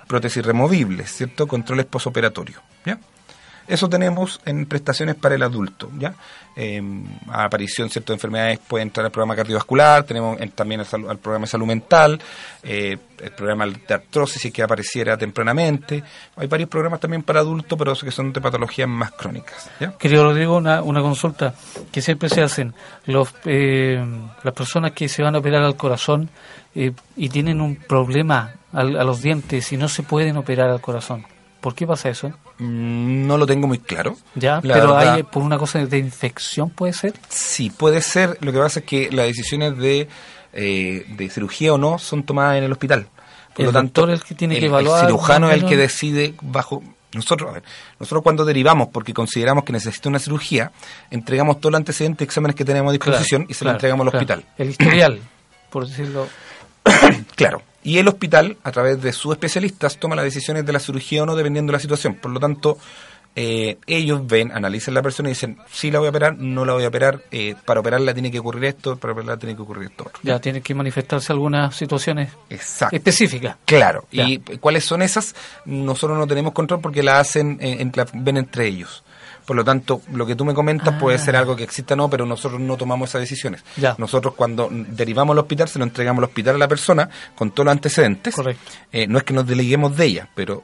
prótesis 0.07 0.45
removibles, 0.45 1.11
¿cierto? 1.11 1.47
Controles 1.47 1.85
posoperatorios, 1.87 2.61
¿ya? 2.85 2.97
Eso 3.67 3.89
tenemos 3.89 4.39
en 4.45 4.65
prestaciones 4.67 5.15
para 5.15 5.35
el 5.35 5.43
adulto, 5.43 5.89
¿ya? 5.97 6.13
Eh, 6.55 6.81
a 7.29 7.43
aparición 7.45 7.89
ciertas 7.89 8.13
enfermedades 8.13 8.59
puede 8.59 8.83
entrar 8.83 9.05
al 9.05 9.11
programa 9.11 9.35
cardiovascular, 9.35 10.03
tenemos 10.03 10.39
en- 10.39 10.51
también 10.51 10.79
al, 10.81 11.17
programa 11.17 11.45
de 11.45 11.47
salud 11.51 11.65
mental, 11.65 12.21
eh, 12.63 12.97
el 13.19 13.31
programa 13.31 13.65
de 13.65 13.93
artrosis 13.93 14.53
que 14.53 14.63
apareciera 14.63 15.17
tempranamente. 15.17 16.01
Hay 16.37 16.47
varios 16.47 16.69
programas 16.69 16.99
también 16.99 17.23
para 17.23 17.41
adultos, 17.41 17.77
pero 17.77 17.93
que 17.95 18.11
son 18.11 18.31
de 18.31 18.39
patologías 18.39 18.87
más 18.87 19.11
crónicas, 19.11 19.69
¿ya? 19.79 19.97
Querido 19.97 20.23
Rodrigo, 20.23 20.55
una, 20.57 20.81
una 20.81 21.01
consulta 21.01 21.53
que 21.91 22.01
siempre 22.01 22.29
se 22.29 22.41
hacen. 22.43 22.73
Los, 23.05 23.33
eh, 23.45 24.01
las 24.43 24.53
personas 24.53 24.91
que 24.93 25.09
se 25.09 25.23
van 25.23 25.35
a 25.35 25.39
operar 25.39 25.63
al 25.63 25.75
corazón 25.75 26.29
eh, 26.75 26.91
y 27.17 27.29
tienen 27.29 27.59
un 27.61 27.75
problema 27.77 28.53
al- 28.71 28.97
a 28.97 29.03
los 29.03 29.21
dientes 29.21 29.71
y 29.73 29.77
no 29.77 29.87
se 29.89 30.03
pueden 30.03 30.37
operar 30.37 30.69
al 30.69 30.81
corazón. 30.81 31.25
¿Por 31.61 31.73
qué 31.75 31.87
pasa 31.87 32.09
eso? 32.09 32.31
Mm, 32.57 33.27
No 33.27 33.37
lo 33.37 33.45
tengo 33.45 33.67
muy 33.67 33.79
claro. 33.79 34.15
Ya, 34.35 34.55
La 34.63 34.73
pero 34.75 34.95
verdad- 34.95 35.13
hay 35.15 35.23
por 35.23 35.43
una 35.43 35.57
cosa 35.57 35.83
de 35.85 35.97
infección, 35.97 36.69
puede 36.69 36.93
ser. 36.93 37.13
Sí, 37.29 37.69
puede 37.69 38.01
ser. 38.01 38.37
Lo 38.41 38.51
que 38.51 38.59
pasa 38.59 38.79
es 38.79 38.85
que 38.85 39.09
las 39.11 39.25
decisiones 39.27 39.77
de, 39.77 40.07
eh, 40.53 41.05
de 41.09 41.29
cirugía 41.29 41.73
o 41.73 41.77
no 41.77 41.97
son 41.99 42.23
tomadas 42.23 42.57
en 42.57 42.63
el 42.63 42.71
hospital. 42.71 43.07
El 43.57 43.71
doctor 43.71 44.09
es 44.09 44.19
el 44.19 44.25
que 44.25 44.35
tiene 44.35 44.59
que 44.59 44.65
evaluar, 44.65 45.01
El 45.01 45.07
cirujano 45.07 45.49
es 45.49 45.61
el 45.63 45.65
que 45.69 45.77
decide 45.77 46.33
bajo... 46.41 46.83
Nosotros, 47.13 47.49
a 47.49 47.53
ver, 47.53 47.63
nosotros 47.97 48.23
cuando 48.23 48.43
derivamos 48.43 48.89
porque 48.89 49.13
consideramos 49.13 49.63
que 49.63 49.71
necesita 49.71 50.09
una 50.09 50.19
cirugía, 50.19 50.73
entregamos 51.09 51.61
todo 51.61 51.69
el 51.69 51.75
antecedente 51.75 52.23
y 52.23 52.25
exámenes 52.25 52.57
que 52.57 52.65
tenemos 52.65 52.89
a 52.89 52.91
disposición 52.91 53.43
Claro, 53.43 53.51
y 53.51 53.53
se 53.53 53.59
claro, 53.59 53.71
lo 53.71 53.75
entregamos 53.77 54.05
al 54.07 54.11
claro. 54.11 54.23
hospital. 54.41 54.53
El 54.57 54.69
historial, 54.71 55.19
por 55.69 55.87
decirlo. 55.87 56.27
Claro. 57.35 57.61
Y 57.85 57.99
el 57.99 58.07
hospital, 58.09 58.57
a 58.63 58.71
través 58.71 59.01
de 59.01 59.13
sus 59.13 59.31
especialistas, 59.31 59.97
toma 59.97 60.15
las 60.15 60.25
decisiones 60.25 60.65
de 60.65 60.73
la 60.73 60.79
cirugía 60.79 61.23
o 61.23 61.25
no, 61.25 61.35
dependiendo 61.35 61.71
de 61.71 61.77
la 61.77 61.79
situación. 61.79 62.15
Por 62.15 62.31
lo 62.31 62.39
tanto, 62.39 62.77
eh, 63.37 63.77
ellos 63.85 64.25
ven, 64.25 64.51
analizan 64.53 64.93
la 64.93 65.01
persona 65.01 65.29
y 65.29 65.33
dicen, 65.33 65.57
sí 65.71 65.91
la 65.91 65.99
voy 65.99 66.07
a 66.07 66.09
operar, 66.09 66.35
no 66.37 66.65
la 66.65 66.73
voy 66.73 66.83
a 66.83 66.87
operar, 66.87 67.21
eh, 67.31 67.53
para 67.65 67.81
operarla 67.81 68.13
tiene 68.13 68.31
que 68.31 68.39
ocurrir 68.39 68.65
esto, 68.65 68.95
para 68.97 69.13
operarla 69.13 69.37
tiene 69.37 69.55
que 69.55 69.61
ocurrir 69.61 69.89
esto 69.91 70.05
otro. 70.07 70.19
Ya 70.23 70.39
tienen 70.39 70.61
que 70.63 70.73
manifestarse 70.73 71.31
algunas 71.31 71.75
situaciones 71.75 72.31
Exacto. 72.49 72.95
específicas. 72.95 73.57
Claro. 73.65 74.05
Ya. 74.11 74.27
¿Y 74.27 74.39
cuáles 74.39 74.83
son 74.85 75.01
esas? 75.01 75.35
Nosotros 75.65 76.17
no 76.17 76.25
tenemos 76.27 76.53
control 76.53 76.81
porque 76.81 77.03
la 77.03 77.19
hacen, 77.19 77.57
eh, 77.61 77.77
en- 77.81 77.91
la 77.93 78.07
ven 78.13 78.37
entre 78.37 78.67
ellos. 78.67 79.03
Por 79.45 79.55
lo 79.55 79.63
tanto, 79.63 80.01
lo 80.11 80.25
que 80.25 80.35
tú 80.35 80.43
me 80.43 80.53
comentas 80.53 80.95
Ah. 80.95 80.97
puede 80.99 81.17
ser 81.19 81.35
algo 81.35 81.55
que 81.55 81.63
exista 81.63 81.93
o 81.93 81.97
no, 81.97 82.09
pero 82.09 82.25
nosotros 82.25 82.59
no 82.59 82.77
tomamos 82.77 83.09
esas 83.09 83.21
decisiones. 83.21 83.63
Ya. 83.77 83.95
Nosotros 83.97 84.33
cuando 84.35 84.69
derivamos 84.71 85.33
al 85.33 85.39
hospital, 85.39 85.67
se 85.67 85.77
lo 85.79 85.85
entregamos 85.85 86.19
al 86.19 86.29
hospital 86.29 86.55
a 86.55 86.57
la 86.57 86.67
persona 86.67 87.09
con 87.35 87.51
todos 87.51 87.65
los 87.65 87.71
antecedentes. 87.73 88.33
Correcto. 88.35 88.71
Eh, 88.91 89.05
no 89.07 89.17
es 89.19 89.23
que 89.23 89.33
nos 89.33 89.45
deleguemos 89.45 89.95
de 89.95 90.05
ella, 90.05 90.29
pero 90.35 90.63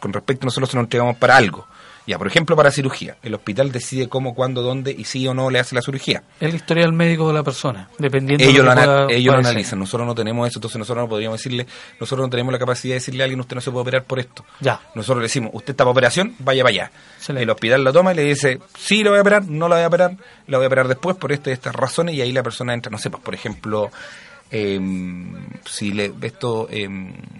con 0.00 0.12
respecto 0.12 0.44
a 0.44 0.46
nosotros 0.46 0.70
se 0.70 0.76
lo 0.76 0.82
entregamos 0.82 1.16
para 1.16 1.36
algo. 1.36 1.66
Ya, 2.08 2.16
por 2.16 2.26
ejemplo, 2.26 2.56
para 2.56 2.70
cirugía. 2.70 3.18
El 3.22 3.34
hospital 3.34 3.70
decide 3.70 4.08
cómo, 4.08 4.34
cuándo, 4.34 4.62
dónde 4.62 4.92
y 4.96 5.04
si 5.04 5.28
o 5.28 5.34
no 5.34 5.50
le 5.50 5.58
hace 5.58 5.74
la 5.74 5.82
cirugía. 5.82 6.22
El 6.40 6.54
historial 6.54 6.90
médico 6.94 7.28
de 7.28 7.34
la 7.34 7.42
persona, 7.42 7.90
dependiendo 7.98 8.42
de 8.44 8.50
Ellos 8.50 8.64
lo, 8.64 8.74
que 8.74 8.80
ana- 8.80 9.06
ellos 9.10 9.34
lo 9.34 9.38
analizan, 9.40 9.78
nosotros 9.78 10.06
no 10.06 10.14
tenemos 10.14 10.48
eso, 10.48 10.58
entonces 10.58 10.78
nosotros 10.78 11.04
no 11.04 11.08
podríamos 11.10 11.38
decirle, 11.38 11.66
nosotros 12.00 12.26
no 12.26 12.30
tenemos 12.30 12.50
la 12.50 12.58
capacidad 12.58 12.92
de 12.92 13.00
decirle 13.00 13.22
a 13.22 13.24
alguien, 13.24 13.40
usted 13.40 13.54
no 13.56 13.60
se 13.60 13.70
puede 13.70 13.82
operar 13.82 14.04
por 14.04 14.18
esto. 14.20 14.42
Ya. 14.60 14.80
Nosotros 14.94 15.18
le 15.18 15.24
decimos, 15.24 15.50
usted 15.52 15.72
está 15.72 15.84
para 15.84 15.90
operación, 15.92 16.34
vaya 16.38 16.62
para 16.62 16.70
allá. 16.72 16.90
Excelente. 17.18 17.42
El 17.44 17.50
hospital 17.50 17.84
lo 17.84 17.92
toma 17.92 18.12
y 18.12 18.16
le 18.16 18.22
dice, 18.22 18.58
sí, 18.78 19.02
lo 19.04 19.10
voy 19.10 19.18
a 19.18 19.20
operar, 19.20 19.44
no 19.46 19.68
lo 19.68 19.74
voy 19.74 19.84
a 19.84 19.88
operar, 19.88 20.12
la 20.46 20.56
voy 20.56 20.64
a 20.64 20.66
operar 20.68 20.88
después 20.88 21.14
por 21.16 21.30
esta 21.30 21.50
y 21.50 21.52
estas 21.52 21.74
razones, 21.76 22.14
y 22.14 22.22
ahí 22.22 22.32
la 22.32 22.42
persona 22.42 22.72
entra, 22.72 22.90
no 22.90 22.96
sé, 22.96 23.10
pues, 23.10 23.22
por 23.22 23.34
ejemplo, 23.34 23.90
em, 24.50 25.34
si 25.66 25.92
le 25.92 26.12
esto, 26.22 26.68
eh, 26.70 26.88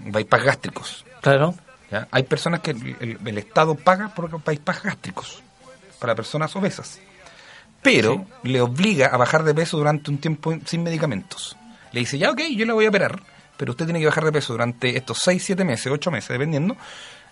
bypass 0.06 0.42
gástricos. 0.44 1.04
Claro. 1.22 1.54
¿Ya? 1.91 2.09
Hay 2.11 2.22
personas 2.24 2.61
que 2.61 2.72
el, 2.72 2.97
el- 3.01 3.18
el 3.24 3.39
Estado 3.39 3.74
paga 3.74 4.09
por 4.14 4.43
bypass 4.45 4.82
gástricos 4.82 5.43
para 5.99 6.14
personas 6.14 6.55
obesas, 6.57 7.01
pero 7.82 8.26
le 8.43 8.61
obliga 8.61 9.07
a 9.07 9.16
bajar 9.16 9.45
de 9.45 9.55
peso 9.55 9.76
durante 9.78 10.11
un 10.11 10.18
tiempo 10.18 10.55
sin 10.64 10.82
medicamentos. 10.82 11.57
Le 11.93 12.01
dice, 12.01 12.18
ya 12.18 12.30
ok, 12.30 12.41
yo 12.55 12.66
la 12.66 12.74
voy 12.74 12.86
a 12.86 12.89
operar, 12.91 13.20
pero 13.57 13.72
usted 13.72 13.84
tiene 13.86 14.01
que 14.01 14.07
bajar 14.07 14.24
de 14.24 14.32
peso 14.32 14.53
durante 14.53 14.97
estos 14.97 15.18
6, 15.22 15.43
7 15.43 15.64
meses, 15.64 15.91
8 15.93 16.11
meses, 16.11 16.28
dependiendo. 16.30 16.76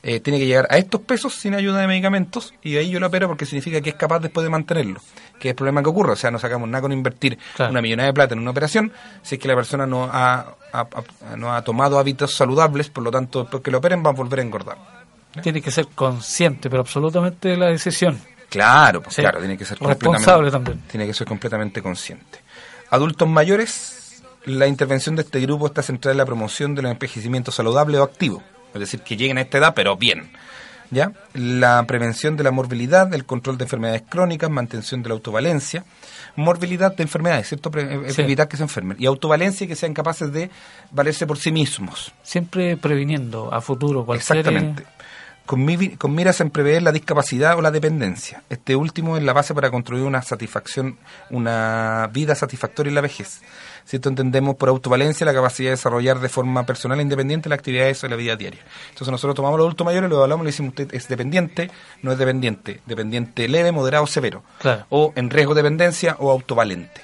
Eh, 0.02 0.20
tiene 0.20 0.38
que 0.38 0.46
llegar 0.46 0.68
a 0.70 0.76
estos 0.78 1.00
pesos 1.00 1.34
sin 1.34 1.54
ayuda 1.54 1.80
de 1.80 1.86
medicamentos 1.88 2.54
y 2.62 2.76
ahí 2.76 2.90
yo 2.90 3.00
la 3.00 3.08
opero 3.08 3.26
porque 3.26 3.44
significa 3.46 3.80
que 3.80 3.90
es 3.90 3.96
capaz 3.96 4.20
después 4.20 4.44
de 4.44 4.50
mantenerlo. 4.50 5.00
Que 5.40 5.48
es 5.48 5.52
el 5.52 5.56
problema 5.56 5.82
que 5.82 5.88
ocurre. 5.88 6.12
O 6.12 6.16
sea, 6.16 6.30
no 6.30 6.38
sacamos 6.38 6.68
nada 6.68 6.82
con 6.82 6.92
invertir 6.92 7.38
Claro. 7.56 7.72
una 7.72 7.82
millonada 7.82 8.06
de 8.08 8.12
plata 8.14 8.34
en 8.34 8.40
una 8.40 8.50
operación 8.52 8.92
si 9.22 9.34
es 9.34 9.40
que 9.40 9.48
la 9.48 9.54
persona 9.56 9.86
no 9.86 10.04
ha, 10.04 10.54
ha- 10.72 10.80
ha- 11.32 11.36
no 11.36 11.52
ha 11.52 11.62
tomado 11.62 11.98
hábitos 11.98 12.34
saludables, 12.34 12.88
por 12.90 13.02
lo 13.02 13.10
tanto, 13.10 13.40
después 13.42 13.62
que 13.62 13.70
lo 13.70 13.78
operen 13.78 14.02
va 14.04 14.10
a 14.10 14.12
volver 14.12 14.38
a 14.38 14.42
engordar. 14.42 14.76
Tiene 15.42 15.60
que 15.60 15.70
ser 15.70 15.88
consciente, 15.94 16.70
pero 16.70 16.80
absolutamente 16.82 17.48
de 17.48 17.56
la 17.56 17.66
decisión. 17.66 18.18
Claro, 18.48 19.02
pues 19.02 19.16
Sí. 19.16 19.22
claro, 19.22 19.40
tiene 19.40 19.58
que 19.58 19.64
ser 19.64 19.78
Responsable 19.80 20.50
también. 20.52 20.80
Tiene 20.90 21.06
que 21.06 21.12
ser 21.14 21.26
completamente 21.26 21.82
consciente. 21.82 22.38
Adultos 22.90 23.28
mayores, 23.28 24.22
la 24.44 24.66
intervención 24.68 25.16
de 25.16 25.22
este 25.22 25.40
grupo 25.40 25.66
está 25.66 25.82
centrada 25.82 26.12
en 26.12 26.18
la 26.18 26.24
promoción 26.24 26.74
del 26.74 26.86
envejecimiento 26.86 27.50
saludable 27.50 27.98
o 27.98 28.04
activo, 28.04 28.42
es 28.74 28.80
decir, 28.80 29.00
que 29.00 29.16
lleguen 29.16 29.38
a 29.38 29.42
esta 29.42 29.58
edad 29.58 29.72
pero 29.74 29.96
bien. 29.96 30.30
¿Ya? 30.88 31.10
La 31.34 31.82
prevención 31.88 32.36
de 32.36 32.44
la 32.44 32.52
morbilidad, 32.52 33.12
el 33.12 33.24
control 33.24 33.58
de 33.58 33.64
enfermedades 33.64 34.02
crónicas, 34.08 34.48
mantención 34.50 35.02
de 35.02 35.08
la 35.08 35.14
autovalencia, 35.16 35.84
morbilidad 36.36 36.94
de 36.94 37.02
enfermedades, 37.02 37.48
¿cierto? 37.48 37.72
Pre- 37.72 38.06
eh, 38.06 38.10
Sí. 38.12 38.22
Evitar 38.22 38.46
que 38.46 38.56
se 38.56 38.62
enfermen. 38.62 38.96
Y 39.00 39.06
autovalencia, 39.06 39.66
que 39.66 39.74
sean 39.74 39.94
capaces 39.94 40.32
de 40.32 40.48
valerse 40.92 41.26
por 41.26 41.38
sí 41.38 41.50
mismos. 41.50 42.12
Siempre 42.22 42.76
previniendo 42.76 43.52
a 43.52 43.60
futuro 43.60 44.04
cualquier... 44.06 44.38
Exactamente. 44.38 44.84
Con, 45.44 45.64
mi- 45.64 45.90
con 45.96 46.14
miras 46.14 46.40
en 46.40 46.50
prever 46.50 46.82
la 46.82 46.92
discapacidad 46.92 47.56
o 47.56 47.62
la 47.62 47.72
dependencia. 47.72 48.42
Este 48.48 48.76
último 48.76 49.16
es 49.16 49.24
la 49.24 49.32
base 49.32 49.54
para 49.54 49.70
construir 49.72 50.04
una 50.04 50.22
satisfacción, 50.22 50.98
una 51.30 52.08
vida 52.12 52.36
satisfactoria 52.36 52.90
en 52.90 52.94
la 52.96 53.00
vejez. 53.00 53.40
Si 53.86 53.96
esto 53.96 54.08
entendemos 54.08 54.56
por 54.56 54.68
autovalencia 54.68 55.24
la 55.24 55.32
capacidad 55.32 55.68
de 55.68 55.76
desarrollar 55.76 56.18
de 56.18 56.28
forma 56.28 56.66
personal 56.66 56.98
e 56.98 57.02
independiente 57.02 57.48
las 57.48 57.60
actividades 57.60 58.02
de 58.02 58.08
la 58.08 58.16
vida 58.16 58.34
diaria. 58.34 58.60
Entonces 58.88 59.12
nosotros 59.12 59.36
tomamos 59.36 59.58
al 59.58 59.62
adulto 59.62 59.84
mayor 59.84 60.02
y 60.04 60.08
lo 60.08 60.16
evaluamos 60.16 60.42
y 60.42 60.46
le 60.46 60.50
decimos, 60.50 60.70
usted 60.70 60.92
es 60.92 61.06
dependiente, 61.06 61.70
no 62.02 62.10
es 62.10 62.18
dependiente, 62.18 62.80
dependiente 62.84 63.48
leve, 63.48 63.70
moderado 63.70 64.02
o 64.02 64.06
severo. 64.08 64.42
Claro. 64.58 64.86
O 64.90 65.12
en 65.14 65.30
riesgo 65.30 65.54
de 65.54 65.62
dependencia 65.62 66.16
o 66.18 66.32
autovalente. 66.32 67.00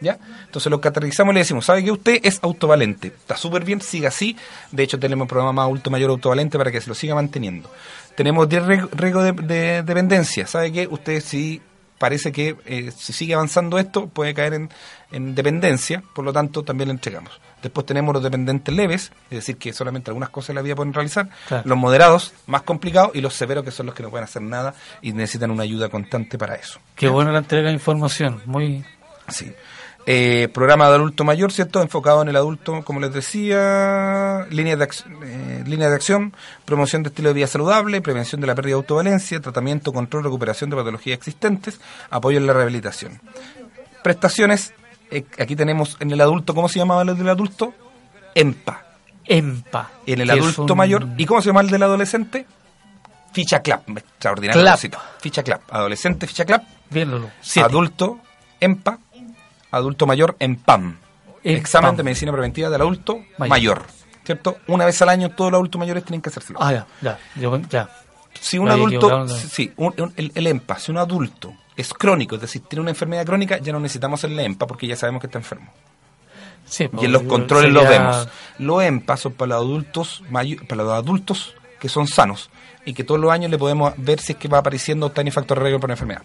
¿Ya? 0.00 0.18
Entonces 0.46 0.68
lo 0.70 0.80
categorizamos 0.80 1.32
y 1.32 1.34
le 1.34 1.40
decimos, 1.40 1.66
¿sabe 1.66 1.84
que 1.84 1.92
usted 1.92 2.18
es 2.24 2.40
autovalente? 2.42 3.08
Está 3.08 3.36
súper 3.36 3.64
bien, 3.64 3.82
siga 3.82 4.08
así. 4.08 4.36
De 4.72 4.82
hecho, 4.82 4.98
tenemos 4.98 5.26
un 5.26 5.28
programa 5.28 5.52
más 5.52 5.66
adulto 5.66 5.90
mayor 5.90 6.10
autovalente 6.10 6.58
para 6.58 6.72
que 6.72 6.80
se 6.80 6.88
lo 6.88 6.94
siga 6.94 7.14
manteniendo. 7.14 7.70
Tenemos 8.16 8.48
10 8.48 8.66
riesgos 8.66 8.90
riesgo 8.92 9.22
de, 9.22 9.32
de 9.32 9.82
dependencia. 9.82 10.46
¿Sabe 10.48 10.72
que 10.72 10.88
usted 10.88 11.20
si 11.20 11.62
parece 12.02 12.32
que 12.32 12.56
eh, 12.66 12.90
si 12.90 13.12
sigue 13.12 13.34
avanzando 13.34 13.78
esto 13.78 14.08
puede 14.08 14.34
caer 14.34 14.54
en, 14.54 14.70
en 15.12 15.34
dependencia, 15.34 16.02
por 16.14 16.24
lo 16.24 16.32
tanto 16.32 16.62
también 16.62 16.88
le 16.88 16.94
entregamos. 16.94 17.40
Después 17.62 17.86
tenemos 17.86 18.12
los 18.14 18.22
dependientes 18.22 18.74
leves, 18.74 19.12
es 19.30 19.38
decir, 19.38 19.56
que 19.56 19.72
solamente 19.72 20.10
algunas 20.10 20.30
cosas 20.30 20.50
en 20.50 20.56
la 20.56 20.62
vida 20.62 20.74
pueden 20.74 20.92
realizar, 20.92 21.28
Claro. 21.46 21.62
los 21.66 21.78
moderados, 21.78 22.32
más 22.46 22.62
complicados, 22.62 23.12
y 23.14 23.20
los 23.20 23.34
severos, 23.34 23.64
que 23.64 23.70
son 23.70 23.86
los 23.86 23.94
que 23.94 24.02
no 24.02 24.10
pueden 24.10 24.24
hacer 24.24 24.42
nada 24.42 24.74
y 25.00 25.12
necesitan 25.12 25.50
una 25.50 25.62
ayuda 25.62 25.88
constante 25.88 26.36
para 26.38 26.56
eso. 26.56 26.80
Qué 26.96 27.08
buena 27.08 27.30
la 27.30 27.38
entrega 27.38 27.68
de 27.68 27.74
información. 27.74 28.42
Muy... 28.46 28.84
Sí. 29.28 29.52
Eh, 30.04 30.48
programa 30.52 30.88
de 30.88 30.96
adulto 30.96 31.22
mayor, 31.22 31.52
¿cierto? 31.52 31.80
Enfocado 31.80 32.22
en 32.22 32.28
el 32.28 32.34
adulto, 32.34 32.82
como 32.84 32.98
les 32.98 33.12
decía, 33.14 34.46
líneas 34.50 34.76
de, 34.80 34.88
ac- 34.88 35.04
eh, 35.24 35.62
líneas 35.64 35.90
de 35.90 35.94
acción, 35.94 36.34
promoción 36.64 37.04
de 37.04 37.10
estilo 37.10 37.28
de 37.28 37.34
vida 37.34 37.46
saludable, 37.46 38.00
prevención 38.02 38.40
de 38.40 38.48
la 38.48 38.56
pérdida 38.56 38.72
de 38.74 38.78
autovalencia, 38.78 39.38
tratamiento, 39.40 39.92
control, 39.92 40.24
recuperación 40.24 40.70
de 40.70 40.76
patologías 40.76 41.16
existentes, 41.18 41.80
apoyo 42.10 42.38
en 42.38 42.48
la 42.48 42.52
rehabilitación. 42.52 43.20
Prestaciones, 44.02 44.74
eh, 45.12 45.24
aquí 45.38 45.54
tenemos 45.56 45.96
en 46.00 46.10
el 46.10 46.20
adulto, 46.20 46.54
¿cómo 46.54 46.68
se 46.68 46.78
llamaba 46.78 47.02
el 47.02 47.16
del 47.16 47.28
adulto? 47.28 47.72
EMPA. 48.34 48.82
EMPA. 49.24 49.90
En 50.06 50.20
el 50.20 50.30
adulto 50.30 50.62
un- 50.72 50.76
mayor, 50.76 51.06
¿y 51.16 51.26
cómo 51.26 51.40
se 51.40 51.48
llama 51.48 51.60
el 51.60 51.70
del 51.70 51.82
adolescente? 51.82 52.46
Ficha 53.32 53.60
CLAP, 53.62 53.88
extraordinario. 53.96 54.60
Clap. 54.60 54.78
Ficha 55.20 55.42
CLAP, 55.42 55.62
adolescente, 55.72 56.26
ficha 56.26 56.44
CLAP, 56.44 56.64
Bien, 56.90 57.10
adulto 57.62 58.18
EMPA, 58.60 58.98
adulto 59.70 60.06
mayor 60.06 60.36
EMPAM. 60.38 60.98
Examen 61.44 61.96
de 61.96 62.02
medicina 62.02 62.30
preventiva 62.30 62.68
del 62.70 62.80
adulto 62.82 63.18
Mayor. 63.38 63.48
mayor. 63.48 63.82
¿Cierto? 64.24 64.58
Una 64.68 64.84
vez 64.84 65.00
al 65.02 65.08
año 65.08 65.30
todos 65.30 65.50
los 65.50 65.58
adultos 65.58 65.78
mayores 65.80 66.04
tienen 66.04 66.20
que 66.22 66.28
hacérselo. 66.28 66.58
Ah, 66.62 66.72
ya, 66.72 66.86
ya. 67.00 67.18
Yo, 67.34 67.58
ya. 67.68 67.88
si 68.40 68.58
un 68.58 68.66
me 68.66 68.72
adulto, 68.72 69.26
sí, 69.28 69.72
un- 69.76 69.94
un- 69.98 70.12
el, 70.16 70.30
el 70.34 70.46
EMPA, 70.46 70.78
si 70.78 70.92
un 70.92 70.98
adulto 70.98 71.52
es 71.76 71.92
crónico, 71.94 72.34
es 72.36 72.40
decir, 72.42 72.62
tiene 72.68 72.80
una 72.82 72.90
enfermedad 72.90 73.24
crónica, 73.24 73.58
ya 73.58 73.72
no 73.72 73.80
necesitamos 73.80 74.20
hacerle 74.20 74.44
EMPA 74.44 74.66
porque 74.66 74.86
ya 74.86 74.96
sabemos 74.96 75.20
que 75.20 75.26
está 75.26 75.38
enfermo. 75.38 75.70
Sí, 76.66 76.88
Y 77.00 77.04
en 77.04 77.12
los 77.12 77.22
controles 77.24 77.72
los 77.72 77.82
sería- 77.84 77.98
vemos. 77.98 78.28
Los 78.58 78.82
EMPA 78.82 79.16
son 79.16 79.32
para 79.32 79.48
los 79.50 79.58
adultos 79.58 80.22
para 80.68 80.82
los 80.84 80.92
adultos 80.92 81.54
que 81.80 81.88
son 81.88 82.06
sanos 82.06 82.50
y 82.84 82.94
que 82.94 83.04
todos 83.04 83.20
los 83.20 83.30
años 83.32 83.50
le 83.50 83.58
podemos 83.58 83.92
ver 83.96 84.20
si 84.20 84.32
es 84.32 84.38
que 84.38 84.48
va 84.48 84.58
apareciendo 84.58 85.10
tiny 85.10 85.30
factor 85.30 85.58
de 85.58 85.64
riesgo 85.64 85.80
por 85.80 85.88
una 85.88 85.94
enfermedad. 85.94 86.22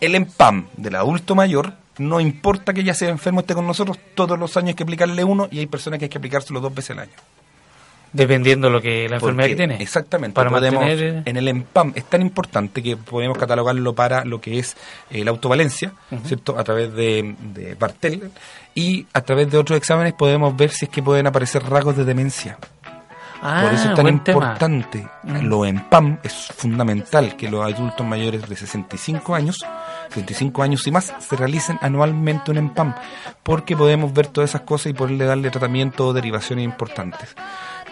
El 0.00 0.14
EMPAM 0.14 0.66
del 0.76 0.94
adulto 0.96 1.34
mayor, 1.34 1.74
no 1.98 2.20
importa 2.20 2.72
que 2.72 2.82
ya 2.84 2.94
sea 2.94 3.08
enfermo, 3.10 3.40
esté 3.40 3.54
con 3.54 3.66
nosotros, 3.66 3.98
todos 4.14 4.38
los 4.38 4.56
años 4.56 4.68
hay 4.70 4.74
que 4.74 4.82
aplicarle 4.82 5.22
uno 5.24 5.48
y 5.50 5.58
hay 5.60 5.66
personas 5.66 5.98
que 5.98 6.06
hay 6.06 6.08
que 6.08 6.18
aplicárselo 6.18 6.60
dos 6.60 6.74
veces 6.74 6.90
al 6.92 7.00
año. 7.00 7.12
Dependiendo 8.14 8.70
lo 8.70 8.80
que 8.80 9.08
la 9.08 9.16
enfermedad 9.16 9.48
que 9.48 9.56
tiene. 9.56 9.82
Exactamente. 9.82 10.34
Para 10.36 10.48
podemos, 10.48 10.80
mantener- 10.84 11.22
En 11.26 11.36
el 11.36 11.48
EMPAM 11.48 11.92
es 11.96 12.04
tan 12.04 12.22
importante 12.22 12.80
que 12.82 12.96
podemos 12.96 13.36
catalogarlo 13.36 13.92
para 13.92 14.24
lo 14.24 14.40
que 14.40 14.58
es 14.60 14.76
eh, 15.10 15.24
la 15.24 15.32
autovalencia, 15.32 15.92
¿cierto? 16.24 16.56
A 16.56 16.62
través 16.64 16.94
de, 16.94 17.34
de 17.52 17.74
Bartel 17.74 18.30
y 18.74 19.06
a 19.12 19.20
través 19.22 19.50
de 19.50 19.58
otros 19.58 19.76
exámenes 19.76 20.12
podemos 20.14 20.56
ver 20.56 20.70
si 20.70 20.84
es 20.86 20.90
que 20.92 21.02
pueden 21.02 21.26
aparecer 21.26 21.62
rasgos 21.64 21.96
de 21.96 22.04
demencia. 22.04 22.56
Ah, 23.46 23.60
Por 23.64 23.74
eso 23.74 23.88
es 23.90 23.94
tan 23.94 24.04
buen 24.04 24.20
tema. 24.24 24.38
importante. 24.38 25.06
Mm. 25.24 25.40
Lo 25.48 25.66
EMPAM 25.66 26.18
es 26.22 26.32
fundamental 26.56 27.36
que 27.36 27.50
los 27.50 27.62
adultos 27.62 28.06
mayores 28.06 28.48
de 28.48 28.56
65 28.56 29.34
años, 29.34 29.58
65 30.08 30.62
años 30.62 30.86
y 30.86 30.90
más, 30.90 31.12
se 31.18 31.36
realicen 31.36 31.78
anualmente 31.82 32.52
un 32.52 32.56
EMPAM, 32.56 32.94
porque 33.42 33.76
podemos 33.76 34.14
ver 34.14 34.28
todas 34.28 34.48
esas 34.50 34.62
cosas 34.62 34.86
y 34.86 34.92
poderle 34.94 35.26
darle 35.26 35.50
tratamiento 35.50 36.06
o 36.06 36.12
derivaciones 36.14 36.64
importantes. 36.64 37.34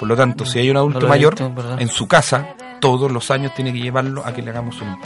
Por 0.03 0.09
lo 0.09 0.17
tanto, 0.17 0.45
si 0.45 0.59
hay 0.59 0.69
un 0.69 0.77
adulto 0.77 1.07
mayor 1.07 1.37
en 1.79 1.89
su 1.89 2.09
casa, 2.09 2.57
todos 2.81 3.09
los 3.13 3.31
años 3.31 3.55
tiene 3.55 3.73
que 3.73 3.79
llevarlo 3.79 4.27
a 4.27 4.33
que 4.33 4.43
le 4.43 4.51
hagamos 4.51 4.81
un. 4.81 4.99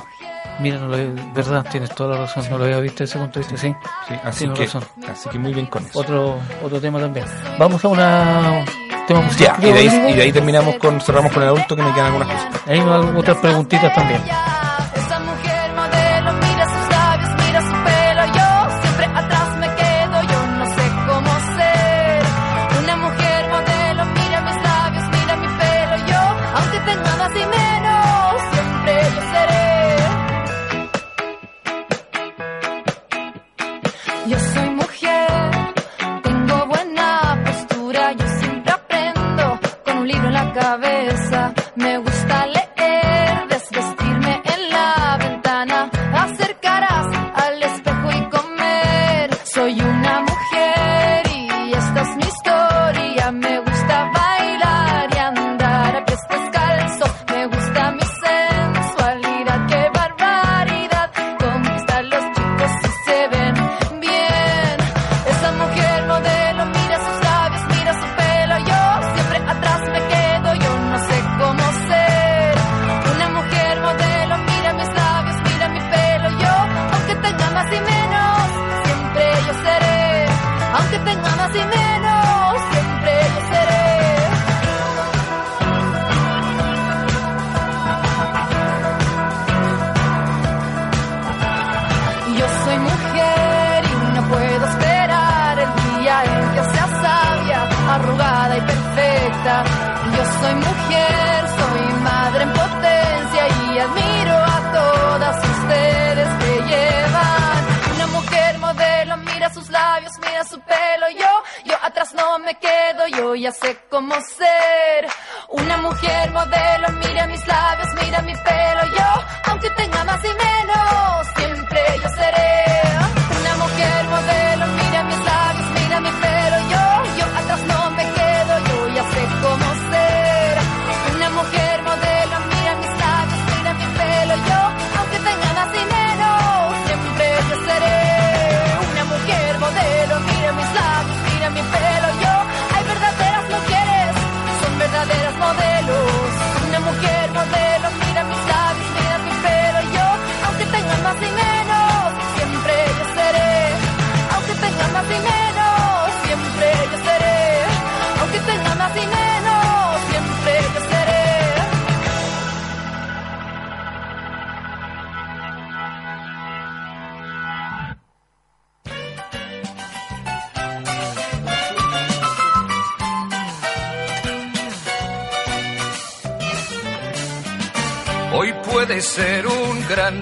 Mira, 0.58 0.78
no 0.78 0.88
lo 0.88 0.96
he- 0.96 1.10
verdad, 1.34 1.66
tienes 1.70 1.94
toda 1.94 2.14
la 2.14 2.20
razón, 2.22 2.44
no 2.48 2.56
lo 2.56 2.64
había 2.64 2.80
visto 2.80 3.04
desde 3.04 3.10
ese 3.12 3.18
punto 3.18 3.38
de 3.40 3.46
vista, 3.46 3.58
sí. 3.60 3.74
Sí, 4.08 4.14
así, 4.24 4.48
que, 4.48 4.64
razón. 4.64 4.84
así 5.12 5.28
que 5.28 5.38
muy 5.38 5.52
bien 5.52 5.66
con 5.66 5.84
eso. 5.84 6.00
Otro, 6.00 6.38
otro 6.64 6.80
tema 6.80 6.98
también. 6.98 7.26
Vamos 7.58 7.84
a 7.84 7.88
una 7.88 8.64
tema 9.06 9.28
Ya, 9.38 9.54
y 9.60 9.64
de, 9.66 9.72
ahí, 9.80 9.86
Rodrigo. 9.88 10.08
y 10.08 10.12
de 10.14 10.22
ahí 10.22 10.32
terminamos 10.32 10.76
con, 10.76 10.98
cerramos 11.02 11.30
con 11.30 11.42
el 11.42 11.48
adulto 11.50 11.76
que 11.76 11.82
me 11.82 11.92
quedan 11.92 12.06
algunas 12.14 12.28
cosas. 12.46 12.62
Hay 12.66 12.80
otras 12.80 13.36
preguntitas 13.36 13.94
también. 13.94 14.22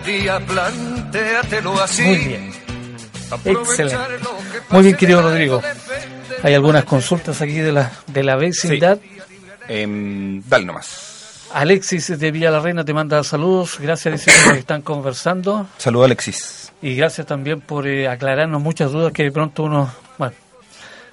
Día, 0.04 0.40
plantéatelo 0.40 1.80
así. 1.82 2.02
Muy 2.02 2.16
bien. 2.18 2.52
Excelente. 3.44 3.96
Muy 4.70 4.82
bien, 4.82 4.96
querido 4.96 5.22
Rodrigo. 5.22 5.60
Hay 6.42 6.54
algunas 6.54 6.84
consultas 6.84 7.40
aquí 7.40 7.58
de 7.58 7.72
la, 7.72 7.92
de 8.06 8.22
la 8.22 8.36
vecindad. 8.36 8.98
Em, 9.68 10.42
dale 10.46 10.66
nomás. 10.66 11.48
Alexis 11.52 12.18
de 12.18 12.30
Villa 12.30 12.50
la 12.50 12.60
Reina 12.60 12.84
te 12.84 12.92
manda 12.92 13.22
saludos. 13.22 13.78
Gracias, 13.80 14.24
dice 14.24 14.52
que 14.52 14.58
están 14.58 14.82
conversando. 14.82 15.68
Saludos, 15.78 16.06
Alexis. 16.06 16.72
Y 16.82 16.96
gracias 16.96 17.26
también 17.26 17.60
por 17.60 17.86
eh, 17.86 18.08
aclararnos 18.08 18.60
muchas 18.60 18.92
dudas 18.92 19.12
que 19.12 19.22
de 19.22 19.32
pronto 19.32 19.62
uno, 19.62 19.90
bueno, 20.18 20.34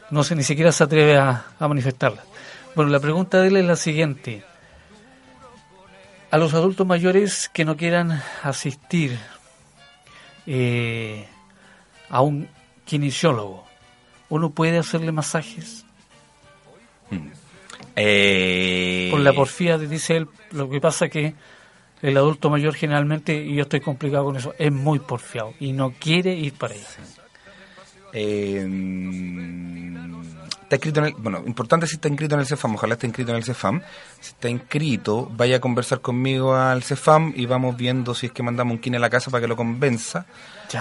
no 0.09 0.23
se 0.23 0.35
ni 0.35 0.43
siquiera 0.43 0.71
se 0.71 0.83
atreve 0.83 1.17
a, 1.17 1.45
a 1.59 1.67
manifestarlas. 1.67 2.25
Bueno, 2.75 2.91
la 2.91 2.99
pregunta 2.99 3.39
de 3.39 3.49
él 3.49 3.57
es 3.57 3.65
la 3.65 3.75
siguiente. 3.75 4.43
A 6.31 6.37
los 6.37 6.53
adultos 6.53 6.87
mayores 6.87 7.49
que 7.53 7.65
no 7.65 7.75
quieran 7.75 8.21
asistir 8.41 9.19
eh, 10.47 11.27
a 12.09 12.21
un 12.21 12.47
kinesiólogo, 12.85 13.65
¿uno 14.29 14.49
puede 14.51 14.77
hacerle 14.77 15.11
masajes? 15.11 15.85
Eh, 17.97 19.09
Por 19.11 19.19
la 19.19 19.33
porfía, 19.33 19.77
dice 19.77 20.15
él, 20.17 20.27
lo 20.51 20.69
que 20.69 20.79
pasa 20.79 21.09
que 21.09 21.35
el 22.01 22.15
adulto 22.17 22.49
mayor 22.49 22.75
generalmente, 22.75 23.35
y 23.35 23.55
yo 23.55 23.63
estoy 23.63 23.81
complicado 23.81 24.23
con 24.25 24.37
eso, 24.37 24.55
es 24.57 24.71
muy 24.71 24.99
porfiado 24.99 25.53
y 25.59 25.73
no 25.73 25.91
quiere 25.91 26.33
ir 26.33 26.53
para 26.53 26.75
allá. 26.75 26.87
eh, 28.13 28.65
está 30.71 30.77
inscrito 30.77 30.99
en 31.01 31.05
el, 31.07 31.13
bueno, 31.21 31.43
importante 31.45 31.85
si 31.85 31.95
está 31.95 32.07
inscrito 32.07 32.35
en 32.35 32.41
el 32.41 32.47
CEFAM, 32.47 32.75
ojalá 32.75 32.93
esté 32.93 33.05
inscrito 33.05 33.31
en 33.31 33.37
el 33.37 33.43
CEFAM. 33.43 33.81
Si 34.21 34.29
está 34.29 34.47
inscrito, 34.47 35.29
vaya 35.35 35.57
a 35.57 35.59
conversar 35.59 35.99
conmigo 35.99 36.55
al 36.55 36.81
CEFAM 36.81 37.33
y 37.35 37.45
vamos 37.45 37.75
viendo 37.75 38.15
si 38.15 38.27
es 38.27 38.31
que 38.31 38.41
mandamos 38.41 38.75
un 38.75 38.79
kine 38.79 38.95
a 38.95 38.99
la 39.01 39.09
casa 39.09 39.29
para 39.29 39.41
que 39.41 39.47
lo 39.49 39.57
convenza. 39.57 40.25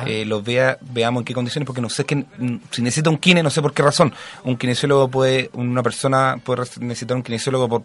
Eh, 0.07 0.25
lo 0.25 0.43
vea, 0.43 0.79
veamos 0.81 1.23
en 1.23 1.25
qué 1.25 1.35
condiciones, 1.35 1.67
porque 1.67 1.81
no 1.81 1.89
sé 1.89 2.05
que, 2.05 2.25
si 2.71 2.83
necesita 2.83 3.11
un 3.11 3.19
kine, 3.19 3.43
no 3.43 3.51
sé 3.51 3.61
por 3.61 3.73
qué 3.73 3.83
razón. 3.83 4.15
Un 4.45 4.57
kinesiólogo 4.57 5.09
puede, 5.09 5.51
una 5.55 5.83
persona 5.83 6.39
puede 6.45 6.63
necesitar 6.79 7.17
un 7.17 7.25
kinesiólogo 7.25 7.69
por 7.69 7.83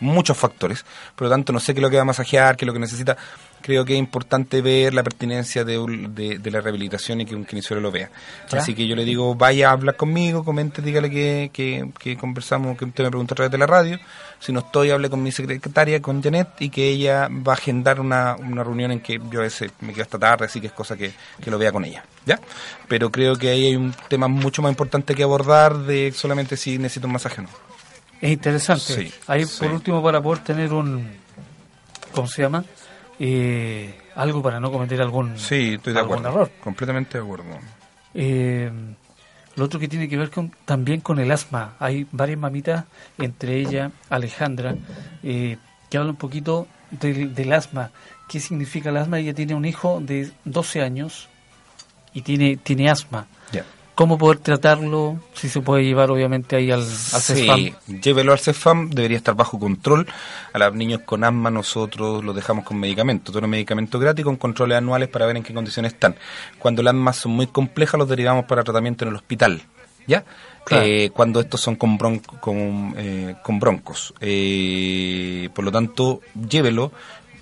muchos 0.00 0.36
factores. 0.36 0.84
Por 1.16 1.28
lo 1.28 1.30
tanto, 1.30 1.54
no 1.54 1.60
sé 1.60 1.72
qué 1.72 1.80
es 1.80 1.82
lo 1.82 1.88
que 1.88 1.96
va 1.96 2.02
a 2.02 2.06
masajear, 2.06 2.56
qué 2.58 2.64
es 2.64 2.66
lo 2.66 2.74
que 2.74 2.80
necesita. 2.80 3.16
Creo 3.62 3.84
que 3.84 3.94
es 3.94 3.98
importante 3.98 4.60
ver 4.60 4.92
la 4.92 5.02
pertinencia 5.02 5.64
de, 5.64 5.78
de, 6.10 6.38
de 6.38 6.50
la 6.50 6.60
rehabilitación 6.60 7.20
y 7.20 7.24
que 7.24 7.34
un 7.34 7.44
kinesiólogo 7.44 7.82
lo 7.82 7.92
vea. 7.92 8.10
Ya. 8.50 8.58
Así 8.58 8.74
que 8.74 8.86
yo 8.86 8.94
le 8.96 9.04
digo, 9.04 9.34
vaya 9.34 9.70
a 9.70 9.72
hablar 9.72 9.96
conmigo, 9.96 10.44
comente, 10.44 10.82
dígale 10.82 11.10
que, 11.10 11.50
que, 11.52 11.88
que 11.98 12.16
conversamos, 12.16 12.76
que 12.76 12.84
usted 12.84 13.04
me 13.04 13.10
preguntó 13.10 13.34
a 13.34 13.36
través 13.36 13.52
de 13.52 13.58
la 13.58 13.66
radio. 13.66 13.98
Si 14.40 14.52
no 14.52 14.60
estoy, 14.60 14.90
hable 14.90 15.08
con 15.08 15.22
mi 15.22 15.30
secretaria, 15.30 16.02
con 16.02 16.20
Janet, 16.20 16.48
y 16.60 16.68
que 16.68 16.88
ella 16.88 17.28
va 17.30 17.52
a 17.52 17.54
agendar 17.54 18.00
una, 18.00 18.34
una 18.36 18.64
reunión 18.64 18.90
en 18.90 19.00
que 19.00 19.20
yo 19.30 19.38
a 19.38 19.44
veces 19.44 19.70
me 19.80 19.92
quedo 19.92 20.02
hasta 20.02 20.18
tarde, 20.18 20.46
así 20.46 20.60
que 20.60 20.66
es 20.66 20.72
cosa 20.72 20.96
que, 20.96 21.12
que 21.40 21.50
lo 21.50 21.58
vea 21.58 21.70
con 21.70 21.84
ella. 21.84 22.04
¿Ya? 22.26 22.40
Pero 22.88 23.10
creo 23.12 23.36
que 23.36 23.50
ahí 23.50 23.66
hay 23.66 23.76
un 23.76 23.94
tema 24.08 24.26
mucho 24.26 24.60
más 24.60 24.70
importante 24.70 25.14
que 25.14 25.22
abordar 25.22 25.78
de 25.78 26.12
solamente 26.12 26.56
si 26.56 26.78
necesito 26.78 27.06
un 27.06 27.12
masaje 27.12 27.40
o 27.40 27.44
no. 27.44 27.48
Es 28.20 28.30
interesante. 28.30 28.84
Sí, 28.84 29.12
Ahí, 29.26 29.44
sí. 29.44 29.58
por 29.58 29.72
último, 29.72 30.02
para 30.02 30.20
poder 30.22 30.44
tener 30.44 30.72
un. 30.72 31.08
¿Cómo 32.12 32.28
se 32.28 32.42
llama? 32.42 32.64
Eh, 33.24 33.94
algo 34.16 34.42
para 34.42 34.58
no 34.58 34.72
cometer 34.72 35.00
algún, 35.00 35.38
Sí, 35.38 35.74
estoy 35.74 35.92
de 35.92 36.00
algún 36.00 36.18
acuerdo. 36.18 36.40
error. 36.40 36.50
Completamente 36.60 37.18
de 37.18 37.24
acuerdo. 37.24 37.44
Eh, 38.14 38.68
lo 39.54 39.64
otro 39.64 39.78
que 39.78 39.86
tiene 39.86 40.08
que 40.08 40.16
ver 40.16 40.28
con, 40.30 40.50
también 40.64 41.00
con 41.02 41.20
el 41.20 41.30
asma. 41.30 41.76
Hay 41.78 42.04
varias 42.10 42.40
mamitas, 42.40 42.84
entre 43.18 43.58
ellas 43.60 43.92
Alejandra, 44.10 44.74
eh, 45.22 45.56
que 45.88 45.98
habla 45.98 46.10
un 46.10 46.16
poquito 46.16 46.66
del, 46.90 47.32
del 47.32 47.52
asma. 47.52 47.92
¿Qué 48.28 48.40
significa 48.40 48.88
el 48.90 48.96
asma? 48.96 49.20
Ella 49.20 49.34
tiene 49.34 49.54
un 49.54 49.66
hijo 49.66 50.00
de 50.00 50.32
12 50.44 50.82
años 50.82 51.28
y 52.12 52.22
tiene, 52.22 52.56
tiene 52.56 52.90
asma. 52.90 53.28
Ya. 53.52 53.64
¿Cómo 53.94 54.16
poder 54.16 54.38
tratarlo? 54.38 55.18
Si 55.34 55.50
se 55.50 55.60
puede 55.60 55.84
llevar, 55.84 56.10
obviamente, 56.10 56.56
ahí 56.56 56.70
al, 56.70 56.80
al 56.80 56.86
Sí, 56.86 57.34
CESFAM. 57.34 58.00
llévelo 58.00 58.32
al 58.32 58.38
CEFAM, 58.38 58.88
debería 58.88 59.18
estar 59.18 59.34
bajo 59.34 59.58
control. 59.58 60.06
A 60.54 60.58
los 60.58 60.74
niños 60.74 61.02
con 61.04 61.24
asma 61.24 61.50
nosotros 61.50 62.24
los 62.24 62.34
dejamos 62.34 62.64
con 62.64 62.80
medicamentos, 62.80 63.34
todo 63.34 63.46
medicamento 63.46 63.98
gratis 63.98 64.24
con 64.24 64.36
controles 64.36 64.78
anuales 64.78 65.08
para 65.10 65.26
ver 65.26 65.36
en 65.36 65.42
qué 65.42 65.52
condiciones 65.52 65.92
están. 65.92 66.16
Cuando 66.58 66.82
las 66.82 66.94
asmas 66.94 67.16
son 67.16 67.32
muy 67.32 67.48
complejas 67.48 67.98
los 67.98 68.08
derivamos 68.08 68.46
para 68.46 68.64
tratamiento 68.64 69.04
en 69.04 69.10
el 69.10 69.16
hospital, 69.16 69.62
¿ya? 70.06 70.24
Claro. 70.64 70.84
Eh, 70.86 71.10
cuando 71.12 71.40
estos 71.40 71.60
son 71.60 71.76
con, 71.76 71.98
con, 72.18 72.94
eh, 72.96 73.34
con 73.42 73.58
broncos. 73.60 74.14
Eh, 74.20 75.50
por 75.54 75.64
lo 75.66 75.72
tanto, 75.72 76.20
llévelo, 76.48 76.92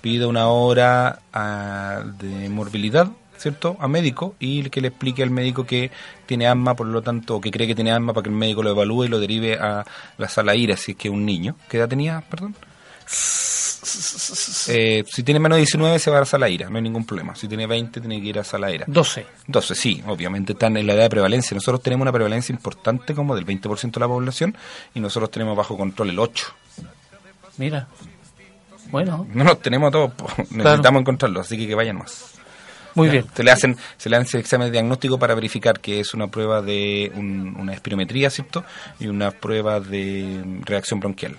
pida 0.01 0.27
una 0.27 0.47
hora 0.47 1.19
ah, 1.31 2.03
de 2.19 2.49
morbilidad, 2.49 3.07
¿cierto? 3.41 3.75
A 3.79 3.87
médico 3.87 4.35
y 4.39 4.69
que 4.69 4.81
le 4.81 4.89
explique 4.89 5.23
al 5.23 5.31
médico 5.31 5.65
que 5.65 5.91
tiene 6.25 6.47
asma, 6.47 6.75
por 6.75 6.87
lo 6.87 7.01
tanto, 7.01 7.37
o 7.37 7.41
que 7.41 7.51
cree 7.51 7.67
que 7.67 7.75
tiene 7.75 7.91
asma 7.91 8.13
para 8.13 8.23
que 8.23 8.29
el 8.29 8.35
médico 8.35 8.63
lo 8.63 8.69
evalúe 8.69 9.05
y 9.05 9.07
lo 9.07 9.19
derive 9.19 9.55
a 9.55 9.83
la 10.17 10.29
sala 10.29 10.55
IRA, 10.55 10.77
si 10.77 10.91
es 10.91 10.97
que 10.97 11.09
un 11.09 11.25
niño. 11.25 11.55
¿Qué 11.67 11.77
edad 11.77 11.89
tenía, 11.89 12.21
perdón? 12.29 12.55
Eh, 14.67 15.03
si 15.07 15.23
tiene 15.23 15.39
menos 15.39 15.55
de 15.55 15.61
19 15.61 15.97
se 15.97 16.11
va 16.11 16.17
a 16.17 16.19
la 16.19 16.25
sala 16.27 16.47
IRA, 16.47 16.69
no 16.69 16.77
hay 16.77 16.83
ningún 16.83 17.03
problema. 17.03 17.35
Si 17.35 17.47
tiene 17.47 17.65
20 17.65 17.99
tiene 17.99 18.21
que 18.21 18.27
ir 18.27 18.37
a 18.37 18.43
sala 18.43 18.71
IRA. 18.71 18.85
12. 18.87 19.25
Entonces, 19.47 19.75
sí, 19.75 20.03
obviamente 20.05 20.53
están 20.53 20.77
en 20.77 20.85
la 20.85 20.93
edad 20.93 21.03
de 21.03 21.09
prevalencia. 21.09 21.55
Nosotros 21.55 21.81
tenemos 21.81 22.03
una 22.03 22.11
prevalencia 22.11 22.53
importante 22.53 23.15
como 23.15 23.35
del 23.35 23.43
20% 23.43 23.91
de 23.91 23.99
la 23.99 24.07
población 24.07 24.55
y 24.93 24.99
nosotros 24.99 25.31
tenemos 25.31 25.57
bajo 25.57 25.75
control 25.77 26.11
el 26.11 26.19
8%. 26.19 26.53
Mira. 27.57 27.87
Bueno, 28.91 29.25
No 29.33 29.43
los 29.45 29.61
tenemos 29.61 29.91
todos, 29.91 30.11
necesitamos 30.51 31.01
encontrarlos, 31.01 31.45
así 31.45 31.57
que 31.57 31.65
que 31.67 31.75
vayan 31.75 31.97
más. 31.97 32.40
Muy 32.95 33.09
bien. 33.09 33.25
Se 33.35 33.43
le 33.43 33.51
hacen, 33.51 33.77
se 33.97 34.09
le 34.09 34.17
hacen 34.17 34.39
examen 34.39 34.67
de 34.67 34.71
diagnóstico 34.73 35.17
para 35.17 35.35
verificar 35.35 35.79
que 35.79 35.99
es 35.99 36.13
una 36.13 36.27
prueba 36.27 36.61
de 36.61 37.11
un- 37.15 37.55
una 37.59 37.73
espirometría, 37.73 38.29
¿cierto? 38.29 38.63
Y 38.99 39.07
una 39.07 39.31
prueba 39.31 39.79
de 39.79 40.43
reacción 40.65 40.99
bronquial. 40.99 41.37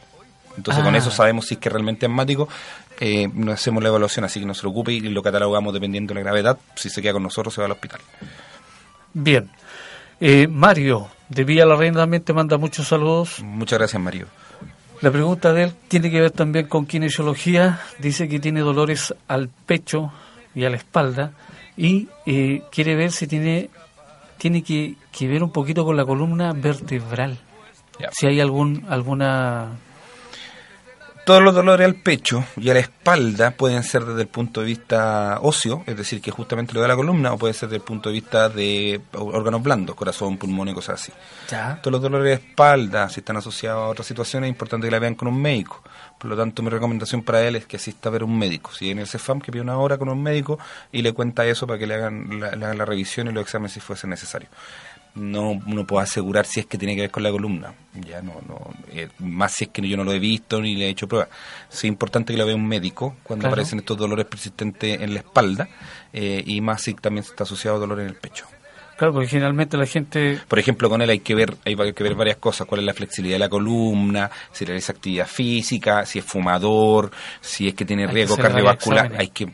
Entonces 0.56 0.84
con 0.84 0.94
Ah. 0.94 0.98
eso 0.98 1.10
sabemos 1.10 1.46
si 1.46 1.54
es 1.54 1.60
que 1.60 1.70
realmente 1.70 2.04
es 2.06 2.10
asmático, 2.10 2.48
eh, 3.00 3.28
nos 3.32 3.54
hacemos 3.54 3.82
la 3.82 3.88
evaluación, 3.88 4.24
así 4.26 4.38
que 4.40 4.46
no 4.46 4.52
se 4.54 4.60
preocupe 4.60 4.92
y 4.92 5.00
lo 5.00 5.22
catalogamos 5.22 5.72
dependiendo 5.72 6.12
de 6.12 6.20
la 6.20 6.24
gravedad. 6.24 6.58
Si 6.76 6.90
se 6.90 7.00
queda 7.00 7.14
con 7.14 7.22
nosotros 7.22 7.54
se 7.54 7.60
va 7.62 7.66
al 7.66 7.72
hospital. 7.72 8.00
Bien. 9.14 9.50
Eh, 10.20 10.46
Mario, 10.46 11.08
de 11.28 11.44
Villa 11.44 11.66
la 11.66 11.74
Reina 11.76 11.98
también 12.00 12.22
te 12.22 12.32
manda 12.32 12.56
muchos 12.58 12.88
saludos. 12.88 13.40
Muchas 13.42 13.78
gracias, 13.78 14.00
Mario. 14.00 14.26
La 15.00 15.10
pregunta 15.10 15.52
de 15.52 15.64
él 15.64 15.72
tiene 15.88 16.10
que 16.10 16.20
ver 16.20 16.30
también 16.30 16.66
con 16.68 16.86
kinesiología. 16.86 17.80
Dice 17.98 18.28
que 18.28 18.38
tiene 18.38 18.60
dolores 18.60 19.12
al 19.26 19.48
pecho 19.48 20.12
y 20.54 20.64
a 20.64 20.70
la 20.70 20.76
espalda 20.76 21.32
y 21.76 22.08
eh, 22.26 22.62
quiere 22.70 22.94
ver 22.94 23.12
si 23.12 23.26
tiene 23.26 23.70
tiene 24.38 24.62
que, 24.62 24.96
que 25.12 25.28
ver 25.28 25.42
un 25.42 25.52
poquito 25.52 25.84
con 25.84 25.96
la 25.96 26.04
columna 26.04 26.52
vertebral. 26.52 27.38
Si 28.10 28.26
hay 28.26 28.40
algún 28.40 28.84
alguna 28.88 29.68
Todos 31.24 31.40
los 31.40 31.54
dolores 31.54 31.86
al 31.86 31.94
pecho 31.94 32.44
y 32.56 32.68
a 32.68 32.74
la 32.74 32.80
espalda 32.80 33.52
pueden 33.52 33.84
ser 33.84 34.04
desde 34.04 34.22
el 34.22 34.26
punto 34.26 34.60
de 34.60 34.66
vista 34.66 35.38
óseo, 35.40 35.84
es 35.86 35.96
decir, 35.96 36.20
que 36.20 36.32
justamente 36.32 36.74
lo 36.74 36.80
da 36.80 36.88
la 36.88 36.96
columna, 36.96 37.32
o 37.32 37.38
puede 37.38 37.54
ser 37.54 37.68
desde 37.68 37.76
el 37.76 37.82
punto 37.82 38.08
de 38.08 38.14
vista 38.14 38.48
de 38.48 39.00
órganos 39.12 39.62
blandos, 39.62 39.94
corazón, 39.94 40.36
pulmón 40.36 40.70
y 40.70 40.74
cosas 40.74 41.00
así. 41.00 41.12
Todos 41.80 41.92
los 41.92 42.02
dolores 42.02 42.24
de 42.24 42.44
espalda, 42.44 43.08
si 43.08 43.20
están 43.20 43.36
asociados 43.36 43.84
a 43.84 43.88
otras 43.88 44.06
situaciones, 44.08 44.48
es 44.48 44.54
importante 44.54 44.88
que 44.88 44.90
la 44.90 44.98
vean 44.98 45.14
con 45.14 45.28
un 45.28 45.40
médico. 45.40 45.84
Por 46.22 46.30
lo 46.30 46.36
tanto, 46.36 46.62
mi 46.62 46.68
recomendación 46.70 47.24
para 47.24 47.42
él 47.42 47.56
es 47.56 47.66
que 47.66 47.78
asista 47.78 48.08
a 48.08 48.12
ver 48.12 48.22
un 48.22 48.38
médico. 48.38 48.70
Si 48.72 48.88
en 48.92 49.00
el 49.00 49.08
CEFAM, 49.08 49.40
que 49.40 49.50
pida 49.50 49.62
una 49.62 49.76
hora 49.76 49.98
con 49.98 50.08
un 50.08 50.22
médico 50.22 50.56
y 50.92 51.02
le 51.02 51.12
cuenta 51.12 51.44
eso 51.44 51.66
para 51.66 51.80
que 51.80 51.86
le 51.88 51.94
hagan 51.94 52.38
la, 52.38 52.84
revisión 52.84 53.26
y 53.26 53.32
los 53.32 53.42
exámenes 53.42 53.72
si 53.72 53.80
fuese 53.80 54.06
necesario. 54.06 54.48
No, 55.16 55.60
no 55.66 55.84
puedo 55.84 56.00
asegurar 56.00 56.46
si 56.46 56.60
es 56.60 56.66
que 56.66 56.78
tiene 56.78 56.94
que 56.94 57.00
ver 57.00 57.10
con 57.10 57.24
la 57.24 57.32
columna. 57.32 57.74
Ya 58.06 58.22
no, 58.22 58.34
no, 58.46 58.70
eh, 58.92 59.08
más 59.18 59.52
si 59.54 59.64
es 59.64 59.70
que 59.70 59.82
yo 59.86 59.96
no 59.96 60.04
lo 60.04 60.12
he 60.12 60.20
visto 60.20 60.60
ni 60.60 60.76
le 60.76 60.86
he 60.86 60.90
hecho 60.90 61.08
pruebas. 61.08 61.28
Sí 61.68 61.88
es 61.88 61.90
importante 61.90 62.32
que 62.32 62.38
lo 62.38 62.46
vea 62.46 62.54
un 62.54 62.68
médico 62.68 63.16
cuando 63.24 63.42
Claro. 63.42 63.54
aparecen 63.54 63.80
estos 63.80 63.98
dolores 63.98 64.26
persistentes 64.26 65.00
en 65.00 65.14
la 65.14 65.20
espalda 65.20 65.68
eh, 66.12 66.40
y 66.46 66.60
más 66.60 66.82
si 66.82 66.94
también 66.94 67.24
está 67.24 67.42
asociado 67.42 67.78
a 67.78 67.80
dolor 67.80 67.98
en 67.98 68.06
el 68.06 68.14
pecho. 68.14 68.46
Claro 69.02 69.14
porque 69.14 69.28
generalmente 69.28 69.76
la 69.76 69.86
gente 69.86 70.38
Por 70.46 70.60
ejemplo, 70.60 70.88
con 70.88 71.02
él 71.02 71.10
hay 71.10 71.18
que 71.18 71.34
ver 71.34 71.56
hay 71.64 71.74
que 71.92 72.04
ver 72.04 72.14
varias 72.14 72.36
cosas, 72.36 72.68
cuál 72.68 72.82
es 72.82 72.86
la 72.86 72.94
flexibilidad 72.94 73.34
de 73.34 73.40
la 73.40 73.48
columna, 73.48 74.30
si 74.52 74.64
realiza 74.64 74.92
actividad 74.92 75.26
física, 75.26 76.06
si 76.06 76.20
es 76.20 76.24
fumador, 76.24 77.10
si 77.40 77.66
es 77.66 77.74
que 77.74 77.84
tiene 77.84 78.04
Hay 78.04 78.14
riesgo 78.14 78.36
cardiovascular, 78.36 79.12
hay 79.18 79.28
que 79.28 79.48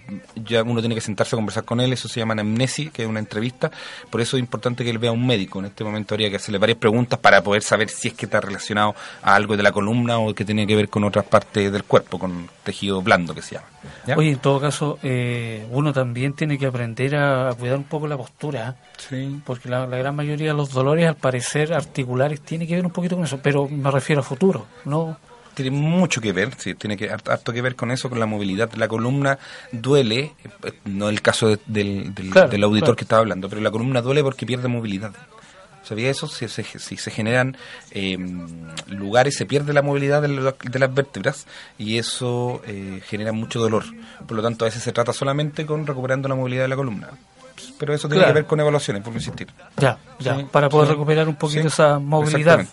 ya 0.44 0.62
uno 0.62 0.80
tiene 0.80 0.94
que 0.94 1.00
sentarse 1.00 1.34
a 1.34 1.38
conversar 1.38 1.64
con 1.64 1.80
él, 1.80 1.94
eso 1.94 2.08
se 2.08 2.20
llama 2.20 2.34
anamnesis, 2.34 2.90
que 2.90 3.04
es 3.04 3.08
una 3.08 3.20
entrevista, 3.20 3.70
por 4.10 4.20
eso 4.20 4.36
es 4.36 4.42
importante 4.42 4.84
que 4.84 4.90
él 4.90 4.98
vea 4.98 5.10
a 5.10 5.14
un 5.14 5.26
médico. 5.26 5.60
En 5.60 5.66
este 5.66 5.82
momento 5.82 6.14
habría 6.14 6.28
que 6.28 6.36
hacerle 6.36 6.58
varias 6.58 6.78
preguntas 6.78 7.18
para 7.18 7.42
poder 7.42 7.62
saber 7.62 7.88
si 7.88 8.08
es 8.08 8.14
que 8.14 8.26
está 8.26 8.42
relacionado 8.42 8.94
a 9.22 9.34
algo 9.34 9.56
de 9.56 9.62
la 9.62 9.72
columna 9.72 10.18
o 10.18 10.34
que 10.34 10.44
tiene 10.44 10.66
que 10.66 10.76
ver 10.76 10.90
con 10.90 11.04
otras 11.04 11.24
partes 11.24 11.72
del 11.72 11.84
cuerpo, 11.84 12.18
con 12.18 12.50
tejido 12.64 13.00
blando 13.00 13.34
que 13.34 13.40
se 13.40 13.54
llama. 13.54 13.68
¿ya? 14.06 14.16
Oye, 14.16 14.32
en 14.32 14.38
todo 14.40 14.60
caso, 14.60 14.98
eh, 15.02 15.66
uno 15.70 15.92
también 15.94 16.34
tiene 16.34 16.58
que 16.58 16.66
aprender 16.66 17.16
a 17.16 17.54
cuidar 17.58 17.78
un 17.78 17.84
poco 17.84 18.06
la 18.06 18.18
postura, 18.18 18.70
¿eh? 18.70 18.88
Sí. 18.98 19.37
Porque 19.44 19.68
la, 19.68 19.86
la 19.86 19.96
gran 19.96 20.14
mayoría 20.16 20.48
de 20.48 20.54
los 20.56 20.70
dolores, 20.72 21.06
al 21.08 21.16
parecer, 21.16 21.72
articulares, 21.72 22.40
tiene 22.40 22.66
que 22.66 22.74
ver 22.76 22.84
un 22.86 22.92
poquito 22.92 23.16
con 23.16 23.24
eso, 23.24 23.38
pero 23.42 23.68
me 23.68 23.90
refiero 23.90 24.20
a 24.20 24.24
futuro, 24.24 24.66
¿no? 24.84 25.18
Tiene 25.54 25.72
mucho 25.72 26.20
que 26.20 26.32
ver, 26.32 26.50
sí, 26.56 26.74
tiene 26.74 26.96
que 26.96 27.10
hart- 27.10 27.28
harto 27.30 27.52
que 27.52 27.60
ver 27.62 27.74
con 27.74 27.90
eso, 27.90 28.08
con 28.08 28.20
la 28.20 28.26
movilidad. 28.26 28.72
La 28.74 28.86
columna 28.86 29.38
duele, 29.72 30.32
eh, 30.64 30.72
no 30.84 31.08
el 31.08 31.20
caso 31.20 31.48
de- 31.48 31.58
del, 31.66 32.14
del- 32.14 32.30
Claro, 32.30 32.48
del 32.48 32.62
auditor 32.62 32.86
claro. 32.90 32.96
que 32.96 33.04
estaba 33.04 33.20
hablando, 33.20 33.48
pero 33.48 33.60
la 33.60 33.70
columna 33.72 34.00
duele 34.00 34.22
porque 34.22 34.46
pierde 34.46 34.68
movilidad. 34.68 35.12
¿Sabía 35.82 36.10
eso? 36.10 36.28
Si 36.28 36.46
se, 36.48 36.62
si 36.64 36.96
se 36.98 37.10
generan 37.10 37.56
eh, 37.92 38.18
lugares, 38.88 39.36
se 39.36 39.46
pierde 39.46 39.72
la 39.72 39.80
movilidad 39.82 40.20
de, 40.20 40.28
de 40.28 40.78
las 40.78 40.94
vértebras 40.94 41.46
y 41.78 41.96
eso 41.98 42.60
eh, 42.66 43.00
genera 43.06 43.32
mucho 43.32 43.58
dolor. 43.58 43.84
Por 44.26 44.36
lo 44.36 44.42
tanto, 44.42 44.64
a 44.64 44.68
veces 44.68 44.82
se 44.82 44.92
trata 44.92 45.12
solamente 45.14 45.64
con 45.66 45.86
recuperando 45.86 46.28
la 46.28 46.34
movilidad 46.34 46.62
de 46.64 46.68
la 46.68 46.76
columna. 46.76 47.08
Pero 47.78 47.94
eso 47.94 48.08
tiene 48.08 48.20
Claro. 48.22 48.34
que 48.34 48.40
ver 48.40 48.46
con 48.46 48.60
evaluaciones, 48.60 49.02
por 49.02 49.12
insistir. 49.12 49.48
Ya, 49.76 49.98
ya, 50.18 50.36
Sí, 50.36 50.46
para 50.50 50.68
poder 50.68 50.88
sí, 50.88 50.92
recuperar 50.94 51.28
un 51.28 51.36
poquito 51.36 51.62
sí, 51.62 51.66
esa 51.68 51.98
movilidad. 51.98 52.64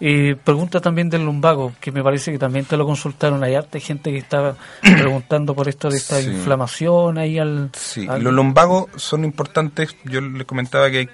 Eh, 0.00 0.36
pregunta 0.44 0.80
también 0.80 1.08
del 1.08 1.24
lumbago, 1.24 1.72
que 1.80 1.90
me 1.90 2.02
parece 2.02 2.30
que 2.30 2.38
también 2.38 2.64
te 2.66 2.76
lo 2.76 2.84
consultaron. 2.86 3.42
Hay 3.42 3.54
harta 3.54 3.78
gente 3.80 4.10
que 4.12 4.18
estaba 4.18 4.54
preguntando 4.82 5.54
por 5.54 5.68
esto 5.68 5.88
de 5.88 5.96
esta 5.96 6.20
inflamación 6.20 7.18
ahí 7.18 7.38
al... 7.38 7.70
Sí, 7.72 8.06
al- 8.08 8.22
los 8.22 8.32
lumbagos 8.32 8.86
son 8.96 9.24
importantes. 9.24 9.96
Yo 10.04 10.20
les 10.20 10.46
comentaba 10.46 10.90
que 10.90 10.98
hay 10.98 11.08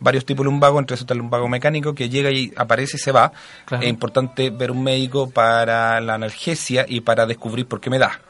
varios 0.00 0.24
tipos 0.24 0.44
de 0.44 0.50
lumbago, 0.50 0.78
entre 0.78 0.94
esos 0.94 1.02
está 1.04 1.14
el 1.14 1.18
lumbago 1.18 1.48
mecánico 1.48 1.94
que 1.94 2.08
llega 2.08 2.30
y 2.30 2.52
aparece 2.56 2.96
y 2.96 3.00
se 3.00 3.12
va. 3.12 3.32
Claro. 3.64 3.82
Es 3.82 3.90
importante 3.90 4.50
ver 4.50 4.70
un 4.70 4.82
médico 4.82 5.28
para 5.30 6.00
la 6.00 6.14
analgesia 6.14 6.84
y 6.88 7.00
para 7.00 7.26
descubrir 7.26 7.66
por 7.66 7.80
qué 7.80 7.90
me 7.90 7.98
da. 7.98 8.20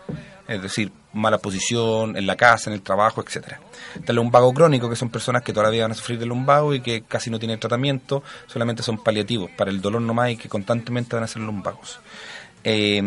Es 0.48 0.62
decir, 0.62 0.90
mala 1.12 1.38
posición 1.38 2.16
en 2.16 2.26
la 2.26 2.36
casa, 2.36 2.70
en 2.70 2.74
el 2.74 2.82
trabajo, 2.82 3.22
etcétera. 3.22 3.60
El 4.06 4.16
lumbago 4.16 4.52
crónico, 4.54 4.88
que 4.88 4.96
son 4.96 5.10
personas 5.10 5.42
que 5.42 5.52
todavía 5.52 5.82
van 5.82 5.92
a 5.92 5.94
sufrir 5.94 6.18
de 6.18 6.26
lumbago 6.26 6.74
y 6.74 6.80
que 6.80 7.02
casi 7.02 7.30
no 7.30 7.38
tienen 7.38 7.60
tratamiento, 7.60 8.22
solamente 8.46 8.82
son 8.82 9.02
paliativos 9.02 9.50
para 9.56 9.70
el 9.70 9.80
dolor 9.80 10.00
nomás 10.00 10.30
y 10.30 10.36
que 10.36 10.48
constantemente 10.48 11.14
van 11.14 11.24
a 11.24 11.28
ser 11.28 11.42
lumbagos. 11.42 12.00
Eh, 12.70 12.98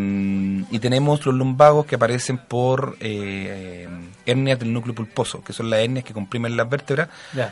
y 0.72 0.80
tenemos 0.80 1.24
los 1.24 1.36
lumbagos 1.36 1.86
que 1.86 1.93
aparecen 1.95 2.39
por 2.39 2.97
eh, 2.99 3.88
hernias 4.26 4.57
del 4.59 4.74
núcleo 4.74 4.95
pulposo, 4.95 5.43
que 5.43 5.53
son 5.53 5.70
las 5.70 5.82
hernias 5.82 6.03
que 6.03 6.14
comprimen 6.14 6.57
las 6.57 6.68
vértebras, 6.68 7.09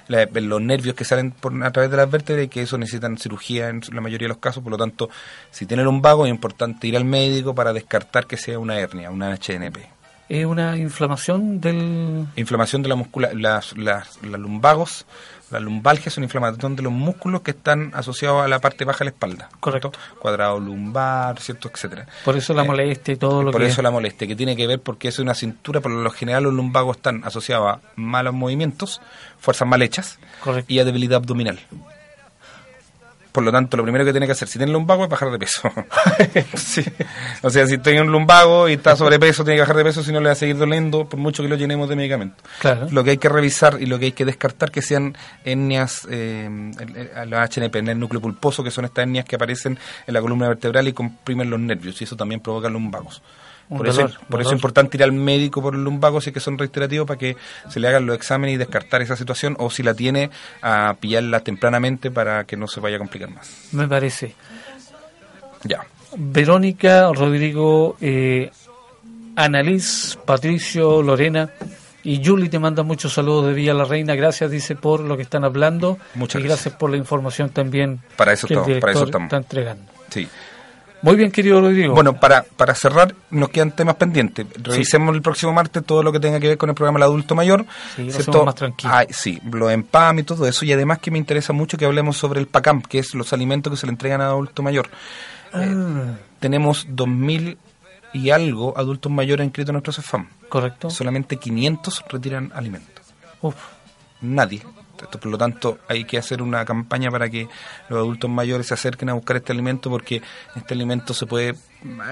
la- 0.07 0.25
los 0.41 0.59
nervios 0.61 0.95
que 0.95 1.05
salen 1.05 1.29
por, 1.31 1.53
a 1.63 1.71
través 1.71 1.91
de 1.91 1.97
las 1.97 2.09
vértebras 2.09 2.45
y 2.45 2.49
que 2.49 2.63
eso 2.63 2.79
necesitan 2.79 3.17
cirugía 3.19 3.69
en 3.69 3.81
la 3.93 4.01
mayoría 4.01 4.25
de 4.25 4.29
los 4.29 4.37
casos. 4.39 4.63
Por 4.63 4.71
lo 4.71 4.77
tanto, 4.77 5.09
si 5.51 5.67
tiene 5.67 5.83
lumbago 5.83 6.25
es 6.25 6.31
importante 6.31 6.87
ir 6.87 6.97
al 6.97 7.05
médico 7.05 7.53
para 7.53 7.73
descartar 7.73 8.25
que 8.25 8.37
sea 8.37 8.57
una 8.57 8.79
hernia, 8.79 9.11
una 9.11 9.29
HNP. 9.35 9.77
Es 10.29 10.45
una 10.45 10.77
inflamación 10.77 11.59
del... 11.61 12.25
Inflamación 12.35 12.81
de 12.83 12.89
la 12.89 12.95
muscula, 12.95 13.29
las, 13.33 13.77
las, 13.77 14.21
las 14.23 14.39
lumbagos, 14.39 15.05
la 15.51 15.59
lumbalgia 15.59 16.09
es 16.09 16.17
una 16.17 16.25
inflamación 16.25 16.75
de 16.75 16.83
los 16.83 16.91
músculos 16.91 17.41
que 17.41 17.51
están 17.51 17.91
asociados 17.93 18.43
a 18.43 18.47
la 18.47 18.59
parte 18.59 18.85
baja 18.85 18.99
de 18.99 19.05
la 19.05 19.11
espalda. 19.11 19.49
Correcto. 19.59 19.91
Cuadrado 20.19 20.59
lumbar, 20.59 21.39
¿cierto? 21.39 21.69
Etcétera. 21.73 22.05
Por 22.25 22.37
eso 22.37 22.53
la 22.53 22.63
Eh, 22.63 22.67
molestia 22.67 23.13
y 23.13 23.17
todo 23.17 23.43
lo 23.43 23.51
Por 23.51 23.61
que... 23.61 23.67
eso 23.67 23.81
la 23.81 23.91
molestia, 23.91 24.27
que 24.27 24.35
tiene 24.35 24.55
que 24.55 24.67
ver 24.67 24.79
porque 24.79 25.07
es 25.07 25.19
una 25.19 25.33
cintura, 25.33 25.81
por 25.81 25.91
lo 25.91 26.09
general 26.11 26.43
los 26.43 26.53
lumbagos 26.53 26.97
están 26.97 27.23
asociados 27.23 27.67
a 27.75 27.79
malos 27.95 28.33
movimientos, 28.33 29.01
fuerzas 29.39 29.67
mal 29.67 29.81
hechas 29.81 30.19
Correcto. 30.43 30.71
y 30.71 30.79
a 30.79 30.85
debilidad 30.85 31.17
abdominal. 31.17 31.59
Por 33.31 33.43
lo 33.43 33.51
tanto, 33.51 33.77
lo 33.77 33.83
primero 33.83 34.03
que 34.03 34.11
tiene 34.11 34.25
que 34.25 34.31
hacer 34.31 34.47
si 34.47 34.57
tiene 34.57 34.73
lumbago 34.73 35.03
es 35.03 35.09
bajar 35.09 35.31
de 35.31 35.39
peso. 35.39 35.71
Sí. 36.55 36.83
O 37.41 37.49
sea, 37.49 37.67
si 37.67 37.77
tiene 37.77 38.01
un 38.01 38.11
lumbago 38.11 38.67
y 38.69 38.73
está 38.73 38.95
sobrepeso, 38.95 39.43
tiene 39.43 39.57
que 39.57 39.61
bajar 39.61 39.77
de 39.77 39.83
peso, 39.83 40.03
si 40.03 40.11
no 40.11 40.19
le 40.19 40.27
va 40.27 40.31
a 40.33 40.35
seguir 40.35 40.57
doliendo, 40.57 41.07
por 41.07 41.19
mucho 41.19 41.43
que 41.43 41.49
lo 41.49 41.55
llenemos 41.55 41.89
de 41.89 41.95
medicamentos. 41.95 42.43
Claro. 42.59 42.87
Lo 42.91 43.03
que 43.03 43.11
hay 43.11 43.17
que 43.17 43.29
revisar 43.29 43.77
y 43.79 43.85
lo 43.85 43.99
que 43.99 44.05
hay 44.05 44.11
que 44.11 44.25
descartar 44.25 44.71
que 44.71 44.81
sean 44.81 45.15
hernias, 45.45 46.07
eh, 46.09 46.49
las 47.27 47.57
HNP, 47.57 47.75
en 47.79 47.89
el 47.89 47.99
núcleo 47.99 48.21
pulposo, 48.21 48.63
que 48.63 48.71
son 48.71 48.85
estas 48.85 49.03
hernias 49.03 49.25
que 49.25 49.35
aparecen 49.35 49.77
en 50.07 50.13
la 50.13 50.21
columna 50.21 50.47
vertebral 50.47 50.87
y 50.87 50.93
comprimen 50.93 51.49
los 51.49 51.59
nervios, 51.59 51.99
y 52.01 52.03
eso 52.03 52.15
también 52.15 52.41
provoca 52.41 52.69
lumbagos. 52.69 53.21
Un 53.69 53.77
Por, 53.77 53.87
dolor, 53.87 54.09
eso, 54.09 54.19
por 54.27 54.41
eso 54.41 54.49
es 54.49 54.55
importante 54.55 54.97
ir 54.97 55.03
al 55.03 55.11
médico 55.11 55.61
por 55.61 55.75
el 55.75 55.83
lumbago 55.83 56.19
si 56.21 56.31
es 56.31 56.33
que 56.33 56.39
son 56.39 56.57
reiterativos 56.57 57.05
para 57.07 57.19
que 57.19 57.37
se 57.69 57.79
le 57.79 57.87
hagan 57.87 58.05
los 58.07 58.15
exámenes 58.15 58.55
y 58.55 58.57
descartar 58.57 59.01
esa 59.03 59.15
situación 59.15 59.55
o 59.59 59.69
si 59.69 59.83
la 59.83 59.93
tiene 59.93 60.31
a 60.63 60.95
pillarla 60.99 61.41
tempranamente 61.41 62.09
para 62.09 62.45
que 62.45 62.57
no 62.57 62.67
se 62.67 62.79
vaya 62.79 62.95
a 62.95 62.99
complicar 62.99 63.29
más. 63.29 63.69
Me 63.71 63.87
parece. 63.87 64.33
Ya. 65.63 65.85
Verónica, 66.17 67.11
Rodrigo, 67.13 67.95
eh, 68.01 68.49
Annalise, 69.35 70.17
Patricio, 70.25 71.01
Lorena 71.03 71.51
y 72.03 72.25
Julie 72.25 72.49
te 72.49 72.57
mandan 72.59 72.87
muchos 72.87 73.13
saludos 73.13 73.45
de 73.47 73.53
Villa 73.53 73.73
la 73.73 73.83
Reina. 73.85 74.15
Gracias, 74.15 74.49
dice, 74.49 74.75
por 74.75 75.01
lo 75.01 75.15
que 75.15 75.23
están 75.23 75.43
hablando. 75.43 75.97
Muchas 76.15 76.41
y 76.41 76.45
gracias. 76.45 76.63
gracias 76.65 76.79
por 76.79 76.89
la 76.89 76.97
información 76.97 77.49
también 77.49 77.99
Para 78.15 78.33
eso 78.33 78.47
que 78.47 78.53
el 78.55 78.59
estamos, 78.61 78.79
para 78.79 78.91
eso 78.93 78.99
director 79.05 79.07
estamos. 79.07 79.25
está 79.27 79.37
entregando. 79.37 79.91
Sí. 80.09 80.27
Muy 81.01 81.15
bien, 81.15 81.31
querido 81.31 81.61
Rodrigo. 81.61 81.93
Bueno, 81.93 82.19
para, 82.19 82.43
para 82.43 82.75
cerrar, 82.75 83.15
nos 83.31 83.49
quedan 83.49 83.71
temas 83.71 83.95
pendientes. 83.95 84.45
Revisemos 84.61 85.15
el 85.15 85.21
próximo 85.21 85.53
martes 85.53 85.83
todo 85.85 86.03
lo 86.03 86.11
que 86.11 86.19
tenga 86.19 86.39
que 86.39 86.49
ver 86.49 86.57
con 86.57 86.69
el 86.69 86.75
programa 86.75 86.97
del 86.99 87.03
adulto 87.03 87.35
mayor. 87.35 87.65
Sí, 87.95 88.09
lo 88.27 88.45
más 88.45 88.55
tranquilo. 88.55 88.91
Ay, 88.93 89.07
sí, 89.11 89.39
lo 89.51 89.69
empam 89.69 90.19
y 90.19 90.23
todo 90.23 90.45
eso. 90.45 90.65
Y 90.65 90.73
además 90.73 90.99
que 90.99 91.09
me 91.11 91.17
interesa 91.17 91.53
mucho 91.53 91.77
que 91.77 91.85
hablemos 91.85 92.17
sobre 92.17 92.39
el 92.41 92.47
PACAM, 92.47 92.81
que 92.81 92.99
es 92.99 93.13
los 93.15 93.31
alimentos 93.31 93.71
que 93.71 93.77
se 93.77 93.85
le 93.85 93.91
entregan 93.91 94.19
al 94.21 94.27
adulto 94.29 94.61
mayor. 94.63 94.87
Eh, 95.53 95.73
Ah, 95.73 96.15
tenemos 96.39 96.87
2.000 96.89 97.57
y 98.13 98.29
algo 98.31 98.77
adultos 98.77 99.11
mayores 99.11 99.45
inscritos 99.45 99.69
en 99.69 99.73
nuestro 99.73 99.93
CEFAM. 99.93 100.27
correcto. 100.49 100.89
Solamente 100.89 101.37
500 101.37 102.03
retiran 102.09 102.51
alimentos. 102.53 103.05
Uf, 103.41 103.55
Nadie. 104.21 104.61
Por 105.07 105.25
lo 105.27 105.37
tanto, 105.37 105.79
hay 105.87 106.03
que 106.03 106.17
hacer 106.17 106.41
una 106.41 106.65
campaña 106.65 107.09
para 107.11 107.29
que 107.29 107.47
los 107.89 107.99
adultos 107.99 108.29
mayores 108.29 108.67
se 108.67 108.73
acerquen 108.73 109.09
a 109.09 109.13
buscar 109.13 109.37
este 109.37 109.51
alimento 109.53 109.89
porque 109.89 110.21
este 110.55 110.73
alimento 110.73 111.13
se 111.13 111.25
puede... 111.25 111.55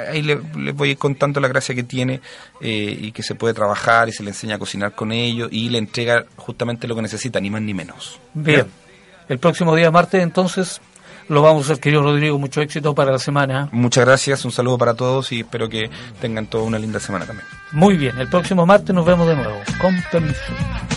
Ahí 0.09 0.21
le- 0.21 0.39
les 0.57 0.73
voy 0.75 0.89
a 0.89 0.91
ir 0.93 0.97
contando 0.97 1.39
la 1.39 1.47
gracia 1.47 1.75
que 1.75 1.83
tiene 1.83 2.21
eh, 2.61 2.97
y 3.01 3.11
que 3.11 3.23
se 3.23 3.35
puede 3.35 3.53
trabajar 3.53 4.07
y 4.09 4.11
se 4.13 4.23
le 4.23 4.29
enseña 4.29 4.55
a 4.55 4.59
cocinar 4.59 4.93
con 4.95 5.11
ellos 5.11 5.49
y 5.51 5.69
le 5.69 5.77
entrega 5.77 6.25
justamente 6.37 6.87
lo 6.87 6.95
que 6.95 7.01
necesita, 7.01 7.39
ni 7.39 7.49
más 7.49 7.61
ni 7.61 7.73
menos. 7.73 8.19
bien. 8.33 8.67
El 9.27 9.39
próximo 9.39 9.75
día 9.75 9.91
martes, 9.91 10.23
entonces, 10.23 10.79
lo 11.27 11.41
vamos 11.41 11.63
a 11.69 11.73
hacer, 11.73 11.81
querido 11.83 12.01
Rodrigo. 12.01 12.39
Mucho 12.39 12.61
éxito 12.61 12.95
para 12.95 13.11
la 13.11 13.19
semana. 13.19 13.67
Muchas 13.73 14.05
gracias, 14.05 14.45
un 14.45 14.53
saludo 14.53 14.77
para 14.77 14.93
todos 14.93 15.33
y 15.33 15.41
espero 15.41 15.67
que 15.67 15.89
tengan 16.21 16.47
toda 16.47 16.63
una 16.63 16.79
linda 16.79 17.01
semana 17.01 17.25
también. 17.25 17.45
Muy 17.73 17.97
bien, 17.97 18.17
el 18.17 18.29
próximo 18.29 18.65
martes 18.65 18.95
nos 18.95 19.05
vemos 19.05 19.27
de 19.27 19.35
nuevo. 19.35 19.59
Con 19.81 20.01
permiso. 20.09 20.96